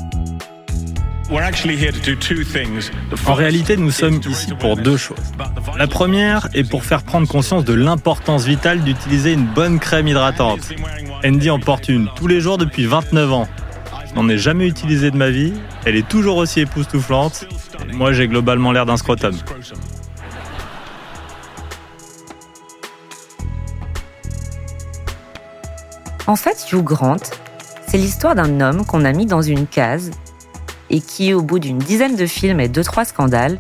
En 3.28 3.34
réalité, 3.36 3.78
nous 3.78 3.92
sommes 3.92 4.20
ici 4.28 4.54
pour 4.60 4.78
deux 4.78 4.98
choses. 4.98 5.18
La 5.78 5.86
première 5.88 6.48
est 6.54 6.68
pour 6.68 6.84
faire 6.84 7.04
prendre 7.04 7.28
conscience 7.28 7.64
de 7.66 7.74
l'importance 7.74 8.46
vitale 8.46 8.82
d'utiliser 8.82 9.34
une 9.34 9.46
bonne 9.46 9.80
crème 9.80 10.08
hydratante. 10.08 10.62
Andy 11.24 11.50
en 11.52 11.60
porte 11.60 11.90
une 11.90 12.10
tous 12.16 12.28
les 12.28 12.40
jours 12.40 12.58
depuis 12.58 12.86
29 12.86 13.32
ans. 13.32 13.48
Je 14.10 14.16
n'en 14.16 14.28
ai 14.28 14.40
jamais 14.40 14.68
utilisé 14.68 15.12
de 15.12 15.18
ma 15.18 15.30
vie, 15.30 15.54
elle 15.86 15.96
est 15.96 16.08
toujours 16.08 16.38
aussi 16.38 16.62
époustouflante, 16.62 17.46
moi 17.94 18.12
j'ai 18.12 18.28
globalement 18.28 18.72
l'air 18.72 18.88
d'un 18.88 18.98
scrotum. 18.98 19.36
En 26.30 26.36
fait, 26.36 26.68
Hugh 26.72 26.84
Grant, 26.84 27.32
c'est 27.88 27.98
l'histoire 27.98 28.36
d'un 28.36 28.62
homme 28.62 28.86
qu'on 28.86 29.04
a 29.04 29.14
mis 29.14 29.26
dans 29.26 29.42
une 29.42 29.66
case 29.66 30.12
et 30.92 31.02
qui, 31.02 31.34
au 31.34 31.42
bout 31.42 31.58
d'une 31.58 31.80
dizaine 31.80 32.16
de 32.16 32.28
films 32.28 32.60
et 32.60 32.68
deux, 32.68 32.84
trois 32.84 33.04
scandales, 33.04 33.60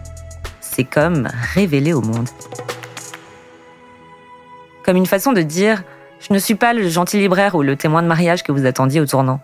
s'est 0.61 0.83
comme 0.83 1.27
révélé 1.55 1.93
au 1.93 2.01
monde. 2.01 2.29
Comme 4.85 4.97
une 4.97 5.07
façon 5.07 5.33
de 5.33 5.41
dire 5.41 5.81
Je 6.19 6.31
ne 6.31 6.37
suis 6.37 6.53
pas 6.53 6.73
le 6.73 6.87
gentil 6.87 7.17
libraire 7.17 7.55
ou 7.55 7.63
le 7.63 7.75
témoin 7.75 8.03
de 8.03 8.07
mariage 8.07 8.43
que 8.43 8.51
vous 8.51 8.67
attendiez 8.67 9.01
au 9.01 9.07
tournant. 9.07 9.39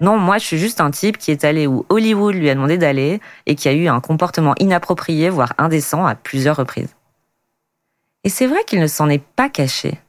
Non, 0.00 0.18
moi 0.18 0.38
je 0.38 0.44
suis 0.44 0.58
juste 0.58 0.80
un 0.80 0.90
type 0.90 1.16
qui 1.16 1.30
est 1.30 1.44
allé 1.44 1.68
où 1.68 1.86
Hollywood 1.90 2.34
lui 2.34 2.50
a 2.50 2.56
demandé 2.56 2.76
d'aller 2.76 3.20
et 3.46 3.54
qui 3.54 3.68
a 3.68 3.72
eu 3.72 3.86
un 3.86 4.00
comportement 4.00 4.54
inapproprié, 4.58 5.30
voire 5.30 5.52
indécent 5.58 6.04
à 6.04 6.16
plusieurs 6.16 6.56
reprises. 6.56 6.96
Et 8.24 8.28
c'est 8.28 8.48
vrai 8.48 8.64
qu'il 8.66 8.80
ne 8.80 8.88
s'en 8.88 9.08
est 9.08 9.22
pas 9.22 9.48
caché. 9.48 10.00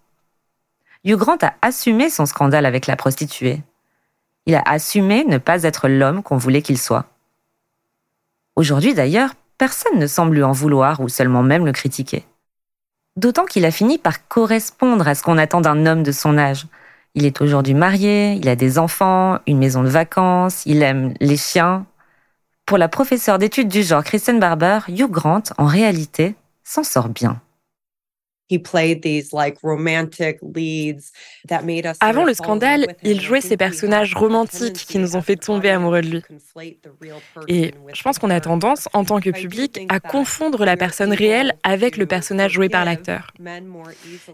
Hugh 1.06 1.16
Grant 1.16 1.38
a 1.42 1.54
assumé 1.62 2.10
son 2.10 2.26
scandale 2.26 2.66
avec 2.66 2.86
la 2.86 2.98
prostituée. 2.98 3.62
Il 4.46 4.56
a 4.56 4.64
assumé 4.66 5.24
ne 5.24 5.38
pas 5.38 5.64
être 5.64 5.88
l'homme 5.88 6.24
qu'on 6.24 6.38
voulait 6.38 6.62
qu'il 6.62 6.78
soit. 6.78 7.06
Aujourd'hui 8.56 8.94
d'ailleurs, 8.94 9.32
personne 9.58 9.98
ne 9.98 10.08
semble 10.08 10.36
lui 10.36 10.44
en 10.44 10.52
vouloir 10.52 11.00
ou 11.00 11.08
seulement 11.08 11.44
même 11.44 11.66
le 11.66 11.72
critiquer. 11.72 12.26
D'autant 13.16 13.46
qu'il 13.46 13.66
a 13.66 13.72
fini 13.72 13.98
par 13.98 14.28
correspondre 14.28 15.08
à 15.08 15.16
ce 15.16 15.24
qu'on 15.24 15.38
attend 15.38 15.62
d'un 15.62 15.86
homme 15.86 16.04
de 16.04 16.12
son 16.12 16.38
âge. 16.38 16.68
Il 17.16 17.26
est 17.26 17.42
aujourd'hui 17.42 17.74
marié, 17.74 18.34
il 18.34 18.50
a 18.50 18.56
des 18.56 18.78
enfants, 18.78 19.40
une 19.48 19.58
maison 19.58 19.84
de 19.84 19.90
vacances, 19.90 20.66
il 20.66 20.84
aime 20.84 21.14
les 21.20 21.38
chiens. 21.38 21.86
Pour 22.66 22.78
la 22.78 22.88
professeure 22.88 23.40
d'études 23.40 23.68
du 23.68 23.84
genre 23.84 24.04
Kristen 24.04 24.40
Barber, 24.40 24.80
Hugh 24.90 25.10
Grant, 25.10 25.44
en 25.58 25.66
réalité, 25.66 26.36
s'en 26.64 26.84
sort 26.84 27.10
bien. 27.10 27.42
Avant 32.00 32.26
le 32.26 32.34
scandale, 32.34 32.96
il 33.04 33.22
jouait 33.22 33.42
ces 33.42 33.58
personnages 33.58 34.16
romantiques 34.16 34.86
qui 34.88 34.98
nous 34.98 35.16
ont 35.16 35.22
fait 35.22 35.36
tomber 35.36 35.70
amoureux 35.70 36.02
de 36.02 36.08
lui. 36.08 36.22
Et 37.48 37.74
je 37.94 38.02
pense 38.02 38.18
qu'on 38.18 38.30
a 38.30 38.40
tendance, 38.40 38.88
en 38.94 39.06
tant 39.06 39.20
que 39.20 39.30
public, 39.30 39.82
à 39.90 40.00
confondre 40.00 40.66
la 40.66 40.78
personne 40.78 41.14
réelle 41.14 41.54
avec 41.64 41.98
le 41.98 42.06
personnage 42.06 42.54
joué 42.54 42.70
par 42.70 42.86
l'acteur. 42.86 43.32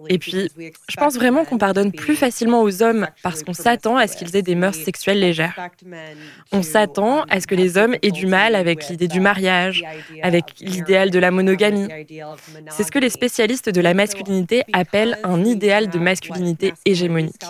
Et 0.10 0.18
puis, 0.18 0.50
je 0.58 0.96
pense 0.96 1.16
vraiment 1.16 1.44
qu'on 1.46 1.58
pardonne 1.58 1.92
plus 1.92 2.16
facilement 2.16 2.62
aux 2.62 2.82
hommes 2.82 3.08
parce 3.24 3.44
qu'on 3.44 3.54
s'attend 3.54 3.98
à 3.98 4.08
ce 4.08 4.16
qu'ils 4.16 4.36
aient 4.36 4.42
des 4.42 4.56
mœurs 4.56 4.76
sexuelles 4.76 5.20
légères. 5.20 5.70
On 6.52 6.62
s'attend 6.62 7.24
à 7.30 7.40
ce 7.42 7.48
que 7.48 7.56
les 7.56 7.78
hommes 7.78 7.96
aient 8.02 8.12
du 8.12 8.28
mal 8.28 8.56
avec 8.56 8.88
l'idée 8.90 9.08
du 9.08 9.20
mariage, 9.20 9.84
avec 10.22 10.46
l'idéal 10.60 11.10
de 11.12 11.20
la 11.20 11.32
monogamie. 11.32 11.88
C'est 12.70 12.84
ce 12.84 12.92
que 12.92 13.00
les 13.00 13.10
spécialistes 13.10 13.70
de 13.70 13.82
la 13.82 13.94
masculinité 14.06 14.64
appelle 14.74 15.18
un 15.24 15.44
idéal 15.44 15.90
de 15.90 16.00
masculinité 16.00 16.74
hégémonique. 16.86 17.44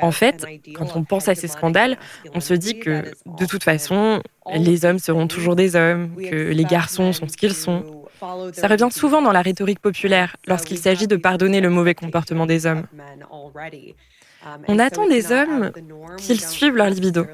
En 0.00 0.12
fait, 0.12 0.46
quand 0.74 0.96
on 0.96 1.04
pense 1.04 1.28
à 1.28 1.34
ces 1.34 1.48
scandales, 1.48 1.98
on 2.34 2.40
se 2.40 2.54
dit 2.54 2.78
que 2.78 3.02
de 3.26 3.46
toute 3.46 3.64
façon, 3.64 4.22
les 4.54 4.84
hommes 4.84 4.98
seront 4.98 5.26
toujours 5.28 5.56
des 5.56 5.76
hommes, 5.76 6.16
que 6.16 6.50
les 6.50 6.64
garçons 6.64 7.12
sont 7.12 7.28
ce 7.28 7.36
qu'ils 7.36 7.54
sont. 7.54 7.84
Ça 8.52 8.68
revient 8.68 8.88
souvent 8.90 9.20
dans 9.20 9.32
la 9.32 9.42
rhétorique 9.42 9.80
populaire 9.80 10.36
lorsqu'il 10.46 10.78
s'agit 10.78 11.08
de 11.08 11.16
pardonner 11.16 11.60
le 11.60 11.70
mauvais 11.70 11.94
comportement 11.94 12.46
des 12.46 12.66
hommes. 12.66 12.86
On 14.68 14.78
attend 14.78 15.06
des 15.06 15.32
hommes 15.32 15.70
qu'ils 16.18 16.40
suivent 16.40 16.76
leur 16.76 16.90
libido. 16.90 17.26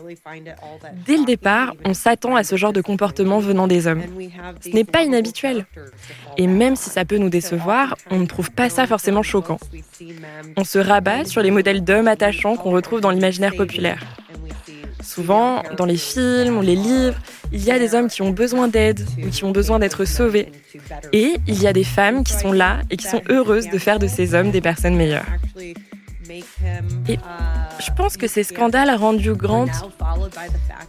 Dès 1.07 1.17
le 1.17 1.25
départ, 1.25 1.75
on 1.85 1.95
s'attend 1.95 2.37
à 2.37 2.45
ce 2.45 2.57
genre 2.57 2.73
de 2.73 2.81
comportement 2.81 3.39
venant 3.39 3.67
des 3.67 3.87
hommes. 3.87 4.03
Ce 4.61 4.71
n'est 4.71 4.85
pas 4.85 5.03
inhabituel. 5.03 5.67
Et 6.37 6.47
même 6.47 6.77
si 6.77 6.91
ça 6.91 7.05
peut 7.05 7.19
nous 7.19 7.31
décevoir, 7.31 7.97
on 8.11 8.19
ne 8.19 8.27
trouve 8.27 8.51
pas 8.51 8.69
ça 8.69 8.87
forcément 8.87 9.23
choquant. 9.23 9.59
On 10.57 10.65
se 10.65 10.79
rabat 10.79 11.25
sur 11.25 11.43
les 11.43 11.51
modèles 11.51 11.83
d'hommes 11.83 12.09
attachants 12.09 12.57
qu'on 12.57 12.71
retrouve 12.71 13.01
dans 13.01 13.11
l'imaginaire 13.11 13.57
populaire. 13.57 14.03
Souvent, 15.03 15.63
dans 15.77 15.87
les 15.87 15.97
films 15.97 16.59
ou 16.59 16.63
les 16.63 16.77
livres, 16.77 17.17
il 17.53 17.65
y 17.65 17.71
a 17.71 17.79
des 17.79 17.95
hommes 17.95 18.09
qui 18.09 18.21
ont 18.23 18.31
besoin 18.31 18.69
d'aide 18.69 19.07
ou 19.25 19.31
qui 19.31 19.45
ont 19.45 19.53
besoin 19.53 19.79
d'être 19.79 20.05
sauvés. 20.05 20.53
Et 21.13 21.37
il 21.47 21.63
y 21.63 21.67
a 21.67 21.73
des 21.73 21.85
femmes 21.85 22.25
qui 22.25 22.35
sont 22.35 22.53
là 22.53 22.81
et 22.91 22.97
qui 22.97 23.07
sont 23.07 23.23
heureuses 23.31 23.71
de 23.71 23.79
faire 23.79 23.99
de 23.99 24.07
ces 24.07 24.35
hommes 24.35 24.51
des 24.51 24.61
personnes 24.61 24.97
meilleures. 24.97 25.27
Et 26.31 27.19
je 27.81 27.91
pense 27.97 28.17
que 28.17 28.27
ces 28.27 28.43
scandales 28.43 28.91
rendus 28.95 29.35
Grant, 29.35 29.67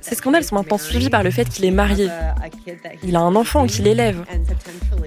ces 0.02 0.16
scandales 0.16 0.44
sont 0.44 0.56
maintenant 0.56 0.78
suivis 0.78 1.10
par 1.10 1.24
le 1.24 1.32
fait 1.32 1.48
qu'il 1.48 1.66
est 1.66 1.72
marié. 1.72 2.10
Il 3.04 3.16
a 3.16 3.20
un 3.20 3.36
enfant 3.36 3.66
qu'il 3.68 3.88
élève. 3.88 4.24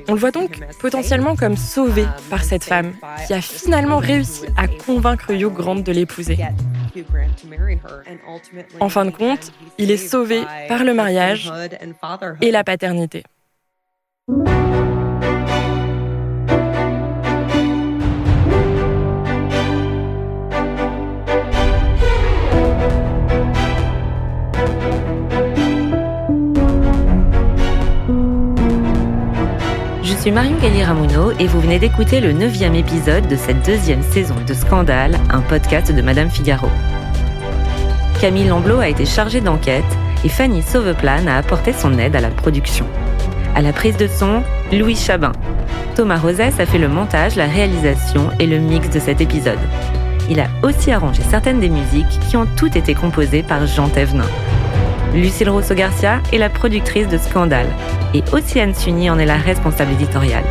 On 0.08 0.14
le 0.14 0.18
voit 0.18 0.30
donc 0.30 0.60
potentiellement 0.80 1.36
comme 1.36 1.56
sauvé 1.56 2.06
par 2.30 2.44
cette 2.44 2.64
femme 2.64 2.94
qui 3.26 3.34
a 3.34 3.40
finalement 3.40 3.98
réussi 3.98 4.44
à 4.56 4.68
convaincre 4.68 5.32
Hugh 5.32 5.52
Grant 5.52 5.76
de 5.76 5.92
l'épouser. 5.92 6.38
En 8.80 8.88
fin 8.88 9.04
de 9.04 9.10
compte, 9.10 9.52
il 9.78 9.90
est 9.90 9.96
sauvé 9.96 10.42
par 10.68 10.84
le 10.84 10.94
mariage 10.94 11.52
et 12.40 12.50
la 12.50 12.64
paternité. 12.64 13.24
Suis 30.22 30.30
Marion 30.30 30.56
Galli-Ramuno 30.58 31.32
et 31.40 31.48
vous 31.48 31.60
venez 31.60 31.80
d'écouter 31.80 32.20
le 32.20 32.30
neuvième 32.30 32.76
épisode 32.76 33.26
de 33.26 33.34
cette 33.34 33.66
deuxième 33.66 34.04
saison 34.04 34.36
de 34.46 34.54
Scandale, 34.54 35.18
un 35.30 35.40
podcast 35.40 35.90
de 35.90 36.00
Madame 36.00 36.30
Figaro. 36.30 36.68
Camille 38.20 38.46
Lamblot 38.46 38.78
a 38.78 38.88
été 38.88 39.04
chargée 39.04 39.40
d'enquête 39.40 39.82
et 40.24 40.28
Fanny 40.28 40.62
Sauveplan 40.62 41.26
a 41.26 41.38
apporté 41.38 41.72
son 41.72 41.98
aide 41.98 42.14
à 42.14 42.20
la 42.20 42.30
production. 42.30 42.86
À 43.56 43.62
la 43.62 43.72
prise 43.72 43.96
de 43.96 44.06
son, 44.06 44.44
Louis 44.70 44.94
Chabin. 44.94 45.32
Thomas 45.96 46.18
Rosès 46.18 46.60
a 46.60 46.66
fait 46.66 46.78
le 46.78 46.88
montage, 46.88 47.34
la 47.34 47.46
réalisation 47.46 48.30
et 48.38 48.46
le 48.46 48.60
mix 48.60 48.90
de 48.90 49.00
cet 49.00 49.20
épisode. 49.20 49.58
Il 50.30 50.38
a 50.38 50.46
aussi 50.62 50.92
arrangé 50.92 51.22
certaines 51.28 51.58
des 51.58 51.68
musiques 51.68 52.20
qui 52.28 52.36
ont 52.36 52.46
toutes 52.56 52.76
été 52.76 52.94
composées 52.94 53.42
par 53.42 53.66
Jean 53.66 53.88
Thévenin. 53.88 54.28
Lucille 55.14 55.50
Rosso-Garcia 55.50 56.22
est 56.32 56.38
la 56.38 56.48
productrice 56.48 57.06
de 57.06 57.18
Scandale 57.18 57.66
et 58.14 58.22
Océane 58.32 58.74
Sunny 58.74 59.10
en 59.10 59.18
est 59.18 59.26
la 59.26 59.36
responsable 59.36 59.92
éditoriale. 59.92 60.44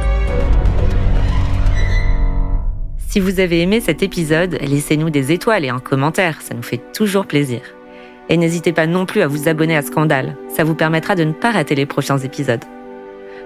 Si 3.00 3.20
vous 3.20 3.40
avez 3.40 3.62
aimé 3.62 3.82
cet 3.82 4.04
épisode, 4.04 4.60
laissez-nous 4.62 5.10
des 5.10 5.32
étoiles 5.32 5.66
et 5.66 5.70
un 5.70 5.80
commentaire, 5.80 6.42
ça 6.44 6.54
nous 6.54 6.62
fait 6.62 6.80
toujours 6.94 7.26
plaisir. 7.26 7.62
Et 8.30 8.38
n'hésitez 8.38 8.72
pas 8.72 8.86
non 8.86 9.08
plus 9.08 9.22
à 9.22 9.28
vous 9.28 9.50
abonner 9.50 9.76
à 9.76 9.82
Scandale, 9.82 10.36
ça 10.56 10.64
vous 10.64 10.76
permettra 10.76 11.16
de 11.16 11.24
ne 11.24 11.34
pas 11.34 11.50
rater 11.50 11.74
les 11.74 11.88
prochains 11.88 12.20
épisodes. 12.20 12.64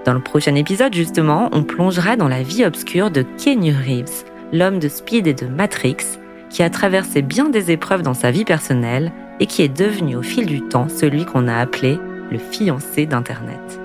Dans 0.03 0.13
le 0.13 0.20
prochain 0.20 0.53
épisode, 0.55 0.93
justement, 0.93 1.47
on 1.53 1.63
plongera 1.63 2.18
dans 2.18 2.28
la 2.28 2.43
vie 2.43 2.66
obscure 2.66 3.09
de 3.09 3.26
Keanu 3.38 3.72
Reeves, 3.72 4.26
l'homme 4.51 4.80
de 4.80 4.89
Speed 4.89 5.28
et 5.28 5.34
de 5.34 5.47
Matrix, 5.47 6.20
qui 6.49 6.61
a 6.61 6.70
traversé 6.70 7.22
bien 7.22 7.47
des 7.47 7.72
épreuves 7.72 8.01
dans 8.01 8.13
sa 8.13 8.32
vie 8.32 8.45
personnelle 8.45 9.13
et 9.40 9.48
qui 9.48 9.62
est 9.62 9.70
devenu 9.70 10.16
au 10.16 10.22
fil 10.22 10.46
du 10.46 10.62
temps 10.62 10.88
celui 10.90 11.26
qu'on 11.26 11.48
a 11.48 11.58
appelé 11.58 12.00
le 12.32 12.38
fiancé 12.38 13.06
d'Internet. 13.06 13.85